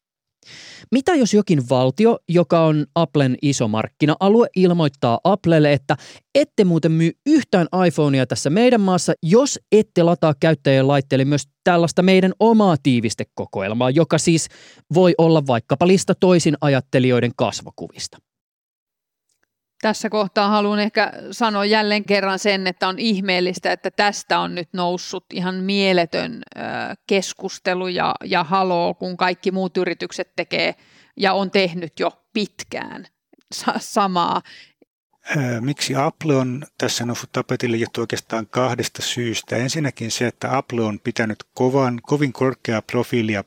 Mitä 0.92 1.14
jos 1.14 1.34
jokin 1.34 1.68
valtio, 1.70 2.18
joka 2.28 2.64
on 2.64 2.86
Applen 2.94 3.36
iso 3.42 3.68
markkina-alue, 3.68 4.46
ilmoittaa 4.56 5.20
Applelle, 5.24 5.72
että 5.72 5.96
ette 6.34 6.64
muuten 6.64 6.92
myy 6.92 7.10
yhtään 7.26 7.66
iPhonea 7.86 8.26
tässä 8.26 8.50
meidän 8.50 8.80
maassa, 8.80 9.12
jos 9.22 9.60
ette 9.72 10.02
lataa 10.02 10.34
käyttäjien 10.40 10.88
laitteelle 10.88 11.24
myös 11.24 11.48
tällaista 11.64 12.02
meidän 12.02 12.32
omaa 12.40 12.76
tiivistekokoelmaa, 12.82 13.90
joka 13.90 14.18
siis 14.18 14.48
voi 14.94 15.14
olla 15.18 15.46
vaikkapa 15.46 15.86
lista 15.86 16.14
toisin 16.14 16.56
ajattelijoiden 16.60 17.32
kasvokuvista. 17.36 18.18
Tässä 19.82 20.10
kohtaa 20.10 20.48
haluan 20.48 20.78
ehkä 20.78 21.12
sanoa 21.30 21.64
jälleen 21.64 22.04
kerran 22.04 22.38
sen, 22.38 22.66
että 22.66 22.88
on 22.88 22.98
ihmeellistä, 22.98 23.72
että 23.72 23.90
tästä 23.90 24.38
on 24.38 24.54
nyt 24.54 24.68
noussut 24.72 25.24
ihan 25.32 25.54
mieletön 25.54 26.42
keskustelu 27.06 27.88
ja, 27.88 28.14
ja 28.24 28.44
haloo, 28.44 28.94
kun 28.94 29.16
kaikki 29.16 29.50
muut 29.50 29.76
yritykset 29.76 30.36
tekee 30.36 30.74
ja 31.16 31.32
on 31.32 31.50
tehnyt 31.50 32.00
jo 32.00 32.10
pitkään 32.32 33.06
samaa. 33.78 34.42
Miksi 35.60 35.96
Apple 35.96 36.36
on 36.36 36.64
tässä 36.78 37.06
noussut 37.06 37.32
tapetille 37.32 37.76
jo 37.76 37.86
oikeastaan 37.98 38.46
kahdesta 38.46 39.02
syystä. 39.02 39.56
Ensinnäkin 39.56 40.10
se, 40.10 40.26
että 40.26 40.56
Apple 40.56 40.82
on 40.82 41.00
pitänyt 41.00 41.38
kovan, 41.54 42.00
kovin 42.02 42.32
korkeaa 42.32 42.82
profiilia 42.82 43.44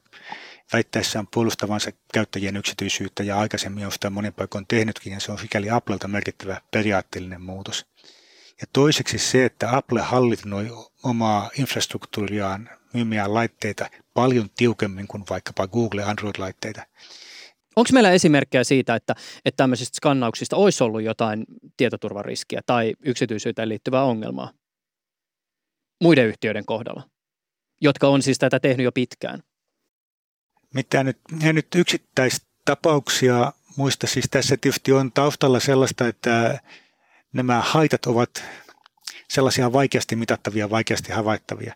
väittäessään 0.73 1.27
puolustavansa 1.33 1.91
käyttäjien 2.13 2.57
yksityisyyttä 2.57 3.23
ja 3.23 3.39
aikaisemmin 3.39 3.85
on 3.85 3.91
sitä 3.91 4.09
monen 4.09 4.33
paikoin 4.33 4.67
tehnytkin 4.67 5.13
ja 5.13 5.19
se 5.19 5.31
on 5.31 5.39
sikäli 5.39 5.69
Applelta 5.69 6.07
merkittävä 6.07 6.61
periaatteellinen 6.71 7.41
muutos. 7.41 7.85
Ja 8.61 8.67
toiseksi 8.73 9.17
se, 9.17 9.45
että 9.45 9.77
Apple 9.77 10.01
hallinnoi 10.01 10.69
omaa 11.03 11.49
infrastruktuuriaan 11.57 12.69
myymiään 12.93 13.33
laitteita 13.33 13.89
paljon 14.13 14.49
tiukemmin 14.57 15.07
kuin 15.07 15.23
vaikkapa 15.29 15.67
Google 15.67 16.03
Android-laitteita. 16.03 16.85
Onko 17.75 17.89
meillä 17.93 18.11
esimerkkejä 18.11 18.63
siitä, 18.63 18.95
että, 18.95 19.15
että 19.45 19.57
tämmöisistä 19.57 19.95
skannauksista 19.95 20.55
olisi 20.55 20.83
ollut 20.83 21.01
jotain 21.01 21.45
tietoturvariskiä 21.77 22.61
tai 22.65 22.93
yksityisyyteen 23.05 23.69
liittyvää 23.69 24.03
ongelmaa 24.03 24.51
muiden 26.01 26.27
yhtiöiden 26.27 26.65
kohdalla, 26.65 27.03
jotka 27.81 28.07
on 28.07 28.21
siis 28.21 28.37
tätä 28.37 28.59
tehnyt 28.59 28.83
jo 28.83 28.91
pitkään? 28.91 29.39
Mitä 30.75 31.03
nyt, 31.03 31.17
en 31.41 31.55
nyt 31.55 31.67
yksittäistapauksia 31.75 33.53
muista, 33.75 34.07
siis 34.07 34.25
tässä 34.31 34.57
tietysti 34.57 34.91
on 34.91 35.11
taustalla 35.11 35.59
sellaista, 35.59 36.07
että 36.07 36.59
nämä 37.33 37.61
haitat 37.61 38.05
ovat 38.05 38.43
sellaisia 39.29 39.73
vaikeasti 39.73 40.15
mitattavia, 40.15 40.69
vaikeasti 40.69 41.11
havaittavia. 41.11 41.75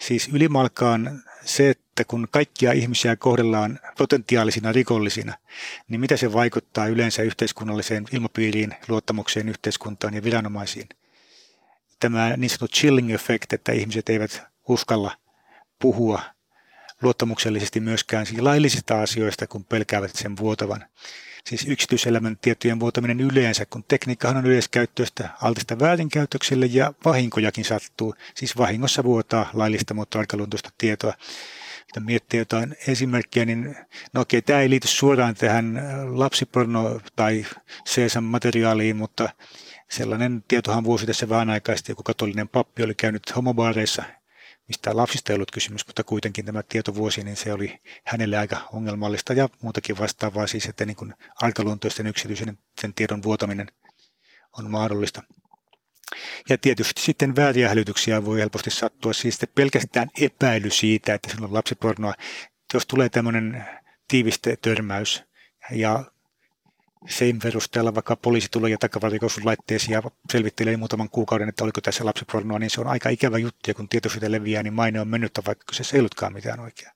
Siis 0.00 0.28
ylimalkaan 0.28 1.22
se, 1.44 1.70
että 1.70 2.04
kun 2.04 2.28
kaikkia 2.30 2.72
ihmisiä 2.72 3.16
kohdellaan 3.16 3.78
potentiaalisina 3.98 4.72
rikollisina, 4.72 5.34
niin 5.88 6.00
mitä 6.00 6.16
se 6.16 6.32
vaikuttaa 6.32 6.86
yleensä 6.86 7.22
yhteiskunnalliseen 7.22 8.04
ilmapiiriin, 8.12 8.74
luottamukseen 8.88 9.48
yhteiskuntaan 9.48 10.14
ja 10.14 10.22
viranomaisiin. 10.22 10.88
Tämä 12.00 12.36
niin 12.36 12.50
sanottu 12.50 12.68
chilling 12.68 13.14
effect, 13.14 13.52
että 13.52 13.72
ihmiset 13.72 14.08
eivät 14.08 14.42
uskalla 14.68 15.16
puhua 15.78 16.35
luottamuksellisesti 17.02 17.80
myöskään 17.80 18.26
laillisista 18.38 19.02
asioista, 19.02 19.46
kun 19.46 19.64
pelkäävät 19.64 20.10
sen 20.14 20.36
vuotavan. 20.36 20.84
Siis 21.46 21.64
yksityiselämän 21.68 22.36
tietojen 22.36 22.80
vuotaminen 22.80 23.20
yleensä, 23.20 23.66
kun 23.66 23.84
tekniikkahan 23.88 24.36
on 24.36 24.46
yleiskäyttöistä 24.46 25.28
altista 25.42 25.78
väärinkäytökselle 25.78 26.66
ja 26.66 26.92
vahinkojakin 27.04 27.64
sattuu. 27.64 28.14
Siis 28.34 28.56
vahingossa 28.56 29.04
vuotaa 29.04 29.50
laillista, 29.52 29.94
mutta 29.94 30.18
arkaluontoista 30.18 30.70
tietoa. 30.78 31.14
Mutta 31.80 32.00
miettii 32.00 32.38
jotain 32.38 32.76
esimerkkiä, 32.86 33.44
niin 33.44 33.76
no 34.12 34.20
okei, 34.20 34.42
tämä 34.42 34.60
ei 34.60 34.70
liity 34.70 34.88
suoraan 34.88 35.34
tähän 35.34 35.82
lapsiporno- 36.04 37.00
tai 37.16 37.46
CSM-materiaaliin, 37.88 38.96
mutta 38.96 39.28
sellainen 39.90 40.44
tietohan 40.48 40.84
vuosi 40.84 41.06
tässä 41.06 41.28
vähän 41.28 41.50
aikaisesti, 41.50 41.92
joku 41.92 42.02
katolinen 42.02 42.48
pappi 42.48 42.82
oli 42.82 42.94
käynyt 42.94 43.36
homobaareissa 43.36 44.04
mistä 44.68 44.96
lapsista 44.96 45.32
ei 45.32 45.34
ollut 45.34 45.50
kysymys, 45.50 45.86
mutta 45.86 46.04
kuitenkin 46.04 46.44
tämä 46.44 46.62
tietovuosi, 46.62 47.24
niin 47.24 47.36
se 47.36 47.52
oli 47.52 47.80
hänelle 48.04 48.38
aika 48.38 48.68
ongelmallista 48.72 49.32
ja 49.32 49.48
muutakin 49.62 49.98
vastaavaa 49.98 50.46
siis, 50.46 50.66
että 50.66 50.84
niin 50.86 50.96
kuin 50.96 51.14
arkaluontoisten 51.36 52.06
yksityisen 52.06 52.58
sen 52.80 52.94
tiedon 52.94 53.22
vuotaminen 53.22 53.66
on 54.58 54.70
mahdollista. 54.70 55.22
Ja 56.48 56.58
tietysti 56.58 57.02
sitten 57.02 57.36
vääriä 57.36 57.68
hälytyksiä 57.68 58.24
voi 58.24 58.40
helposti 58.40 58.70
sattua, 58.70 59.12
siis 59.12 59.38
pelkästään 59.54 60.08
epäily 60.20 60.70
siitä, 60.70 61.14
että 61.14 61.30
se 61.30 61.44
on 61.44 61.54
lapsipornoa. 61.54 62.14
Jos 62.74 62.86
tulee 62.86 63.08
tämmöinen 63.08 63.64
tiiviste 64.08 64.56
törmäys 64.62 65.22
ja 65.70 66.04
sen 67.08 67.38
perusteella 67.38 67.94
vaikka 67.94 68.16
poliisi 68.16 68.48
tulee 68.50 68.70
ja 68.70 68.78
takavarikoisun 68.78 69.46
laitteeseen 69.46 69.92
ja 69.92 70.02
selvittelee 70.32 70.76
muutaman 70.76 71.10
kuukauden, 71.10 71.48
että 71.48 71.64
oliko 71.64 71.80
tässä 71.80 72.04
lapsipornoa, 72.04 72.58
niin 72.58 72.70
se 72.70 72.80
on 72.80 72.86
aika 72.86 73.08
ikävä 73.08 73.38
juttu 73.38 73.70
ja 73.70 73.74
kun 73.74 73.88
tietosuhde 73.88 74.32
leviää, 74.32 74.62
niin 74.62 74.74
maine 74.74 75.00
on 75.00 75.08
mennyt, 75.08 75.32
vaikka 75.46 75.72
se 75.72 75.96
ei 75.96 76.00
ollutkaan 76.00 76.32
mitään 76.32 76.60
oikeaa. 76.60 76.95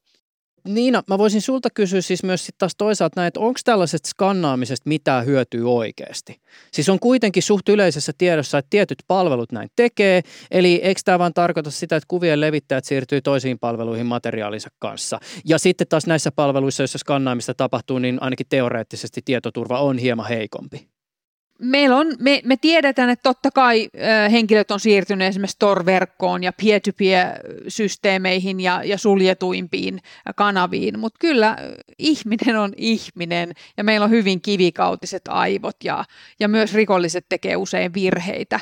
Niina, 0.64 1.02
mä 1.08 1.18
voisin 1.18 1.42
sulta 1.42 1.68
kysyä 1.74 2.00
siis 2.00 2.22
myös 2.22 2.46
sit 2.46 2.58
taas 2.58 2.72
toisaalta 2.78 3.20
näin, 3.20 3.28
että 3.28 3.40
onko 3.40 3.60
tällaisesta 3.64 4.08
skannaamisesta 4.08 4.88
mitään 4.88 5.26
hyötyä 5.26 5.66
oikeasti? 5.66 6.40
Siis 6.72 6.88
on 6.88 7.00
kuitenkin 7.00 7.42
suht 7.42 7.68
yleisessä 7.68 8.12
tiedossa, 8.18 8.58
että 8.58 8.70
tietyt 8.70 8.98
palvelut 9.08 9.52
näin 9.52 9.68
tekee, 9.76 10.22
eli 10.50 10.80
eikö 10.82 11.00
tämä 11.04 11.18
vaan 11.18 11.34
tarkoita 11.34 11.70
sitä, 11.70 11.96
että 11.96 12.08
kuvien 12.08 12.40
levittäjät 12.40 12.84
siirtyy 12.84 13.20
toisiin 13.20 13.58
palveluihin 13.58 14.06
materiaalinsa 14.06 14.68
kanssa? 14.78 15.20
Ja 15.44 15.58
sitten 15.58 15.88
taas 15.88 16.06
näissä 16.06 16.32
palveluissa, 16.32 16.82
joissa 16.82 16.98
skannaamista 16.98 17.54
tapahtuu, 17.54 17.98
niin 17.98 18.22
ainakin 18.22 18.46
teoreettisesti 18.48 19.20
tietoturva 19.24 19.80
on 19.80 19.98
hieman 19.98 20.28
heikompi. 20.28 20.88
Meillä 21.60 21.96
on, 21.96 22.06
me, 22.18 22.40
me 22.44 22.56
tiedetään, 22.56 23.10
että 23.10 23.22
totta 23.22 23.50
kai 23.50 23.88
henkilöt 24.30 24.70
on 24.70 24.80
siirtyneet 24.80 25.28
esimerkiksi 25.28 25.56
Tor-verkkoon 25.58 26.44
ja 26.44 26.52
peer-to-peer-systeemeihin 26.52 28.60
ja, 28.60 28.82
ja 28.84 28.98
suljetuimpiin 28.98 30.00
kanaviin, 30.36 30.98
mutta 30.98 31.18
kyllä 31.20 31.56
ihminen 31.98 32.56
on 32.56 32.72
ihminen 32.76 33.52
ja 33.76 33.84
meillä 33.84 34.04
on 34.04 34.10
hyvin 34.10 34.40
kivikautiset 34.40 35.22
aivot 35.28 35.76
ja, 35.84 36.04
ja 36.40 36.48
myös 36.48 36.74
rikolliset 36.74 37.26
tekee 37.28 37.56
usein 37.56 37.94
virheitä. 37.94 38.60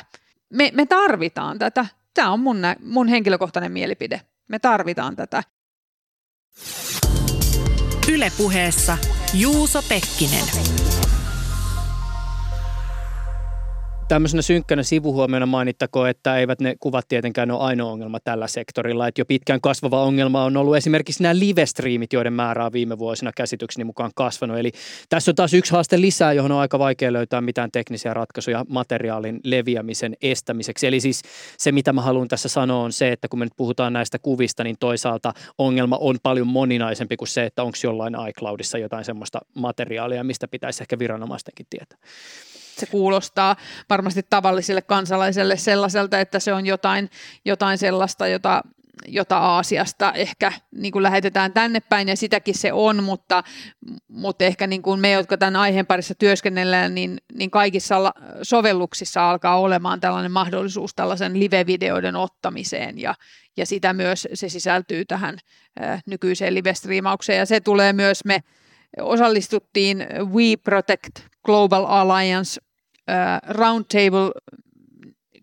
Me, 0.53 0.71
me 0.73 0.85
tarvitaan 0.85 1.59
tätä. 1.59 1.85
Tämä 2.13 2.31
on 2.31 2.39
mun, 2.39 2.61
mun 2.83 3.07
henkilökohtainen 3.07 3.71
mielipide. 3.71 4.21
Me 4.47 4.59
tarvitaan 4.59 5.15
tätä. 5.15 5.43
Ylepuheessa 8.13 8.97
Juuso 9.33 9.81
Pekkinen 9.89 10.45
tämmöisenä 14.09 14.41
synkkänä 14.41 14.83
sivuhuomiona 14.83 15.45
mainittakoon, 15.45 16.09
että 16.09 16.37
eivät 16.37 16.59
ne 16.59 16.75
kuvat 16.79 17.07
tietenkään 17.07 17.51
ole 17.51 17.59
ainoa 17.59 17.91
ongelma 17.91 18.19
tällä 18.19 18.47
sektorilla. 18.47 19.07
Että 19.07 19.21
jo 19.21 19.25
pitkään 19.25 19.61
kasvava 19.61 20.03
ongelma 20.03 20.43
on 20.43 20.57
ollut 20.57 20.77
esimerkiksi 20.77 21.23
nämä 21.23 21.39
live-striimit, 21.39 22.13
joiden 22.13 22.33
määrä 22.33 22.65
on 22.65 22.73
viime 22.73 22.99
vuosina 22.99 23.31
käsitykseni 23.35 23.83
mukaan 23.83 24.11
kasvanut. 24.15 24.57
Eli 24.57 24.71
tässä 25.09 25.31
on 25.31 25.35
taas 25.35 25.53
yksi 25.53 25.71
haaste 25.71 26.01
lisää, 26.01 26.33
johon 26.33 26.51
on 26.51 26.59
aika 26.59 26.79
vaikea 26.79 27.13
löytää 27.13 27.41
mitään 27.41 27.71
teknisiä 27.71 28.13
ratkaisuja 28.13 28.65
materiaalin 28.69 29.39
leviämisen 29.43 30.15
estämiseksi. 30.21 30.87
Eli 30.87 30.99
siis 30.99 31.21
se, 31.57 31.71
mitä 31.71 31.93
mä 31.93 32.01
haluan 32.01 32.27
tässä 32.27 32.49
sanoa, 32.49 32.83
on 32.83 32.91
se, 32.91 33.11
että 33.11 33.27
kun 33.27 33.39
me 33.39 33.45
nyt 33.45 33.53
puhutaan 33.57 33.93
näistä 33.93 34.19
kuvista, 34.19 34.63
niin 34.63 34.75
toisaalta 34.79 35.33
ongelma 35.57 35.97
on 35.97 36.17
paljon 36.23 36.47
moninaisempi 36.47 37.17
kuin 37.17 37.27
se, 37.27 37.45
että 37.45 37.63
onko 37.63 37.77
jollain 37.83 38.15
iCloudissa 38.29 38.77
jotain 38.77 39.05
semmoista 39.05 39.39
materiaalia, 39.53 40.23
mistä 40.23 40.47
pitäisi 40.47 40.83
ehkä 40.83 40.99
viranomaistenkin 40.99 41.65
tietää 41.69 41.97
se 42.79 42.85
kuulostaa 42.85 43.55
varmasti 43.89 44.25
tavalliselle 44.29 44.81
kansalaiselle 44.81 45.57
sellaiselta, 45.57 46.19
että 46.19 46.39
se 46.39 46.53
on 46.53 46.65
jotain, 46.65 47.09
jotain 47.45 47.77
sellaista, 47.77 48.27
jota 48.27 48.61
jota 49.07 49.37
Aasiasta 49.37 50.13
ehkä 50.13 50.51
niin 50.71 50.91
kuin 50.91 51.03
lähetetään 51.03 51.53
tänne 51.53 51.79
päin, 51.79 52.07
ja 52.07 52.17
sitäkin 52.17 52.55
se 52.55 52.73
on, 52.73 53.03
mutta, 53.03 53.43
mutta 54.07 54.45
ehkä 54.45 54.67
niin 54.67 54.81
kuin 54.81 54.99
me, 54.99 55.11
jotka 55.11 55.37
tämän 55.37 55.55
aiheen 55.55 55.85
parissa 55.85 56.15
työskennellään, 56.15 56.95
niin, 56.95 57.17
niin 57.33 57.51
kaikissa 57.51 58.13
sovelluksissa 58.41 59.29
alkaa 59.29 59.59
olemaan 59.59 59.99
tällainen 59.99 60.31
mahdollisuus 60.31 60.95
tällaisen 60.95 61.39
live-videoiden 61.39 62.15
ottamiseen, 62.15 62.99
ja, 62.99 63.15
ja 63.57 63.65
sitä 63.65 63.93
myös 63.93 64.27
se 64.33 64.49
sisältyy 64.49 65.05
tähän 65.05 65.37
ä, 65.81 65.99
nykyiseen 66.05 66.53
live-striimaukseen, 66.53 67.37
ja 67.37 67.45
se 67.45 67.59
tulee 67.59 67.93
myös, 67.93 68.25
me 68.25 68.39
osallistuttiin 69.01 70.07
We 70.33 70.57
Protect 70.63 71.19
Global 71.45 71.85
Alliance 71.87 72.61
roundtable 73.49 74.31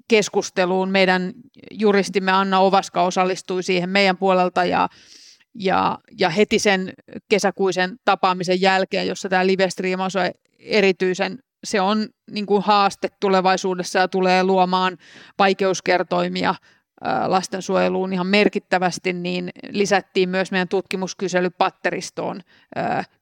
keskusteluun. 0.09 0.91
Meidän 0.91 1.33
juristimme 1.71 2.33
Anna 2.33 2.59
Ovaska 2.59 3.03
osallistui 3.03 3.63
siihen 3.63 3.91
meidän 3.91 4.17
puolelta 4.17 4.65
ja, 4.65 4.89
ja, 5.55 5.99
ja 6.19 6.31
heti 6.31 6.59
sen 6.59 6.93
kesäkuisen 7.29 7.97
tapaamisen 8.05 8.61
jälkeen, 8.61 9.07
jossa 9.07 9.29
tämä 9.29 9.47
live-striimaus 9.47 10.17
on 10.17 10.31
erityisen 10.59 11.39
se 11.65 11.81
on 11.81 12.09
niin 12.31 12.47
kuin 12.47 12.63
haaste 12.63 13.09
tulevaisuudessa 13.21 13.99
ja 13.99 14.09
tulee 14.09 14.45
luomaan 14.45 14.97
vaikeuskertoimia 15.39 16.55
lastensuojeluun 17.27 18.13
ihan 18.13 18.27
merkittävästi, 18.27 19.13
niin 19.13 19.51
lisättiin 19.71 20.29
myös 20.29 20.51
meidän 20.51 20.69
tutkimuskyselypatteristoon 20.69 22.41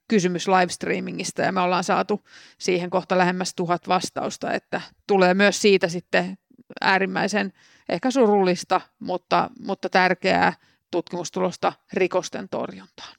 kysymys 0.07 0.47
livestreamingista 0.47 1.41
ja 1.41 1.51
me 1.51 1.61
ollaan 1.61 1.83
saatu 1.83 2.21
siihen 2.57 2.89
kohta 2.89 3.17
lähemmäs 3.17 3.53
tuhat 3.55 3.87
vastausta, 3.87 4.53
että 4.53 4.81
tulee 5.07 5.33
myös 5.33 5.61
siitä 5.61 5.87
sitten 5.87 6.37
äärimmäisen 6.81 7.53
ehkä 7.89 8.11
surullista, 8.11 8.81
mutta, 8.99 9.49
mutta 9.59 9.89
tärkeää 9.89 10.53
tutkimustulosta 10.91 11.73
rikosten 11.93 12.49
torjuntaan. 12.49 13.15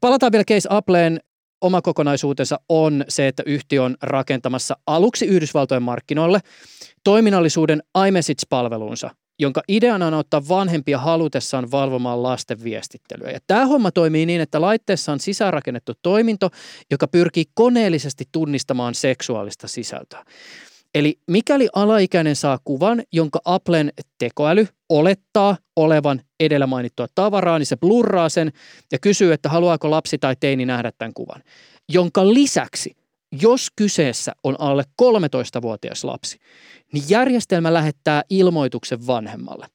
Palataan 0.00 0.32
vielä 0.32 0.44
Case 0.44 0.68
Appleen. 0.70 1.20
Oma 1.60 1.82
kokonaisuutensa 1.82 2.60
on 2.68 3.04
se, 3.08 3.28
että 3.28 3.42
yhtiö 3.46 3.82
on 3.82 3.96
rakentamassa 4.02 4.76
aluksi 4.86 5.26
Yhdysvaltojen 5.26 5.82
markkinoille 5.82 6.40
toiminnallisuuden 7.04 7.82
iMessage-palvelunsa, 8.06 9.10
jonka 9.38 9.62
ideana 9.68 10.06
on 10.06 10.14
ottaa 10.14 10.48
vanhempia 10.48 10.98
halutessaan 10.98 11.70
valvomaan 11.70 12.22
lasten 12.22 12.64
viestittelyä. 12.64 13.30
Ja 13.30 13.38
tämä 13.46 13.66
homma 13.66 13.90
toimii 13.90 14.26
niin, 14.26 14.40
että 14.40 14.60
laitteessa 14.60 15.12
on 15.12 15.20
sisäänrakennettu 15.20 15.92
toiminto, 16.02 16.50
joka 16.90 17.08
pyrkii 17.08 17.44
koneellisesti 17.54 18.24
tunnistamaan 18.32 18.94
seksuaalista 18.94 19.68
sisältöä. 19.68 20.24
Eli 20.94 21.18
mikäli 21.30 21.68
alaikäinen 21.74 22.36
saa 22.36 22.58
kuvan, 22.64 23.02
jonka 23.12 23.40
Applen 23.44 23.92
tekoäly 24.18 24.68
olettaa 24.88 25.56
olevan 25.76 26.20
edellä 26.40 26.66
mainittua 26.66 27.06
tavaraa, 27.14 27.58
niin 27.58 27.66
se 27.66 27.76
blurraa 27.76 28.28
sen 28.28 28.52
ja 28.92 28.98
kysyy, 28.98 29.32
että 29.32 29.48
haluaako 29.48 29.90
lapsi 29.90 30.18
tai 30.18 30.36
teini 30.40 30.66
nähdä 30.66 30.92
tämän 30.98 31.14
kuvan. 31.14 31.42
Jonka 31.88 32.34
lisäksi, 32.34 32.96
jos 33.42 33.68
kyseessä 33.76 34.32
on 34.44 34.56
alle 34.58 34.84
13-vuotias 35.02 36.04
lapsi, 36.04 36.38
niin 36.92 37.04
järjestelmä 37.08 37.74
lähettää 37.74 38.22
ilmoituksen 38.30 39.06
vanhemmalle. 39.06 39.66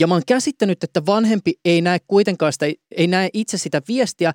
Ja 0.00 0.06
mä 0.06 0.14
oon 0.14 0.22
käsittänyt, 0.26 0.84
että 0.84 1.06
vanhempi 1.06 1.52
ei 1.64 1.80
näe 1.80 1.98
kuitenkaan 2.06 2.52
sitä, 2.52 2.66
ei 2.96 3.06
näe 3.06 3.30
itse 3.32 3.58
sitä 3.58 3.82
viestiä, 3.88 4.32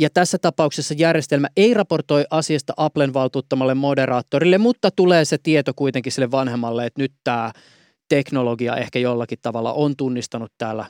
ja 0.00 0.10
tässä 0.10 0.38
tapauksessa 0.38 0.94
järjestelmä 0.98 1.48
ei 1.56 1.74
raportoi 1.74 2.24
asiasta 2.30 2.72
Applen 2.76 3.14
valtuuttamalle 3.14 3.74
moderaattorille, 3.74 4.58
mutta 4.58 4.90
tulee 4.90 5.24
se 5.24 5.38
tieto 5.42 5.72
kuitenkin 5.76 6.12
sille 6.12 6.30
vanhemmalle, 6.30 6.86
että 6.86 7.02
nyt 7.02 7.12
tämä 7.24 7.52
teknologia 8.08 8.76
ehkä 8.76 8.98
jollakin 8.98 9.38
tavalla 9.42 9.72
on 9.72 9.96
tunnistanut 9.96 10.52
täällä 10.58 10.86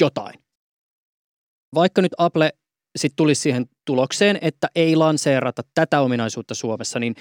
jotain. 0.00 0.34
Vaikka 1.74 2.02
nyt 2.02 2.12
Apple 2.18 2.52
sitten 2.96 3.16
tulisi 3.16 3.42
siihen 3.42 3.66
tulokseen, 3.84 4.38
että 4.42 4.68
ei 4.74 4.96
lanseerata 4.96 5.62
tätä 5.74 6.00
ominaisuutta 6.00 6.54
Suomessa, 6.54 6.98
niin 6.98 7.14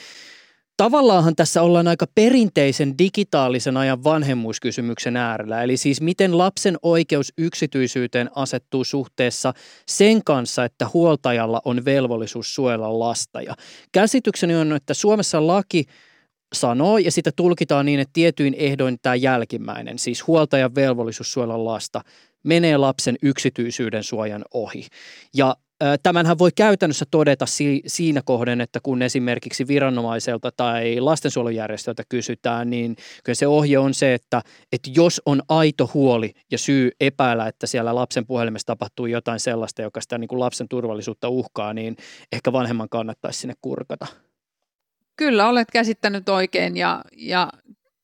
Tavallaanhan 0.78 1.36
tässä 1.36 1.62
ollaan 1.62 1.88
aika 1.88 2.06
perinteisen 2.16 2.98
digitaalisen 2.98 3.78
ajan 3.78 4.04
vanhemmuuskysymyksen 4.04 5.18
äärellä, 5.18 5.64
eli 5.64 5.78
siis 5.78 6.02
miten 6.02 6.38
lapsen 6.38 6.78
oikeus 6.82 7.34
yksityisyyteen 7.38 8.30
asettuu 8.36 8.84
suhteessa 8.84 9.54
sen 9.88 10.24
kanssa, 10.24 10.66
että 10.66 10.88
huoltajalla 10.94 11.62
on 11.66 11.86
velvollisuus 11.86 12.56
suojella 12.56 13.00
lasta. 13.00 13.42
Ja 13.42 13.56
käsitykseni 13.92 14.56
on, 14.56 14.74
että 14.74 14.94
Suomessa 14.94 15.48
laki 15.48 15.86
sanoo 16.54 16.98
ja 16.98 17.12
sitä 17.12 17.32
tulkitaan 17.36 17.86
niin, 17.86 18.00
että 18.00 18.14
tietyin 18.14 18.54
ehdoin 18.58 18.98
tämä 19.02 19.16
jälkimmäinen, 19.16 20.00
siis 20.00 20.28
huoltajan 20.28 20.76
velvollisuus 20.76 21.34
suojella 21.34 21.66
lasta, 21.66 22.02
menee 22.44 22.78
lapsen 22.78 23.16
yksityisyyden 23.22 24.04
suojan 24.04 24.46
ohi. 24.54 24.88
Ja 25.34 25.56
Tämänhän 26.04 26.38
voi 26.38 26.52
käytännössä 26.56 27.06
todeta 27.12 27.46
siinä 27.88 28.22
kohden, 28.26 28.62
että 28.62 28.80
kun 28.84 29.02
esimerkiksi 29.02 29.68
viranomaiselta 29.68 30.52
tai 30.52 31.00
lastensuojelujärjestöltä 31.00 32.04
kysytään, 32.10 32.70
niin 32.70 32.96
kyllä 33.24 33.36
se 33.36 33.48
ohje 33.48 33.78
on 33.78 33.94
se, 33.94 34.14
että, 34.14 34.42
että 34.72 34.90
jos 34.96 35.22
on 35.26 35.42
aito 35.50 35.90
huoli 35.94 36.34
ja 36.52 36.58
syy 36.58 36.92
epäillä, 37.00 37.48
että 37.48 37.68
siellä 37.68 37.96
lapsen 37.96 38.26
puhelimessa 38.26 38.66
tapahtuu 38.66 39.06
jotain 39.06 39.40
sellaista, 39.40 39.82
joka 39.82 40.02
sitä 40.02 40.18
niin 40.18 40.28
kuin 40.28 40.40
lapsen 40.40 40.68
turvallisuutta 40.68 41.30
uhkaa, 41.30 41.74
niin 41.74 41.98
ehkä 42.32 42.54
vanhemman 42.54 42.90
kannattaisi 42.90 43.40
sinne 43.40 43.54
kurkata. 43.62 44.08
Kyllä 45.16 45.48
olet 45.48 45.72
käsittänyt 45.72 46.30
oikein 46.30 46.78
ja, 46.78 47.02
ja 47.18 47.50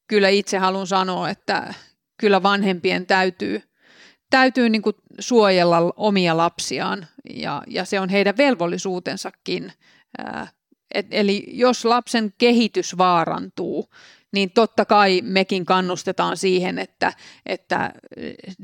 kyllä 0.08 0.30
itse 0.30 0.58
haluan 0.58 0.88
sanoa, 0.88 1.30
että 1.30 1.74
kyllä 2.18 2.44
vanhempien 2.44 3.06
täytyy– 3.06 3.62
täytyy 4.32 4.70
niin 4.70 4.82
kuin 4.82 4.96
suojella 5.20 5.94
omia 5.96 6.38
lapsiaan 6.38 7.08
ja, 7.34 7.64
ja 7.68 7.86
se 7.86 8.00
on 8.00 8.10
heidän 8.10 8.38
velvollisuutensakin. 8.38 9.74
et, 10.94 11.08
eli 11.12 11.46
jos 11.48 11.86
lapsen 11.86 12.34
kehitys 12.38 12.98
vaarantuu, 12.98 13.90
niin 14.32 14.52
totta 14.52 14.86
kai 14.86 15.22
mekin 15.24 15.66
kannustetaan 15.66 16.38
siihen, 16.38 16.80
että, 16.80 17.14
että 17.46 17.94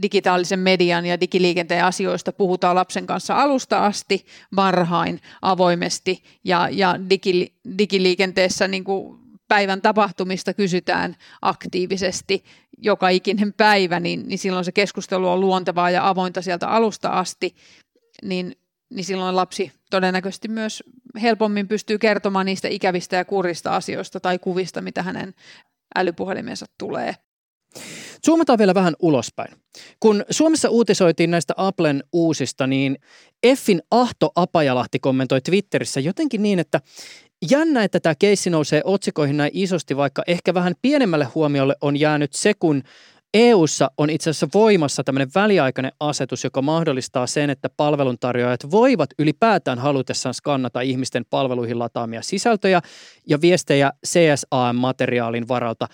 digitaalisen 0.01 0.59
median 0.59 1.05
ja 1.05 1.19
digiliikenteen 1.19 1.85
asioista 1.85 2.33
puhutaan 2.33 2.75
lapsen 2.75 3.07
kanssa 3.07 3.35
alusta 3.35 3.85
asti, 3.85 4.25
varhain, 4.55 5.21
avoimesti 5.41 6.23
ja, 6.43 6.69
ja 6.71 6.95
digi, 7.09 7.53
digiliikenteessä 7.77 8.67
niin 8.67 8.83
kuin 8.83 9.19
päivän 9.47 9.81
tapahtumista 9.81 10.53
kysytään 10.53 11.15
aktiivisesti 11.41 12.43
joka 12.77 13.09
ikinen 13.09 13.53
päivä, 13.53 13.99
niin, 13.99 14.27
niin 14.27 14.39
silloin 14.39 14.65
se 14.65 14.71
keskustelu 14.71 15.29
on 15.29 15.41
luontevaa 15.41 15.89
ja 15.89 16.09
avointa 16.09 16.41
sieltä 16.41 16.67
alusta 16.67 17.09
asti, 17.09 17.55
niin, 18.23 18.55
niin 18.89 19.05
silloin 19.05 19.35
lapsi 19.35 19.71
todennäköisesti 19.89 20.47
myös 20.47 20.83
helpommin 21.21 21.67
pystyy 21.67 21.97
kertomaan 21.97 22.45
niistä 22.45 22.67
ikävistä 22.67 23.15
ja 23.15 23.25
kurista 23.25 23.75
asioista 23.75 24.19
tai 24.19 24.39
kuvista, 24.39 24.81
mitä 24.81 25.03
hänen 25.03 25.33
älypuhelimensa 25.95 26.65
tulee. 26.79 27.15
Zoomataan 28.25 28.59
vielä 28.59 28.73
vähän 28.73 28.93
ulospäin. 28.99 29.55
Kun 29.99 30.25
Suomessa 30.29 30.69
uutisoitiin 30.69 31.31
näistä 31.31 31.53
Applen 31.57 32.03
uusista, 32.13 32.67
niin 32.67 32.97
Effin 33.43 33.81
Ahto 33.91 34.31
Apajalahti 34.35 34.99
kommentoi 34.99 35.41
Twitterissä 35.41 35.99
jotenkin 35.99 36.41
niin, 36.41 36.59
että 36.59 36.81
jännä, 37.51 37.83
että 37.83 37.99
tämä 37.99 38.15
keissi 38.19 38.49
nousee 38.49 38.81
otsikoihin 38.83 39.37
näin 39.37 39.51
isosti, 39.53 39.97
vaikka 39.97 40.23
ehkä 40.27 40.53
vähän 40.53 40.75
pienemmälle 40.81 41.25
huomiolle 41.25 41.75
on 41.81 41.99
jäänyt 41.99 42.33
se, 42.33 42.53
kun 42.53 42.83
EU:ssa 43.33 43.91
on 43.97 44.09
itse 44.09 44.29
asiassa 44.29 44.47
voimassa 44.53 45.03
tämmöinen 45.03 45.31
väliaikainen 45.35 45.91
asetus, 45.99 46.43
joka 46.43 46.61
mahdollistaa 46.61 47.27
sen, 47.27 47.49
että 47.49 47.69
palveluntarjoajat 47.77 48.71
voivat 48.71 49.09
ylipäätään 49.19 49.79
halutessaan 49.79 50.33
skannata 50.33 50.81
ihmisten 50.81 51.25
palveluihin 51.29 51.79
lataamia 51.79 52.21
sisältöjä 52.21 52.81
ja 53.27 53.41
viestejä 53.41 53.91
CSAM-materiaalin 54.07 55.47
varalta 55.47 55.87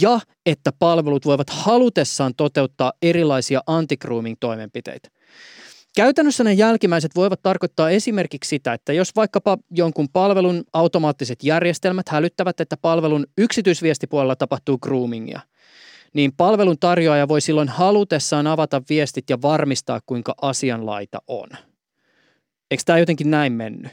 ja 0.00 0.20
että 0.46 0.72
palvelut 0.78 1.26
voivat 1.26 1.50
halutessaan 1.50 2.34
toteuttaa 2.34 2.92
erilaisia 3.02 3.60
anti-grooming-toimenpiteitä. 3.66 5.08
Käytännössä 5.98 6.44
ne 6.44 6.52
jälkimmäiset 6.52 7.14
voivat 7.16 7.42
tarkoittaa 7.42 7.90
esimerkiksi 7.90 8.48
sitä, 8.48 8.72
että 8.72 8.92
jos 8.92 9.16
vaikkapa 9.16 9.58
jonkun 9.70 10.08
palvelun 10.08 10.64
automaattiset 10.72 11.44
järjestelmät 11.44 12.08
hälyttävät, 12.08 12.60
että 12.60 12.76
palvelun 12.76 13.26
yksityisviestipuolella 13.38 14.36
tapahtuu 14.36 14.78
groomingia, 14.78 15.40
niin 16.14 16.32
palvelun 16.32 16.78
tarjoaja 16.78 17.28
voi 17.28 17.40
silloin 17.40 17.68
halutessaan 17.68 18.46
avata 18.46 18.82
viestit 18.88 19.30
ja 19.30 19.42
varmistaa, 19.42 20.00
kuinka 20.06 20.34
asianlaita 20.42 21.18
on. 21.26 21.48
Eikö 22.70 22.82
tämä 22.86 22.98
jotenkin 22.98 23.30
näin 23.30 23.52
mennyt? 23.52 23.92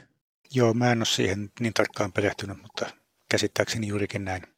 Joo, 0.53 0.73
mä 0.73 0.91
en 0.91 0.99
ole 0.99 1.05
siihen 1.05 1.51
niin 1.59 1.73
tarkkaan 1.73 2.11
perehtynyt, 2.11 2.61
mutta 2.61 2.85
käsittääkseni 3.29 3.87
juurikin 3.87 4.25
näin. 4.25 4.54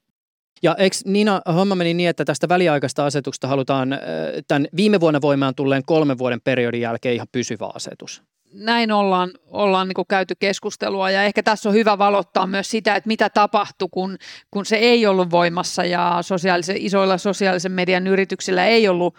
Ja 0.63 0.75
eikö 0.75 0.95
Niina 1.05 1.41
homma 1.55 1.75
meni 1.75 1.93
niin, 1.93 2.09
että 2.09 2.25
tästä 2.25 2.49
väliaikaista 2.49 3.05
asetuksesta 3.05 3.47
halutaan 3.47 3.99
tämän 4.47 4.67
viime 4.75 4.99
vuonna 4.99 5.21
voimaan 5.21 5.55
tulleen 5.55 5.83
kolmen 5.85 6.17
vuoden 6.17 6.41
periodin 6.41 6.81
jälkeen 6.81 7.15
ihan 7.15 7.27
pysyvä 7.31 7.69
asetus? 7.73 8.23
Näin 8.53 8.91
ollaan, 8.91 9.31
ollaan 9.51 9.87
niin 9.87 10.05
käyty 10.09 10.35
keskustelua 10.39 11.11
ja 11.11 11.23
ehkä 11.23 11.43
tässä 11.43 11.69
on 11.69 11.75
hyvä 11.75 11.97
valottaa 11.97 12.47
myös 12.47 12.69
sitä, 12.69 12.95
että 12.95 13.07
mitä 13.07 13.29
tapahtui, 13.29 13.87
kun, 13.91 14.17
kun 14.51 14.65
se 14.65 14.75
ei 14.75 15.05
ollut 15.05 15.31
voimassa 15.31 15.85
ja 15.85 16.17
sosiaalisen, 16.21 16.77
isoilla 16.77 17.17
sosiaalisen 17.17 17.71
median 17.71 18.07
yrityksillä 18.07 18.65
ei 18.65 18.87
ollut 18.87 19.15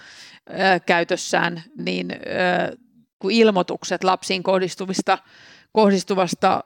ö, 0.50 0.80
käytössään 0.86 1.62
niin 1.78 2.12
ö, 2.12 2.76
kuin 3.18 3.36
ilmoitukset 3.36 4.04
lapsiin 4.04 4.42
kohdistuvista, 4.42 5.18
kohdistuvasta 5.72 6.64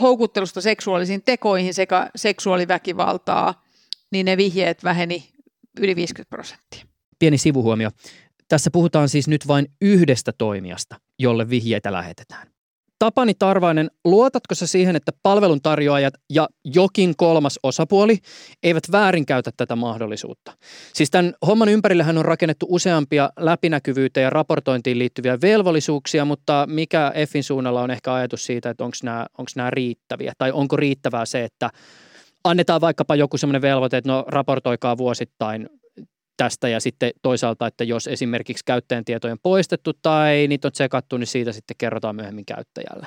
houkuttelusta 0.00 0.60
seksuaalisiin 0.60 1.22
tekoihin 1.22 1.74
sekä 1.74 2.10
seksuaaliväkivaltaa 2.16 3.63
niin 4.14 4.26
ne 4.26 4.36
vihjeet 4.36 4.84
väheni 4.84 5.28
yli 5.80 5.96
50 5.96 6.30
prosenttia. 6.30 6.84
Pieni 7.18 7.38
sivuhuomio. 7.38 7.90
Tässä 8.48 8.70
puhutaan 8.70 9.08
siis 9.08 9.28
nyt 9.28 9.48
vain 9.48 9.66
yhdestä 9.80 10.32
toimijasta, 10.38 10.96
jolle 11.18 11.50
vihjeitä 11.50 11.92
lähetetään. 11.92 12.46
Tapani 12.98 13.34
Tarvainen, 13.34 13.90
luotatko 14.04 14.54
sä 14.54 14.66
siihen, 14.66 14.96
että 14.96 15.12
palveluntarjoajat 15.22 16.14
ja 16.30 16.48
jokin 16.64 17.16
kolmas 17.16 17.58
osapuoli 17.62 18.18
eivät 18.62 18.92
väärinkäytä 18.92 19.50
tätä 19.56 19.76
mahdollisuutta? 19.76 20.52
Siis 20.92 21.10
tämän 21.10 21.34
homman 21.46 21.68
ympärillähän 21.68 22.18
on 22.18 22.24
rakennettu 22.24 22.66
useampia 22.68 23.30
läpinäkyvyyteen 23.38 24.24
ja 24.24 24.30
raportointiin 24.30 24.98
liittyviä 24.98 25.38
velvollisuuksia, 25.42 26.24
mutta 26.24 26.66
mikä 26.70 27.12
EFin 27.14 27.44
suunnalla 27.44 27.82
on 27.82 27.90
ehkä 27.90 28.14
ajatus 28.14 28.46
siitä, 28.46 28.70
että 28.70 28.84
onko 28.84 28.96
nämä, 29.02 29.26
onko 29.38 29.50
nämä 29.56 29.70
riittäviä? 29.70 30.32
Tai 30.38 30.52
onko 30.52 30.76
riittävää 30.76 31.26
se, 31.26 31.44
että 31.44 31.70
annetaan 32.44 32.80
vaikkapa 32.80 33.16
joku 33.16 33.38
semmoinen 33.38 33.62
velvoite, 33.62 33.96
että 33.96 34.10
no 34.10 34.24
raportoikaa 34.28 34.98
vuosittain 34.98 35.68
tästä 36.36 36.68
ja 36.68 36.80
sitten 36.80 37.10
toisaalta, 37.22 37.66
että 37.66 37.84
jos 37.84 38.06
esimerkiksi 38.06 38.64
käyttäjän 38.64 39.04
tietoja 39.04 39.32
on 39.32 39.38
poistettu 39.42 39.92
tai 40.02 40.46
niitä 40.48 40.68
on 40.68 40.72
tsekattu, 40.72 41.16
niin 41.16 41.26
siitä 41.26 41.52
sitten 41.52 41.76
kerrotaan 41.78 42.16
myöhemmin 42.16 42.44
käyttäjälle. 42.44 43.06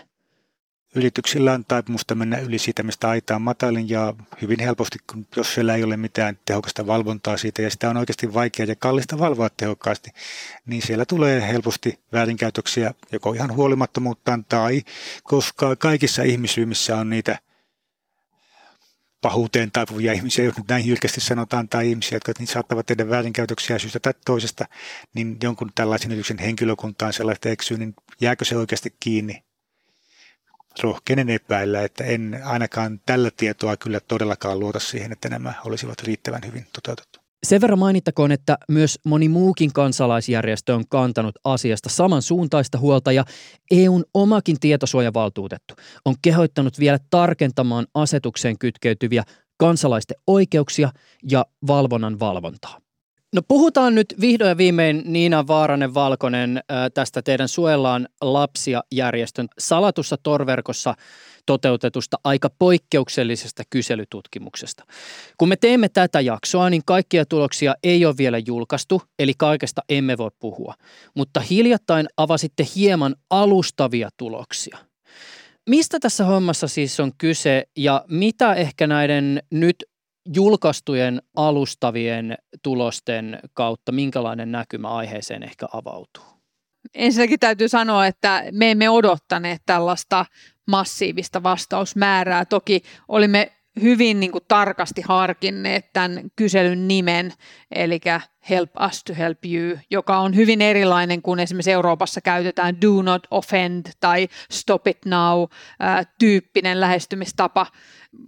Yrityksillä 0.95 1.53
on 1.53 1.65
taipumusta 1.65 2.15
mennä 2.15 2.37
yli 2.37 2.59
siitä, 2.59 2.83
mistä 2.83 3.09
aita 3.09 3.35
on 3.35 3.41
matalin 3.41 3.89
ja 3.89 4.13
hyvin 4.41 4.59
helposti, 4.59 4.97
kun 5.11 5.27
jos 5.35 5.53
siellä 5.53 5.75
ei 5.75 5.83
ole 5.83 5.97
mitään 5.97 6.39
tehokasta 6.45 6.87
valvontaa 6.87 7.37
siitä 7.37 7.61
ja 7.61 7.69
sitä 7.69 7.89
on 7.89 7.97
oikeasti 7.97 8.33
vaikea 8.33 8.65
ja 8.65 8.75
kallista 8.75 9.19
valvoa 9.19 9.49
tehokkaasti, 9.57 10.11
niin 10.65 10.81
siellä 10.81 11.05
tulee 11.05 11.47
helposti 11.47 11.99
väärinkäytöksiä 12.13 12.93
joko 13.11 13.33
ihan 13.33 13.55
huolimattomuuttaan 13.55 14.45
tai 14.45 14.81
koska 15.23 15.75
kaikissa 15.75 16.23
ihmisryhmissä 16.23 16.97
on 16.97 17.09
niitä 17.09 17.39
pahuuteen 19.27 19.71
taipuvia 19.71 20.13
ihmisiä, 20.13 20.45
jos 20.45 20.57
nyt 20.57 20.67
näin 20.67 20.87
jyrkästi 20.87 21.21
sanotaan, 21.21 21.69
tai 21.69 21.89
ihmisiä, 21.89 22.15
jotka 22.15 22.31
niin 22.39 22.47
saattavat 22.47 22.85
tehdä 22.85 23.09
väärinkäytöksiä 23.09 23.79
syystä 23.79 23.99
tai 23.99 24.13
toisesta, 24.25 24.65
niin 25.13 25.37
jonkun 25.43 25.71
tällaisen 25.75 26.11
yrityksen 26.11 26.37
henkilökuntaan 26.37 27.13
sellaista 27.13 27.49
eksyy, 27.49 27.77
niin 27.77 27.93
jääkö 28.21 28.45
se 28.45 28.57
oikeasti 28.57 28.95
kiinni? 28.99 29.43
Rohkeinen 30.83 31.29
epäillä, 31.29 31.83
että 31.83 32.03
en 32.03 32.41
ainakaan 32.43 33.01
tällä 33.05 33.31
tietoa 33.37 33.77
kyllä 33.77 33.99
todellakaan 33.99 34.59
luota 34.59 34.79
siihen, 34.79 35.11
että 35.11 35.29
nämä 35.29 35.53
olisivat 35.65 36.03
riittävän 36.03 36.41
hyvin 36.45 36.67
toteutettu. 36.73 37.26
Sen 37.43 37.61
verran 37.61 37.79
mainittakoon, 37.79 38.31
että 38.31 38.57
myös 38.67 38.99
moni 39.05 39.29
muukin 39.29 39.73
kansalaisjärjestö 39.73 40.75
on 40.75 40.83
kantanut 40.89 41.35
asiasta 41.43 41.89
samansuuntaista 41.89 42.77
huolta 42.77 43.11
ja 43.11 43.25
EUn 43.71 44.03
omakin 44.13 44.59
tietosuojavaltuutettu 44.59 45.73
on 46.05 46.15
kehoittanut 46.21 46.79
vielä 46.79 46.97
tarkentamaan 47.09 47.85
asetukseen 47.93 48.57
kytkeytyviä 48.57 49.23
kansalaisten 49.57 50.17
oikeuksia 50.27 50.91
ja 51.31 51.45
valvonnan 51.67 52.19
valvontaa. 52.19 52.79
No 53.35 53.41
puhutaan 53.47 53.95
nyt 53.95 54.15
vihdoin 54.21 54.49
ja 54.49 54.57
viimein 54.57 55.03
Niina 55.05 55.47
Vaaranen-Valkonen 55.47 56.59
tästä 56.93 57.21
teidän 57.21 57.47
Suojellaan 57.47 58.07
lapsia 58.21 58.83
järjestön 58.91 59.47
salatussa 59.59 60.17
torverkossa 60.23 60.95
toteutetusta 61.47 62.17
aika 62.23 62.49
poikkeuksellisesta 62.59 63.63
kyselytutkimuksesta. 63.69 64.83
Kun 65.37 65.49
me 65.49 65.55
teemme 65.55 65.89
tätä 65.89 66.21
jaksoa, 66.21 66.69
niin 66.69 66.81
kaikkia 66.85 67.25
tuloksia 67.25 67.75
ei 67.83 68.05
ole 68.05 68.17
vielä 68.17 68.37
julkaistu, 68.37 69.01
eli 69.19 69.33
kaikesta 69.37 69.81
emme 69.89 70.17
voi 70.17 70.31
puhua. 70.39 70.73
Mutta 71.15 71.39
hiljattain 71.39 72.07
avasitte 72.17 72.67
hieman 72.75 73.15
alustavia 73.29 74.09
tuloksia. 74.17 74.77
Mistä 75.69 75.99
tässä 75.99 76.25
hommassa 76.25 76.67
siis 76.67 76.99
on 76.99 77.11
kyse 77.17 77.63
ja 77.77 78.05
mitä 78.07 78.53
ehkä 78.53 78.87
näiden 78.87 79.43
nyt 79.51 79.75
julkaistujen 80.35 81.21
alustavien 81.35 82.37
tulosten 82.63 83.39
kautta, 83.53 83.91
minkälainen 83.91 84.51
näkymä 84.51 84.89
aiheeseen 84.89 85.43
ehkä 85.43 85.65
avautuu? 85.73 86.23
Ensinnäkin 86.93 87.39
täytyy 87.39 87.69
sanoa, 87.69 88.07
että 88.07 88.43
me 88.51 88.71
emme 88.71 88.89
odottaneet 88.89 89.61
tällaista 89.65 90.25
massiivista 90.67 91.43
vastausmäärää. 91.43 92.45
Toki 92.45 92.83
olimme 93.07 93.51
hyvin 93.81 94.19
niin 94.19 94.31
kuin, 94.31 94.43
tarkasti 94.47 95.01
harkinneet 95.01 95.93
tämän 95.93 96.21
kyselyn 96.35 96.87
nimen, 96.87 97.33
eli 97.71 97.99
Help 98.49 98.71
us 98.87 99.03
to 99.03 99.13
help 99.13 99.37
you, 99.45 99.77
joka 99.89 100.17
on 100.17 100.35
hyvin 100.35 100.61
erilainen 100.61 101.21
kuin 101.21 101.39
esimerkiksi 101.39 101.71
Euroopassa 101.71 102.21
käytetään 102.21 102.81
do 102.81 103.01
not 103.01 103.27
offend 103.31 103.85
tai 103.99 104.27
stop 104.51 104.87
it 104.87 105.05
now 105.05 105.43
tyyppinen 106.19 106.79
lähestymistapa 106.79 107.65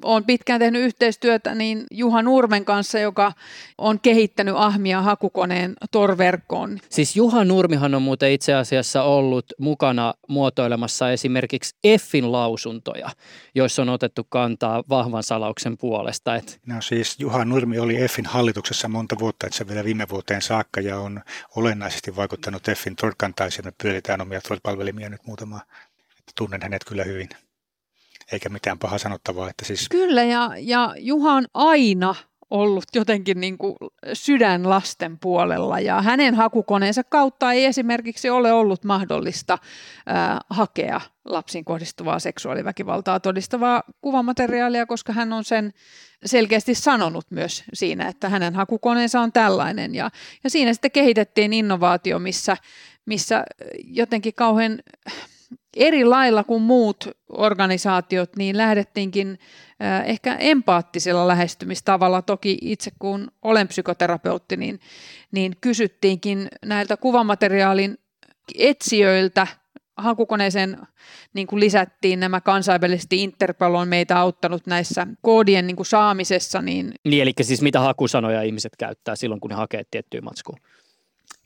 olen 0.03 0.23
pitkään 0.23 0.59
tehnyt 0.59 0.81
yhteistyötä 0.81 1.55
niin 1.55 1.83
Juha 1.91 2.21
Nurmen 2.21 2.65
kanssa, 2.65 2.99
joka 2.99 3.33
on 3.77 3.99
kehittänyt 3.99 4.53
Ahmia 4.57 5.01
hakukoneen 5.01 5.73
torverkkoon. 5.91 6.79
Siis 6.89 7.15
Juha 7.15 7.45
Nurmihan 7.45 7.95
on 7.95 8.01
muuten 8.01 8.31
itse 8.31 8.53
asiassa 8.53 9.03
ollut 9.03 9.45
mukana 9.59 10.13
muotoilemassa 10.27 11.11
esimerkiksi 11.11 11.75
Effin 11.83 12.31
lausuntoja, 12.31 13.09
joissa 13.55 13.81
on 13.81 13.89
otettu 13.89 14.23
kantaa 14.29 14.83
vahvan 14.89 15.23
salauksen 15.23 15.77
puolesta. 15.77 16.35
Et... 16.35 16.59
No 16.65 16.81
siis 16.81 17.19
Juha 17.19 17.45
Nurmi 17.45 17.79
oli 17.79 17.95
Effin 17.95 18.25
hallituksessa 18.25 18.87
monta 18.87 19.19
vuotta, 19.19 19.47
että 19.47 19.57
se 19.57 19.67
vielä 19.67 19.83
viime 19.83 20.08
vuoteen 20.09 20.41
saakka 20.41 20.81
ja 20.81 20.99
on 20.99 21.21
olennaisesti 21.55 22.15
vaikuttanut 22.15 22.67
Effin 22.67 22.95
torkantaisiin. 22.95 23.65
Me 23.65 23.73
pyöritään 23.83 24.21
omia 24.21 24.41
palvelimia 24.63 25.09
nyt 25.09 25.25
muutama. 25.25 25.59
Tunnen 26.37 26.61
hänet 26.63 26.83
kyllä 26.83 27.03
hyvin 27.03 27.29
eikä 28.31 28.49
mitään 28.49 28.79
paha 28.79 28.97
sanottavaa. 28.97 29.49
Että 29.49 29.65
siis... 29.65 29.89
Kyllä, 29.89 30.23
ja, 30.23 30.51
ja 30.57 30.95
Juha 30.97 31.33
on 31.33 31.45
aina 31.53 32.15
ollut 32.49 32.83
jotenkin 32.95 33.39
niin 33.39 33.57
kuin 33.57 33.75
sydän 34.13 34.69
lasten 34.69 35.19
puolella 35.19 35.79
ja 35.79 36.01
hänen 36.01 36.35
hakukoneensa 36.35 37.03
kautta 37.03 37.51
ei 37.51 37.65
esimerkiksi 37.65 38.29
ole 38.29 38.51
ollut 38.51 38.83
mahdollista 38.83 39.57
ää, 40.05 40.39
hakea 40.49 41.01
lapsiin 41.25 41.65
kohdistuvaa 41.65 42.19
seksuaaliväkivaltaa 42.19 43.19
todistavaa 43.19 43.83
kuvamateriaalia, 44.01 44.85
koska 44.85 45.13
hän 45.13 45.33
on 45.33 45.43
sen 45.43 45.73
selkeästi 46.25 46.75
sanonut 46.75 47.25
myös 47.29 47.63
siinä, 47.73 48.07
että 48.07 48.29
hänen 48.29 48.55
hakukoneensa 48.55 49.21
on 49.21 49.31
tällainen. 49.31 49.95
Ja, 49.95 50.09
ja 50.43 50.49
siinä 50.49 50.73
sitten 50.73 50.91
kehitettiin 50.91 51.53
innovaatio, 51.53 52.19
missä, 52.19 52.57
missä 53.05 53.43
jotenkin 53.83 54.33
kauhean 54.33 54.79
eri 55.75 56.05
lailla 56.05 56.43
kuin 56.43 56.61
muut 56.61 57.09
organisaatiot, 57.29 58.35
niin 58.35 58.57
lähdettiinkin 58.57 59.39
ehkä 60.05 60.35
empaattisella 60.35 61.27
lähestymistavalla. 61.27 62.21
Toki 62.21 62.57
itse 62.61 62.91
kun 62.99 63.31
olen 63.41 63.67
psykoterapeutti, 63.67 64.57
niin, 64.57 64.79
niin 65.31 65.53
kysyttiinkin 65.61 66.47
näiltä 66.65 66.97
kuvamateriaalin 66.97 67.97
etsijöiltä 68.57 69.47
hakukoneeseen 69.97 70.77
niin 71.33 71.47
kuin 71.47 71.59
lisättiin 71.59 72.19
nämä 72.19 72.41
kansainvälisesti 72.41 73.23
Interpol 73.23 73.73
on 73.73 73.87
meitä 73.87 74.19
auttanut 74.19 74.67
näissä 74.67 75.07
koodien 75.21 75.67
niin 75.67 75.75
kuin 75.75 75.85
saamisessa. 75.85 76.61
Niin, 76.61 76.93
niin 77.05 77.21
eli 77.23 77.33
siis 77.41 77.61
mitä 77.61 77.79
hakusanoja 77.79 78.41
ihmiset 78.41 78.75
käyttää 78.77 79.15
silloin, 79.15 79.41
kun 79.41 79.49
ne 79.49 79.55
hakee 79.55 79.83
tiettyä 79.91 80.21
matskua? 80.21 80.57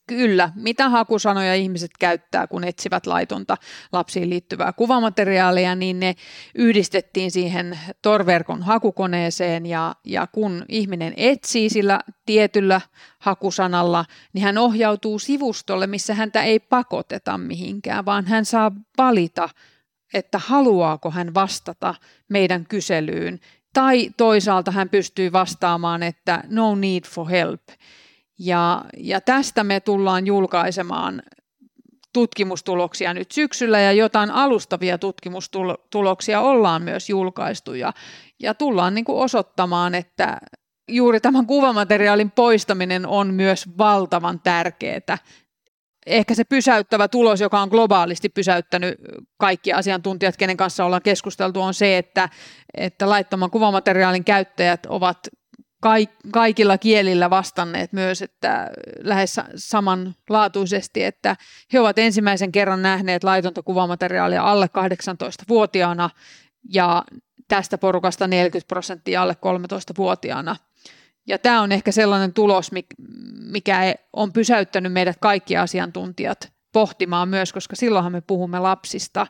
Kyllä, 0.08 0.50
mitä 0.56 0.90
hakusanoja 0.90 1.56
ihmiset 1.56 1.92
käyttää, 2.00 2.48
kun 2.48 2.64
etsivät 2.64 3.06
laitonta 3.06 3.58
lapsiin 3.92 4.30
liittyvää 4.30 4.74
kuvamateriaalia, 4.74 5.76
niin 5.76 6.00
ne 6.00 6.16
yhdistettiin 6.56 7.32
siihen 7.32 7.80
torverkon 8.02 8.64
hakukoneeseen. 8.64 9.66
Ja, 9.66 9.96
ja 10.06 10.28
kun 10.28 10.66
ihminen 10.70 11.14
etsii 11.18 11.70
sillä 11.70 12.00
tietyllä 12.26 12.82
hakusanalla, 13.20 14.06
niin 14.34 14.44
hän 14.44 14.58
ohjautuu 14.58 15.20
sivustolle, 15.20 15.88
missä 15.88 16.14
häntä 16.14 16.44
ei 16.44 16.60
pakoteta 16.60 17.38
mihinkään, 17.38 18.06
vaan 18.06 18.26
hän 18.26 18.46
saa 18.46 18.72
valita, 18.98 19.50
että 20.14 20.40
haluaako 20.46 21.12
hän 21.12 21.34
vastata 21.34 21.96
meidän 22.30 22.66
kyselyyn. 22.70 23.40
Tai 23.74 24.10
toisaalta 24.18 24.72
hän 24.72 24.90
pystyy 24.90 25.32
vastaamaan, 25.32 26.04
että 26.04 26.44
no 26.48 26.76
need 26.76 27.04
for 27.08 27.30
help– 27.30 27.62
ja, 28.40 28.86
ja 28.98 29.22
tästä 29.22 29.64
me 29.64 29.80
tullaan 29.80 30.28
julkaisemaan 30.28 31.22
tutkimustuloksia 32.14 33.14
nyt 33.14 33.32
syksyllä 33.32 33.80
ja 33.80 33.92
jotain 33.92 34.32
alustavia 34.32 34.98
tutkimustuloksia 34.98 36.42
ollaan 36.42 36.82
myös 36.82 37.10
julkaistu 37.10 37.74
ja, 37.74 37.94
ja 38.40 38.54
tullaan 38.54 38.96
niin 38.96 39.06
kuin 39.06 39.24
osoittamaan, 39.24 39.96
että 39.96 40.38
juuri 40.90 41.20
tämän 41.20 41.46
kuvamateriaalin 41.46 42.32
poistaminen 42.32 43.08
on 43.08 43.34
myös 43.34 43.78
valtavan 43.78 44.40
tärkeää. 44.40 45.18
Ehkä 46.06 46.36
se 46.36 46.44
pysäyttävä 46.44 47.08
tulos, 47.08 47.42
joka 47.42 47.62
on 47.62 47.70
globaalisti 47.70 48.30
pysäyttänyt 48.30 48.96
kaikki 49.38 49.74
asiantuntijat, 49.74 50.38
kenen 50.38 50.58
kanssa 50.58 50.86
ollaan 50.86 51.02
keskusteltu, 51.02 51.62
on 51.62 51.74
se, 51.74 51.98
että, 51.98 52.30
että 52.74 53.10
laittoman 53.10 53.52
kuvamateriaalin 53.52 54.24
käyttäjät 54.24 54.86
ovat 54.86 55.18
kaikilla 56.32 56.78
kielillä 56.78 57.30
vastanneet 57.30 57.94
myös, 57.94 58.22
että 58.22 58.70
lähes 59.00 59.40
samanlaatuisesti, 59.56 61.04
että 61.04 61.36
he 61.74 61.80
ovat 61.80 62.00
ensimmäisen 62.00 62.52
kerran 62.52 62.82
nähneet 62.82 63.24
laitonta 63.24 63.64
kuvamateriaalia 63.64 64.44
alle 64.44 64.66
18-vuotiaana 64.66 66.10
ja 66.74 67.04
tästä 67.48 67.78
porukasta 67.78 68.28
40 68.28 68.68
prosenttia 68.68 69.22
alle 69.22 69.34
13-vuotiaana. 69.34 70.56
Ja 71.28 71.40
tämä 71.40 71.62
on 71.62 71.72
ehkä 71.72 71.92
sellainen 71.92 72.34
tulos, 72.34 72.72
mikä 73.52 73.96
on 74.14 74.34
pysäyttänyt 74.34 74.94
meidät 74.94 75.18
kaikki 75.20 75.58
asiantuntijat 75.58 76.54
pohtimaan 76.74 77.30
myös, 77.30 77.54
koska 77.54 77.76
silloinhan 77.76 78.12
me 78.12 78.22
puhumme 78.22 78.60
lapsista 78.60 79.28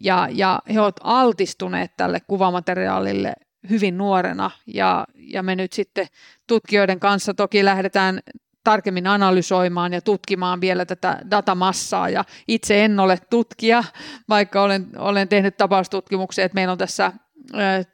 ja, 0.00 0.28
ja 0.32 0.62
he 0.74 0.80
ovat 0.80 1.00
altistuneet 1.02 1.96
tälle 1.96 2.20
kuvamateriaalille 2.20 3.32
hyvin 3.70 3.98
nuorena. 3.98 4.50
Ja, 4.66 5.06
ja 5.16 5.42
me 5.42 5.56
nyt 5.56 5.72
sitten 5.72 6.06
tutkijoiden 6.46 7.00
kanssa 7.00 7.34
toki 7.34 7.64
lähdetään 7.64 8.20
tarkemmin 8.64 9.06
analysoimaan 9.06 9.92
ja 9.92 10.00
tutkimaan 10.00 10.60
vielä 10.60 10.84
tätä 10.84 11.18
datamassaa. 11.30 12.08
Ja 12.08 12.24
itse 12.48 12.84
en 12.84 13.00
ole 13.00 13.18
tutkija, 13.30 13.84
vaikka 14.28 14.62
olen, 14.62 14.86
olen 14.98 15.28
tehnyt 15.28 15.56
tapaustutkimuksia, 15.56 16.44
että 16.44 16.54
meillä 16.54 16.72
on 16.72 16.78
tässä 16.78 17.12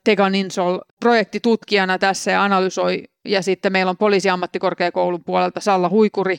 Tegan 0.04 0.34
Insol 0.34 0.78
projektitutkijana 1.00 1.98
tässä 1.98 2.30
ja 2.30 2.44
analysoi, 2.44 3.04
ja 3.24 3.42
sitten 3.42 3.72
meillä 3.72 3.90
on 3.90 3.96
poliisiammattikorkeakoulun 3.96 5.24
puolelta 5.24 5.60
Salla 5.60 5.88
Huikuri 5.88 6.36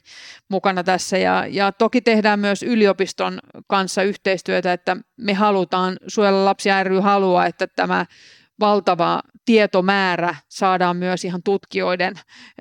mukana 0.49 0.83
tässä, 0.83 1.17
ja, 1.17 1.45
ja 1.49 1.71
toki 1.71 2.01
tehdään 2.01 2.39
myös 2.39 2.63
yliopiston 2.63 3.39
kanssa 3.67 4.03
yhteistyötä, 4.03 4.73
että 4.73 4.97
me 5.17 5.33
halutaan, 5.33 5.97
Suojella 6.07 6.45
lapsia 6.45 6.83
ry 6.83 6.99
haluaa, 6.99 7.45
että 7.45 7.67
tämä 7.67 8.05
valtava 8.61 9.21
tietomäärä 9.45 10.35
saadaan 10.49 10.97
myös 10.97 11.25
ihan 11.25 11.43
tutkijoiden 11.43 12.13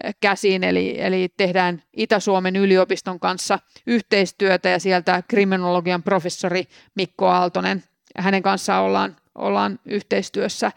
eh, 0.04 0.14
käsiin, 0.20 0.64
eli, 0.64 1.00
eli 1.00 1.28
tehdään 1.36 1.82
Itä-Suomen 1.96 2.56
yliopiston 2.56 3.20
kanssa 3.20 3.58
yhteistyötä 3.86 4.68
ja 4.68 4.78
sieltä 4.78 5.22
kriminologian 5.28 6.02
professori 6.02 6.64
Mikko 6.94 7.26
Aaltonen, 7.26 7.84
hänen 8.18 8.42
kanssaan 8.42 8.84
ollaan, 8.84 9.16
ollaan 9.34 9.78
yhteistyössä. 9.84 10.72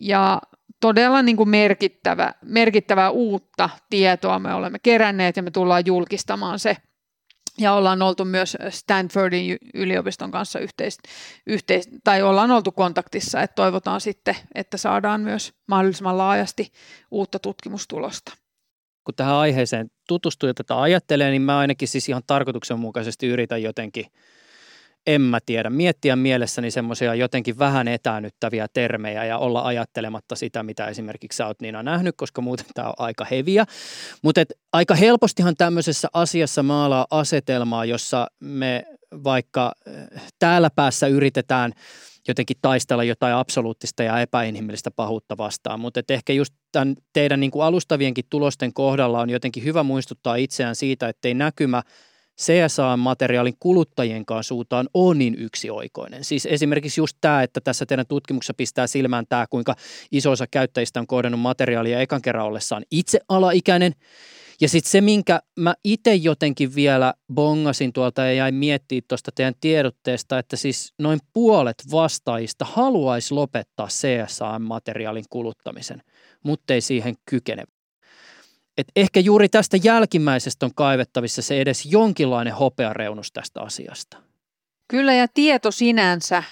Ja 0.00 0.40
todella 0.80 1.22
niin 1.22 1.36
kuin 1.36 1.48
merkittävä, 1.48 2.32
merkittävää 2.44 3.10
uutta 3.10 3.70
tietoa 3.90 4.38
me 4.38 4.54
olemme 4.54 4.78
keränneet 4.78 5.36
ja 5.36 5.42
me 5.42 5.50
tullaan 5.50 5.86
julkistamaan 5.86 6.58
se 6.58 6.76
ja 7.58 7.72
ollaan 7.72 8.02
oltu 8.02 8.24
myös 8.24 8.56
Stanfordin 8.70 9.56
yliopiston 9.74 10.30
kanssa 10.30 10.58
yhteis, 10.58 10.98
yhteis, 11.46 11.88
tai 12.04 12.22
ollaan 12.22 12.50
oltu 12.50 12.72
kontaktissa, 12.72 13.42
että 13.42 13.54
toivotaan 13.54 14.00
sitten, 14.00 14.36
että 14.54 14.76
saadaan 14.76 15.20
myös 15.20 15.52
mahdollisimman 15.68 16.18
laajasti 16.18 16.72
uutta 17.10 17.38
tutkimustulosta. 17.38 18.32
Kun 19.04 19.14
tähän 19.14 19.34
aiheeseen 19.34 19.90
tutustuu 20.08 20.46
ja 20.46 20.54
tätä 20.54 20.80
ajattelee, 20.80 21.30
niin 21.30 21.42
mä 21.42 21.58
ainakin 21.58 21.88
siis 21.88 22.08
ihan 22.08 22.22
tarkoituksenmukaisesti 22.26 23.26
yritän 23.26 23.62
jotenkin– 23.62 24.06
en 25.06 25.20
mä 25.20 25.38
tiedä, 25.46 25.70
miettiä 25.70 26.16
mielessäni 26.16 26.70
semmoisia 26.70 27.14
jotenkin 27.14 27.58
vähän 27.58 27.88
etäännyttäviä 27.88 28.66
termejä 28.72 29.24
ja 29.24 29.38
olla 29.38 29.62
ajattelematta 29.62 30.36
sitä, 30.36 30.62
mitä 30.62 30.86
esimerkiksi 30.86 31.36
sä 31.36 31.46
oot 31.46 31.60
Niina 31.60 31.82
nähnyt, 31.82 32.14
koska 32.16 32.40
muuten 32.40 32.66
tämä 32.74 32.88
on 32.88 32.94
aika 32.98 33.26
heviä. 33.30 33.64
Mutta 34.22 34.44
aika 34.72 34.94
helpostihan 34.94 35.54
tämmöisessä 35.58 36.08
asiassa 36.12 36.62
maalaa 36.62 37.06
asetelmaa, 37.10 37.84
jossa 37.84 38.26
me 38.40 38.84
vaikka 39.24 39.72
eh, 39.86 40.22
täällä 40.38 40.70
päässä 40.70 41.06
yritetään 41.06 41.72
jotenkin 42.28 42.56
taistella 42.62 43.04
jotain 43.04 43.34
absoluuttista 43.34 44.02
ja 44.02 44.20
epäinhimillistä 44.20 44.90
pahuutta 44.90 45.36
vastaan. 45.36 45.80
Mutta 45.80 46.00
ehkä 46.08 46.32
just 46.32 46.54
tämän 46.72 46.94
teidän 47.12 47.40
niin 47.40 47.50
kuin 47.50 47.64
alustavienkin 47.64 48.24
tulosten 48.30 48.72
kohdalla 48.72 49.20
on 49.20 49.30
jotenkin 49.30 49.64
hyvä 49.64 49.82
muistuttaa 49.82 50.36
itseään 50.36 50.76
siitä, 50.76 51.08
ettei 51.08 51.34
näkymä– 51.34 51.82
CSA-materiaalin 52.40 53.56
kuluttajien 53.60 54.26
kanssa 54.26 54.48
suuntaan 54.48 54.88
on 54.94 55.18
niin 55.18 55.34
yksioikoinen. 55.34 56.24
Siis 56.24 56.46
esimerkiksi 56.46 57.00
just 57.00 57.16
tämä, 57.20 57.42
että 57.42 57.60
tässä 57.60 57.86
teidän 57.86 58.06
tutkimuksessa 58.06 58.54
pistää 58.54 58.86
silmään 58.86 59.24
tämä, 59.28 59.46
kuinka 59.50 59.76
iso 60.12 60.30
osa 60.30 60.46
käyttäjistä 60.46 61.00
on 61.00 61.06
kohdannut 61.06 61.40
materiaalia 61.40 62.00
ekan 62.00 62.22
kerran 62.22 62.46
ollessaan 62.46 62.82
itse 62.90 63.20
alaikäinen. 63.28 63.92
Ja 64.60 64.68
sitten 64.68 64.90
se, 64.90 65.00
minkä 65.00 65.40
mä 65.56 65.74
itse 65.84 66.14
jotenkin 66.14 66.74
vielä 66.74 67.14
bongasin 67.34 67.92
tuolta 67.92 68.22
ja 68.22 68.32
jäin 68.32 68.54
miettimään 68.54 69.02
tuosta 69.08 69.30
teidän 69.34 69.54
tiedotteesta, 69.60 70.38
että 70.38 70.56
siis 70.56 70.94
noin 70.98 71.18
puolet 71.32 71.76
vastaajista 71.90 72.64
haluaisi 72.64 73.34
lopettaa 73.34 73.88
CSA-materiaalin 73.88 75.24
kuluttamisen, 75.30 76.02
mutta 76.42 76.74
ei 76.74 76.80
siihen 76.80 77.14
kykene 77.30 77.64
et 78.78 78.86
ehkä 78.96 79.20
juuri 79.20 79.48
tästä 79.48 79.76
jälkimmäisestä 79.84 80.66
on 80.66 80.74
kaivettavissa 80.74 81.42
se 81.42 81.60
edes 81.60 81.86
jonkinlainen 81.86 82.54
hopeareunus 82.54 83.32
tästä 83.32 83.60
asiasta. 83.60 84.16
Kyllä 84.88 85.14
ja 85.14 85.26
tieto 85.34 85.70
sinänsä, 85.70 86.42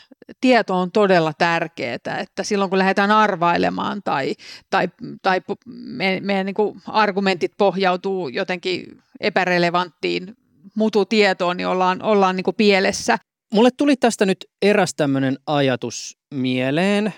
tieto 0.40 0.74
on 0.74 0.92
todella 0.92 1.32
tärkeää, 1.38 1.94
että 1.94 2.42
silloin 2.42 2.70
kun 2.70 2.78
lähdetään 2.78 3.10
arvailemaan 3.10 4.02
tai, 4.04 4.34
tai, 4.70 4.88
tai 5.22 5.40
me, 5.66 6.20
meidän 6.22 6.46
niin 6.46 6.82
argumentit 6.86 7.52
pohjautuu 7.58 8.28
jotenkin 8.28 9.02
epärelevanttiin 9.20 10.36
mututietoon, 10.74 11.56
niin 11.56 11.66
ollaan, 11.66 12.02
ollaan 12.02 12.36
niin 12.36 12.54
pielessä. 12.56 13.18
Mulle 13.52 13.70
tuli 13.76 13.96
tästä 13.96 14.26
nyt 14.26 14.44
eräs 14.62 14.94
tämmöinen 14.94 15.38
ajatus 15.46 16.18
mieleen. 16.34 17.12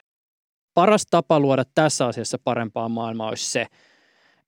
Paras 0.74 1.06
tapa 1.10 1.40
luoda 1.40 1.64
tässä 1.74 2.06
asiassa 2.06 2.38
parempaa 2.44 2.88
maailmaa 2.88 3.28
olisi 3.28 3.50
se, 3.50 3.66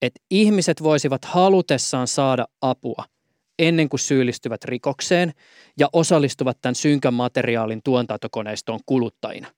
että 0.03 0.21
ihmiset 0.31 0.83
voisivat 0.83 1.25
halutessaan 1.25 2.07
saada 2.07 2.47
apua 2.63 3.05
ennen 3.59 3.89
kuin 3.89 4.01
syyllistyvät 4.01 4.65
rikokseen 4.65 5.33
ja 5.79 5.89
osallistuvat 5.93 6.59
tämän 6.61 6.75
synkän 6.75 7.15
materiaalin 7.15 7.81
tuotantokoneistoon 7.85 8.81
kuluttajina. 8.87 9.49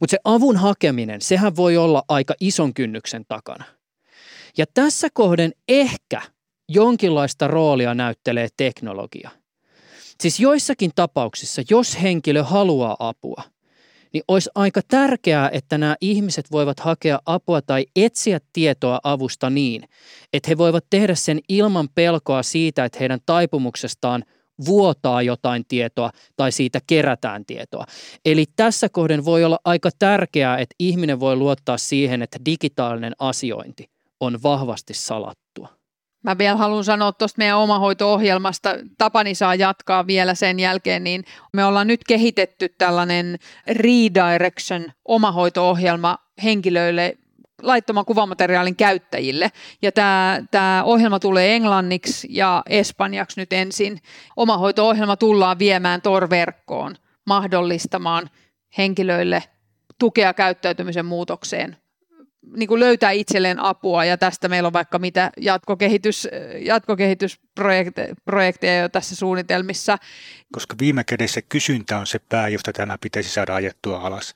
Mutta 0.00 0.10
se 0.10 0.18
avun 0.24 0.56
hakeminen, 0.56 1.20
sehän 1.20 1.56
voi 1.56 1.76
olla 1.76 2.02
aika 2.08 2.34
ison 2.40 2.74
kynnyksen 2.74 3.24
takana. 3.28 3.64
Ja 4.58 4.66
tässä 4.74 5.08
kohden 5.14 5.52
ehkä 5.68 6.22
jonkinlaista 6.68 7.46
roolia 7.48 7.94
näyttelee 7.94 8.48
teknologia. 8.56 9.30
Siis 10.20 10.40
joissakin 10.40 10.90
tapauksissa, 10.94 11.62
jos 11.70 12.02
henkilö 12.02 12.42
haluaa 12.42 12.96
apua– 12.98 13.42
niin 14.12 14.22
olisi 14.28 14.50
aika 14.54 14.80
tärkeää, 14.88 15.50
että 15.52 15.78
nämä 15.78 15.96
ihmiset 16.00 16.52
voivat 16.52 16.80
hakea 16.80 17.18
apua 17.26 17.62
tai 17.62 17.86
etsiä 17.96 18.40
tietoa 18.52 19.00
avusta 19.04 19.50
niin, 19.50 19.82
että 20.32 20.48
he 20.48 20.58
voivat 20.58 20.84
tehdä 20.90 21.14
sen 21.14 21.40
ilman 21.48 21.88
pelkoa 21.94 22.42
siitä, 22.42 22.84
että 22.84 22.98
heidän 22.98 23.20
taipumuksestaan 23.26 24.24
vuotaa 24.66 25.22
jotain 25.22 25.64
tietoa 25.68 26.10
tai 26.36 26.52
siitä 26.52 26.80
kerätään 26.86 27.44
tietoa. 27.46 27.84
Eli 28.24 28.44
tässä 28.56 28.88
kohden 28.88 29.24
voi 29.24 29.44
olla 29.44 29.58
aika 29.64 29.90
tärkeää, 29.98 30.58
että 30.58 30.74
ihminen 30.78 31.20
voi 31.20 31.36
luottaa 31.36 31.78
siihen, 31.78 32.22
että 32.22 32.38
digitaalinen 32.46 33.12
asiointi 33.18 33.90
on 34.20 34.42
vahvasti 34.42 34.94
salattua. 34.94 35.47
Mä 36.22 36.38
vielä 36.38 36.56
haluan 36.56 36.84
sanoa 36.84 37.12
tuosta 37.12 37.38
meidän 37.38 37.58
omahoito-ohjelmasta, 37.58 38.74
Tapani 38.98 39.34
saa 39.34 39.54
jatkaa 39.54 40.06
vielä 40.06 40.34
sen 40.34 40.60
jälkeen, 40.60 41.04
niin 41.04 41.24
me 41.52 41.64
ollaan 41.64 41.86
nyt 41.86 42.04
kehitetty 42.04 42.68
tällainen 42.78 43.38
redirection 43.66 44.92
omahoito-ohjelma 45.04 46.18
henkilöille, 46.42 47.18
laittoman 47.62 48.04
kuvamateriaalin 48.04 48.76
käyttäjille. 48.76 49.52
Ja 49.82 49.92
tämä, 49.92 50.42
tämä 50.50 50.82
ohjelma 50.84 51.18
tulee 51.18 51.56
englanniksi 51.56 52.28
ja 52.30 52.62
espanjaksi 52.68 53.40
nyt 53.40 53.52
ensin. 53.52 54.00
Omahoito-ohjelma 54.36 55.16
tullaan 55.16 55.58
viemään 55.58 56.02
torverkkoon 56.02 56.96
mahdollistamaan 57.26 58.30
henkilöille 58.78 59.42
tukea 59.98 60.34
käyttäytymisen 60.34 61.06
muutokseen 61.06 61.76
niin 62.56 62.68
kuin 62.68 62.80
löytää 62.80 63.10
itselleen 63.10 63.60
apua 63.60 64.04
ja 64.04 64.18
tästä 64.18 64.48
meillä 64.48 64.66
on 64.66 64.72
vaikka 64.72 64.98
mitä 64.98 65.30
jatkokehitys, 65.36 66.28
jatkokehitysprojekteja 66.58 68.82
jo 68.82 68.88
tässä 68.88 69.16
suunnitelmissa. 69.16 69.98
Koska 70.52 70.76
viime 70.80 71.04
kädessä 71.04 71.42
kysyntä 71.42 71.98
on 71.98 72.06
se 72.06 72.18
pää, 72.18 72.48
josta 72.48 72.72
tämä 72.72 72.98
pitäisi 72.98 73.30
saada 73.30 73.54
ajettua 73.54 74.00
alas. 74.00 74.34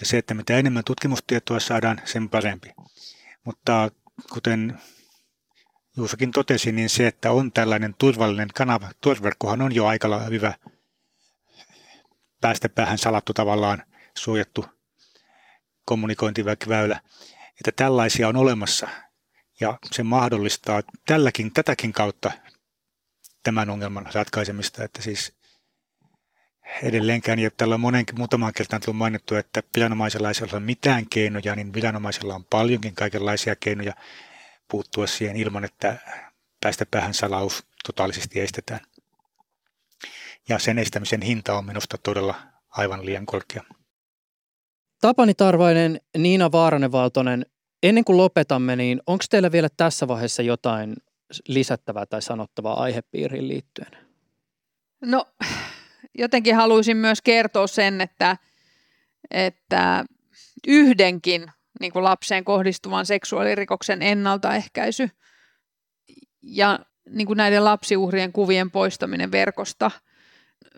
Ja 0.00 0.06
se, 0.06 0.18
että 0.18 0.34
mitä 0.34 0.58
enemmän 0.58 0.82
tutkimustietoa 0.86 1.60
saadaan, 1.60 2.00
sen 2.04 2.28
parempi. 2.28 2.70
Mutta 3.44 3.90
kuten 4.32 4.78
Juusakin 5.96 6.30
totesi, 6.30 6.72
niin 6.72 6.88
se, 6.88 7.06
että 7.06 7.30
on 7.30 7.52
tällainen 7.52 7.94
turvallinen 7.98 8.48
kanava, 8.54 8.90
turverkkohan 9.00 9.62
on 9.62 9.74
jo 9.74 9.86
aika 9.86 10.18
hyvä 10.18 10.54
päästä 12.40 12.68
päähän 12.68 12.98
salattu 12.98 13.32
tavallaan 13.32 13.82
suojattu 14.18 14.64
kommunikointiväylä 15.84 17.00
että 17.60 17.72
tällaisia 17.76 18.28
on 18.28 18.36
olemassa 18.36 18.88
ja 19.60 19.78
se 19.92 20.02
mahdollistaa 20.02 20.82
tälläkin, 21.06 21.52
tätäkin 21.52 21.92
kautta 21.92 22.32
tämän 23.42 23.70
ongelman 23.70 24.06
ratkaisemista, 24.14 24.84
että 24.84 25.02
siis 25.02 25.32
edelleenkään, 26.82 27.38
ja 27.38 27.50
tällä 27.50 27.74
on 27.74 27.80
monen, 27.80 28.04
muutamaan 28.18 28.52
kertaan 28.52 28.82
tullut 28.82 28.98
mainittu, 28.98 29.34
että 29.34 29.62
viranomaisella 29.76 30.28
ei 30.28 30.34
ole 30.52 30.60
mitään 30.60 31.08
keinoja, 31.08 31.56
niin 31.56 31.72
viranomaisella 31.72 32.34
on 32.34 32.44
paljonkin 32.44 32.94
kaikenlaisia 32.94 33.56
keinoja 33.56 33.94
puuttua 34.70 35.06
siihen 35.06 35.36
ilman, 35.36 35.64
että 35.64 35.96
päästä 36.60 36.86
päähän 36.86 37.14
salaus 37.14 37.66
totaalisesti 37.86 38.40
estetään. 38.40 38.80
Ja 40.48 40.58
sen 40.58 40.78
estämisen 40.78 41.22
hinta 41.22 41.58
on 41.58 41.64
minusta 41.64 41.98
todella 41.98 42.42
aivan 42.70 43.06
liian 43.06 43.26
korkea. 43.26 43.62
Tapani 45.00 45.34
Tarvainen, 45.34 46.00
Niina 46.18 46.52
Vaaranen-Valtonen, 46.52 47.46
ennen 47.82 48.04
kuin 48.04 48.16
lopetamme, 48.16 48.76
niin 48.76 49.00
onko 49.06 49.24
teillä 49.30 49.52
vielä 49.52 49.68
tässä 49.76 50.08
vaiheessa 50.08 50.42
jotain 50.42 50.94
lisättävää 51.48 52.06
tai 52.06 52.22
sanottavaa 52.22 52.82
aihepiiriin 52.82 53.48
liittyen? 53.48 53.90
No 55.02 55.26
jotenkin 56.18 56.56
haluaisin 56.56 56.96
myös 56.96 57.22
kertoa 57.22 57.66
sen, 57.66 58.00
että, 58.00 58.36
että 59.30 60.04
yhdenkin 60.66 61.46
niin 61.80 61.92
kuin 61.92 62.04
lapseen 62.04 62.44
kohdistuvan 62.44 63.06
seksuaalirikoksen 63.06 64.02
ennaltaehkäisy 64.02 65.10
ja 66.42 66.78
niin 67.10 67.26
kuin 67.26 67.36
näiden 67.36 67.64
lapsiuhrien 67.64 68.32
kuvien 68.32 68.70
poistaminen 68.70 69.32
verkosta 69.32 69.90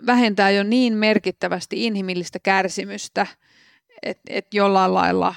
vähentää 0.06 0.50
jo 0.50 0.62
niin 0.62 0.94
merkittävästi 0.94 1.86
inhimillistä 1.86 2.38
kärsimystä– 2.38 3.26
että 4.02 4.22
et 4.28 4.54
jollain 4.54 4.94
lailla 4.94 5.34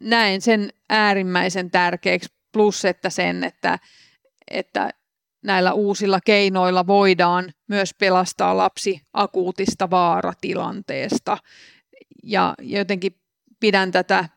näen 0.00 0.40
sen 0.40 0.72
äärimmäisen 0.88 1.70
tärkeäksi, 1.70 2.28
plus 2.52 2.84
että 2.84 3.10
sen, 3.10 3.44
että, 3.44 3.78
että 4.50 4.90
näillä 5.42 5.72
uusilla 5.72 6.20
keinoilla 6.24 6.86
voidaan 6.86 7.52
myös 7.68 7.94
pelastaa 7.94 8.56
lapsi 8.56 9.02
akuutista 9.12 9.90
vaaratilanteesta. 9.90 11.38
Ja 12.22 12.54
jotenkin 12.62 13.16
pidän 13.60 13.92
tätä 13.92 14.28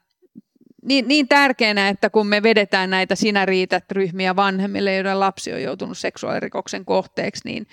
niin, 0.84 1.08
niin 1.08 1.28
tärkeänä, 1.28 1.90
että 1.90 2.10
kun 2.10 2.28
me 2.28 2.44
vedetään 2.44 2.90
näitä 2.90 3.16
sinä 3.16 3.46
riität 3.46 3.92
ryhmiä 3.92 4.36
vanhemmille, 4.36 4.96
joiden 4.96 5.20
lapsi 5.20 5.54
on 5.54 5.64
joutunut 5.64 5.98
seksuaalirikoksen 5.98 6.86
kohteeksi, 6.86 7.42
niin, 7.46 7.68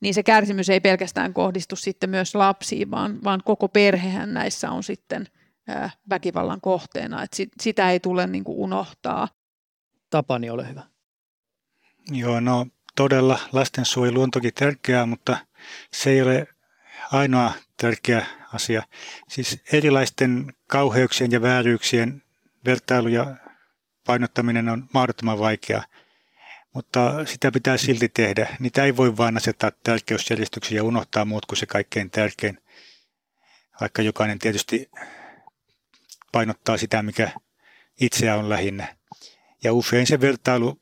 niin 0.00 0.14
se 0.14 0.22
kärsimys 0.22 0.70
ei 0.70 0.80
pelkästään 0.80 1.34
kohdistu 1.34 1.76
sitten 1.76 2.10
myös 2.10 2.34
lapsiin, 2.34 2.90
vaan, 2.90 3.24
vaan 3.24 3.40
koko 3.44 3.68
perhehän 3.68 4.34
näissä 4.34 4.70
on 4.70 4.82
sitten 4.82 5.26
ää, 5.68 5.90
väkivallan 6.10 6.60
kohteena. 6.60 7.22
Et 7.22 7.32
sit, 7.32 7.48
sitä 7.62 7.90
ei 7.90 8.00
tule 8.00 8.26
niin 8.26 8.44
kuin 8.44 8.58
unohtaa. 8.58 9.28
Tapani, 10.10 10.50
ole 10.50 10.68
hyvä. 10.68 10.82
Joo, 12.10 12.40
no 12.40 12.66
todella 12.96 13.38
lastensuojelu 13.52 14.22
on 14.22 14.30
toki 14.30 14.52
tärkeää, 14.52 15.06
mutta 15.06 15.38
se 15.92 16.10
ei 16.10 16.22
ole 16.22 16.46
ainoa 17.12 17.52
tärkeä 17.76 18.26
asia. 18.54 18.82
Siis 19.28 19.60
erilaisten 19.72 20.52
kauheuksien 20.66 21.30
ja 21.30 21.42
vääryyksien 21.42 22.22
vertailu 22.66 23.08
ja 23.08 23.36
painottaminen 24.06 24.68
on 24.68 24.88
mahdottoman 24.94 25.38
vaikeaa, 25.38 25.84
mutta 26.72 27.24
sitä 27.24 27.52
pitää 27.52 27.76
silti 27.76 28.08
tehdä. 28.08 28.56
Niitä 28.58 28.84
ei 28.84 28.96
voi 28.96 29.16
vain 29.16 29.36
asettaa 29.36 29.70
tärkeysjärjestyksiä 29.82 30.76
ja 30.76 30.84
unohtaa 30.84 31.24
muut 31.24 31.46
kuin 31.46 31.58
se 31.58 31.66
kaikkein 31.66 32.10
tärkein, 32.10 32.58
vaikka 33.80 34.02
jokainen 34.02 34.38
tietysti 34.38 34.90
painottaa 36.32 36.76
sitä, 36.76 37.02
mikä 37.02 37.30
itseä 38.00 38.36
on 38.36 38.48
lähinnä. 38.48 38.96
Ja 39.64 39.72
usein 39.72 40.06
se 40.06 40.20
vertailu, 40.20 40.78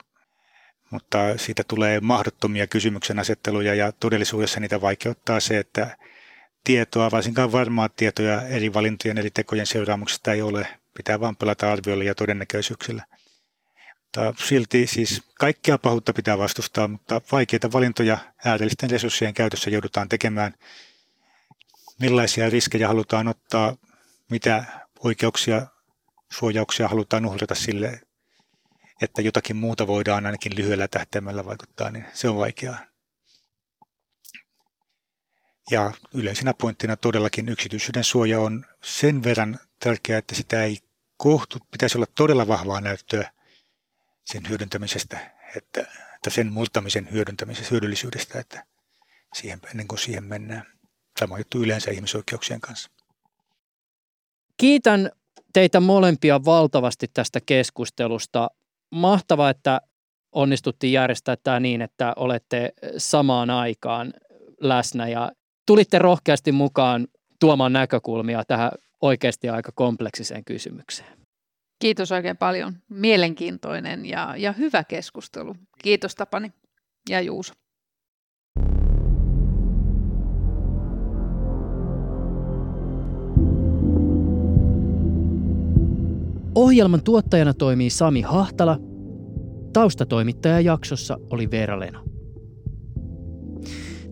mutta 0.91 1.39
siitä 1.39 1.65
tulee 1.69 2.01
mahdottomia 2.01 2.67
kysymyksen 2.67 3.19
asetteluja 3.19 3.75
ja 3.75 3.93
todellisuudessa 3.93 4.61
niitä 4.61 4.81
vaikeuttaa 4.81 5.41
se, 5.41 5.59
että 5.59 5.97
tietoa, 6.65 7.11
varsinkaan 7.11 7.53
varmaa 7.53 7.89
tietoja 7.89 8.43
eri 8.43 8.75
valintojen, 8.75 9.19
eri 9.19 9.31
tekojen 9.31 9.67
seuraamuksista 9.67 10.33
ei 10.33 10.43
ole. 10.43 10.69
Pitää 10.97 11.21
vaan 11.21 11.37
pelata 11.37 11.73
arvioilla 11.73 12.05
ja 12.05 12.15
todennäköisyyksillä. 12.15 13.07
Mutta 14.17 14.45
silti 14.45 14.87
siis 14.87 15.23
kaikkia 15.39 15.79
pahuutta 15.79 16.13
pitää 16.13 16.39
vastustaa, 16.39 16.89
mutta 16.89 17.21
vaikeita 17.33 17.73
valintoja 17.73 18.19
äärellisten 18.45 18.91
resurssien 18.91 19.35
käytössä 19.35 19.71
joudutaan 19.71 20.09
tekemään. 20.09 20.55
Millaisia 22.01 22.51
riskejä 22.51 22.89
halutaan 22.89 23.29
ottaa, 23.29 23.77
mitä 24.31 24.65
oikeuksia, 25.01 25.67
suojauksia 26.33 26.89
halutaan 26.89 27.27
uhrata 27.27 27.55
sille, 27.55 28.01
että 29.03 29.23
jotakin 29.23 29.57
muuta 29.57 29.87
voidaan 29.87 30.27
ainakin 30.27 30.57
lyhyellä 30.57 30.89
tähtäimellä 30.89 31.45
vaikuttaa, 31.45 31.91
niin 31.91 32.05
se 32.13 32.29
on 32.29 32.37
vaikeaa. 32.37 32.79
Ja 35.71 35.93
yleisenä 36.15 36.55
pointtina 36.55 36.97
todellakin 36.97 37.49
yksityisyyden 37.49 38.05
suoja 38.05 38.41
on 38.41 38.65
sen 38.83 39.25
verran 39.25 39.59
tärkeää, 39.81 40.19
että 40.19 40.35
sitä 40.35 40.65
ei 40.65 40.79
kohtu, 41.17 41.59
pitäisi 41.71 41.99
olla 41.99 42.07
todella 42.17 42.49
vahvaa 42.49 42.81
näyttöä 42.81 43.31
sen 44.25 44.49
hyödyntämisestä, 44.49 45.19
että, 45.57 45.81
että 46.15 46.31
sen 46.31 46.53
murtamisen 46.53 47.09
hyödyntämisestä, 47.11 47.69
hyödyllisyydestä, 47.71 48.41
että 48.41 48.65
siihen, 49.35 49.61
ennen 49.71 49.89
kuin 49.89 49.99
siihen 49.99 50.25
mennään. 50.25 50.67
Sama 51.21 51.39
juttu 51.39 51.63
yleensä 51.63 51.91
ihmisoikeuksien 51.91 52.61
kanssa. 52.61 52.91
Kiitän 54.57 55.11
teitä 55.53 55.81
molempia 55.81 56.45
valtavasti 56.45 57.11
tästä 57.15 57.41
keskustelusta. 57.47 58.51
Mahtavaa, 58.91 59.51
että 59.51 59.81
onnistuttiin 60.33 60.93
järjestää 60.93 61.37
tämä 61.37 61.61
niin, 61.61 61.83
että 61.83 62.13
olette 62.17 62.73
samaan 62.99 63.51
aikaan 63.51 64.13
läsnä 64.61 65.09
ja 65.09 65.33
tulitte 65.67 65.99
rohkeasti 65.99 66.53
mukaan 66.53 67.07
tuomaan 67.41 67.73
näkökulmia 67.73 68.45
tähän 68.45 68.71
oikeasti 69.05 69.49
aika 69.49 69.73
kompleksiseen 69.75 70.45
kysymykseen. 70.45 71.19
Kiitos 71.79 72.13
oikein 72.13 72.37
paljon. 72.37 72.73
Mielenkiintoinen 72.89 74.07
ja, 74.07 74.35
ja 74.37 74.53
hyvä 74.53 74.85
keskustelu. 74.85 75.55
Kiitos 75.83 76.15
Tapani 76.15 76.53
ja 77.09 77.21
Juuso. 77.21 77.53
Ohjelman 86.55 87.05
tuottajana 87.05 87.55
toimii 87.55 87.91
Sami 87.91 88.21
Hahtala. 88.21 88.79
Taustatoimittaja 89.73 90.61
jaksossa 90.61 91.19
oli 91.31 91.51
Veera 91.51 91.81
Leno. 91.81 92.05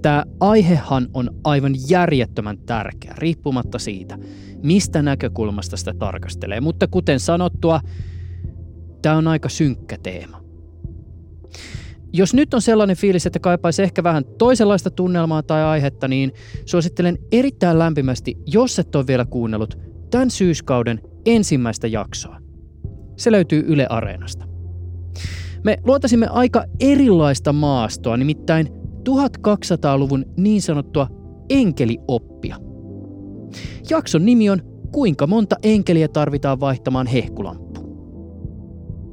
Tämä 0.02 0.24
aihehan 0.40 1.08
on 1.14 1.30
aivan 1.44 1.74
järjettömän 1.88 2.58
tärkeä, 2.58 3.14
riippumatta 3.18 3.78
siitä, 3.78 4.18
mistä 4.62 5.02
näkökulmasta 5.02 5.76
sitä 5.76 5.94
tarkastelee. 5.98 6.60
Mutta 6.60 6.86
kuten 6.86 7.20
sanottua, 7.20 7.80
tämä 9.02 9.16
on 9.16 9.28
aika 9.28 9.48
synkkä 9.48 9.98
teema. 10.02 10.42
Jos 12.12 12.34
nyt 12.34 12.54
on 12.54 12.62
sellainen 12.62 12.96
fiilis, 12.96 13.26
että 13.26 13.38
kaipaisi 13.38 13.82
ehkä 13.82 14.02
vähän 14.02 14.24
toisenlaista 14.38 14.90
tunnelmaa 14.90 15.42
tai 15.42 15.62
aihetta, 15.62 16.08
niin 16.08 16.32
suosittelen 16.64 17.18
erittäin 17.32 17.78
lämpimästi, 17.78 18.36
jos 18.46 18.78
et 18.78 18.94
ole 18.96 19.06
vielä 19.06 19.24
kuunnellut, 19.24 19.78
tämän 20.10 20.30
syyskauden 20.30 21.00
ensimmäistä 21.26 21.86
jaksoa. 21.86 22.36
Se 23.16 23.32
löytyy 23.32 23.64
Yle 23.66 23.86
Areenasta. 23.90 24.46
Me 25.64 25.78
luotasimme 25.84 26.26
aika 26.26 26.64
erilaista 26.80 27.52
maastoa, 27.52 28.16
nimittäin 28.16 28.68
1200-luvun 29.08 30.24
niin 30.36 30.62
sanottua 30.62 31.08
enkelioppia. 31.50 32.56
Jakson 33.90 34.26
nimi 34.26 34.50
on 34.50 34.62
Kuinka 34.92 35.26
monta 35.26 35.56
enkeliä 35.62 36.08
tarvitaan 36.08 36.60
vaihtamaan 36.60 37.06
hehkulamppu? 37.06 37.72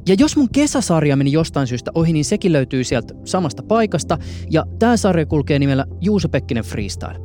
Ja 0.07 0.15
jos 0.19 0.37
mun 0.37 0.49
kesäsarja 0.51 1.15
meni 1.15 1.31
jostain 1.31 1.67
syystä 1.67 1.91
ohi, 1.95 2.13
niin 2.13 2.25
sekin 2.25 2.53
löytyy 2.53 2.83
sieltä 2.83 3.13
samasta 3.25 3.63
paikasta, 3.63 4.17
ja 4.49 4.65
tämä 4.79 4.97
sarja 4.97 5.25
kulkee 5.25 5.59
nimellä 5.59 5.85
Juuso 6.01 6.29
Pekkinen 6.29 6.63
Freestyle. 6.63 7.19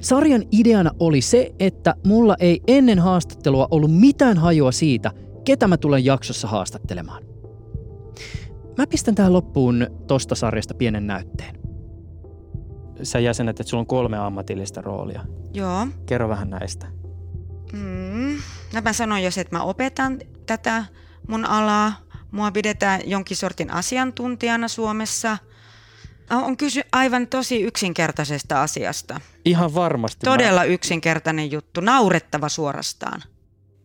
Sarjan 0.00 0.42
ideana 0.52 0.90
oli 1.00 1.20
se, 1.20 1.50
että 1.58 1.94
mulla 2.06 2.36
ei 2.40 2.60
ennen 2.66 2.98
haastattelua 2.98 3.68
ollut 3.70 4.00
mitään 4.00 4.38
hajua 4.38 4.72
siitä, 4.72 5.10
ketä 5.44 5.68
mä 5.68 5.76
tulen 5.76 6.04
jaksossa 6.04 6.48
haastattelemaan. 6.48 7.22
Mä 8.78 8.86
pistän 8.86 9.14
tähän 9.14 9.32
loppuun 9.32 9.86
tosta 10.06 10.34
sarjasta 10.34 10.74
pienen 10.74 11.06
näytteen. 11.06 11.62
Sä 13.02 13.18
jäsenet, 13.18 13.60
että 13.60 13.70
sulla 13.70 13.80
on 13.80 13.86
kolme 13.86 14.18
ammatillista 14.18 14.80
roolia. 14.80 15.24
Joo. 15.54 15.86
Kerro 16.06 16.28
vähän 16.28 16.50
näistä. 16.50 16.86
Mm. 17.72 18.38
No 18.74 18.80
mä 18.84 18.92
sanoin 18.92 19.24
jos, 19.24 19.38
että 19.38 19.56
mä 19.56 19.62
opetan 19.62 20.18
tätä 20.46 20.84
mun 21.28 21.44
alaa. 21.44 21.92
Mua 22.30 22.50
pidetään 22.50 23.00
jonkin 23.06 23.36
sortin 23.36 23.70
asiantuntijana 23.70 24.68
Suomessa. 24.68 25.38
On 26.30 26.56
kysy 26.56 26.80
aivan 26.92 27.26
tosi 27.26 27.62
yksinkertaisesta 27.62 28.62
asiasta. 28.62 29.20
Ihan 29.44 29.74
varmasti. 29.74 30.24
Todella 30.24 30.60
mä... 30.60 30.64
yksinkertainen 30.64 31.52
juttu, 31.52 31.80
naurettava 31.80 32.48
suorastaan. 32.48 33.22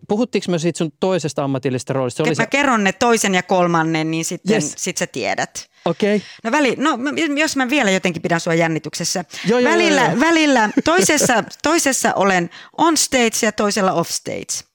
Puhuttiinko 0.07 0.51
me 0.51 0.59
siitä 0.59 0.77
sun 0.77 0.91
toisesta 0.99 1.43
ammatillisesta 1.43 1.93
roolista? 1.93 2.23
Se 2.23 2.29
mä 2.29 2.35
se... 2.35 2.45
kerron 2.45 2.83
ne 2.83 2.91
toisen 2.91 3.35
ja 3.35 3.43
kolmannen, 3.43 4.11
niin 4.11 4.25
sitten 4.25 4.53
yes. 4.53 4.73
sit 4.77 4.97
sä 4.97 5.07
tiedät. 5.07 5.69
Okei. 5.89 6.15
Okay. 6.15 6.27
No, 6.43 6.51
väli, 6.51 6.75
no 6.75 6.97
jos 7.35 7.55
mä 7.55 7.69
vielä 7.69 7.91
jotenkin 7.91 8.21
pidän 8.21 8.39
sua 8.39 8.53
jännityksessä. 8.53 9.25
Joo, 9.45 9.59
joo, 9.59 9.71
välillä, 9.71 10.01
joo, 10.01 10.11
joo. 10.11 10.19
välillä 10.19 10.69
toisessa, 10.85 11.43
toisessa 11.63 12.13
olen 12.13 12.49
on 12.77 12.97
stage 12.97 13.37
ja 13.45 13.51
toisella 13.51 13.93
off 13.93 14.11
stage. 14.11 14.67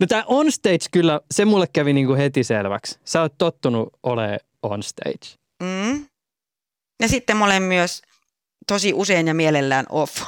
No 0.00 0.06
tämä 0.06 0.24
on 0.26 0.52
stage 0.52 0.86
kyllä, 0.90 1.20
se 1.30 1.44
mulle 1.44 1.66
kävi 1.66 1.92
niinku 1.92 2.14
heti 2.14 2.44
selväksi. 2.44 2.98
Sä 3.04 3.22
oot 3.22 3.38
tottunut 3.38 3.88
ole 4.02 4.38
on 4.62 4.82
stage. 4.82 5.38
Mm. 5.62 6.06
Ja 7.02 7.08
sitten 7.08 7.36
mä 7.36 7.44
olen 7.44 7.62
myös 7.62 8.02
tosi 8.66 8.92
usein 8.92 9.26
ja 9.26 9.34
mielellään 9.34 9.86
off. 9.88 10.22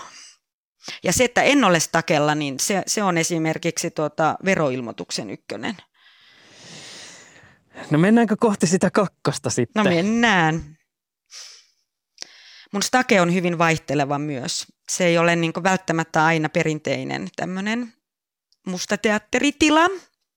Ja 1.02 1.12
se, 1.12 1.24
että 1.24 1.42
en 1.42 1.64
ole 1.64 1.80
stakella, 1.80 2.34
niin 2.34 2.61
se, 2.61 2.82
se 2.86 3.02
on 3.02 3.18
esimerkiksi 3.18 3.90
tuota 3.90 4.36
veroilmoituksen 4.44 5.30
ykkönen. 5.30 5.76
No 7.91 7.99
mennäänkö 7.99 8.37
kohti 8.41 8.66
sitä 8.66 8.91
kakkosta 8.91 9.51
sitten? 9.51 9.85
No 9.85 9.91
mennään. 9.91 10.77
Mun 12.73 12.83
stake 12.83 13.21
on 13.21 13.35
hyvin 13.35 13.59
vaihteleva 13.59 14.18
myös. 14.18 14.66
Se 14.89 15.07
ei 15.07 15.18
ole 15.18 15.37
niin 15.37 15.53
välttämättä 15.62 16.25
aina 16.25 16.49
perinteinen 16.49 17.29
tämmöinen 17.37 17.95
musta 18.66 18.99
teatteritila 18.99 19.89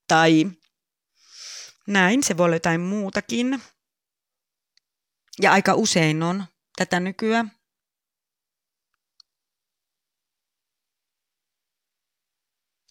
tai 0.08 0.50
näin. 1.86 2.22
Se 2.22 2.36
voi 2.36 2.44
olla 2.44 2.56
jotain 2.56 2.80
muutakin. 2.80 3.62
Ja 5.42 5.52
aika 5.52 5.74
usein 5.74 6.22
on 6.22 6.44
tätä 6.76 7.00
nykyään. 7.00 7.52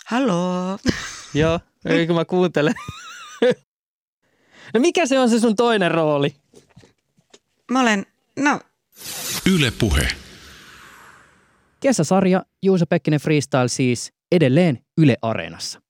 Haloo. 0.05 0.79
Joo, 1.33 1.59
kun 2.07 2.15
mä 2.15 2.25
kuuntelen. 2.25 2.73
No 4.73 4.79
mikä 4.79 5.05
se 5.05 5.19
on 5.19 5.29
se 5.29 5.39
sun 5.39 5.55
toinen 5.55 5.91
rooli? 5.91 6.35
Mä 7.71 7.81
olen, 7.81 8.05
no... 8.39 8.59
Yle 9.55 9.71
Puhe. 9.79 10.07
Kesäsarja 11.79 12.45
Juuso 12.63 12.85
Pekkinen 12.85 13.19
Freestyle 13.19 13.67
siis 13.67 14.13
edelleen 14.31 14.85
Yle 14.97 15.17
Areenassa. 15.21 15.81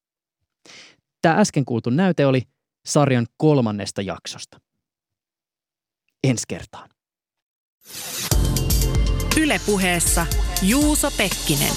Tämä 1.22 1.36
äsken 1.36 1.66
kuultu 1.66 1.90
näyte 1.90 2.26
oli 2.26 2.42
sarjan 2.86 3.28
kolmannesta 3.38 4.02
jaksosta. 4.02 4.60
Ensi 6.24 6.44
kertaan. 6.48 6.90
Yle 9.42 9.62
puheessa 9.66 10.26
Juuso 10.62 11.12
Pekkinen. 11.18 11.74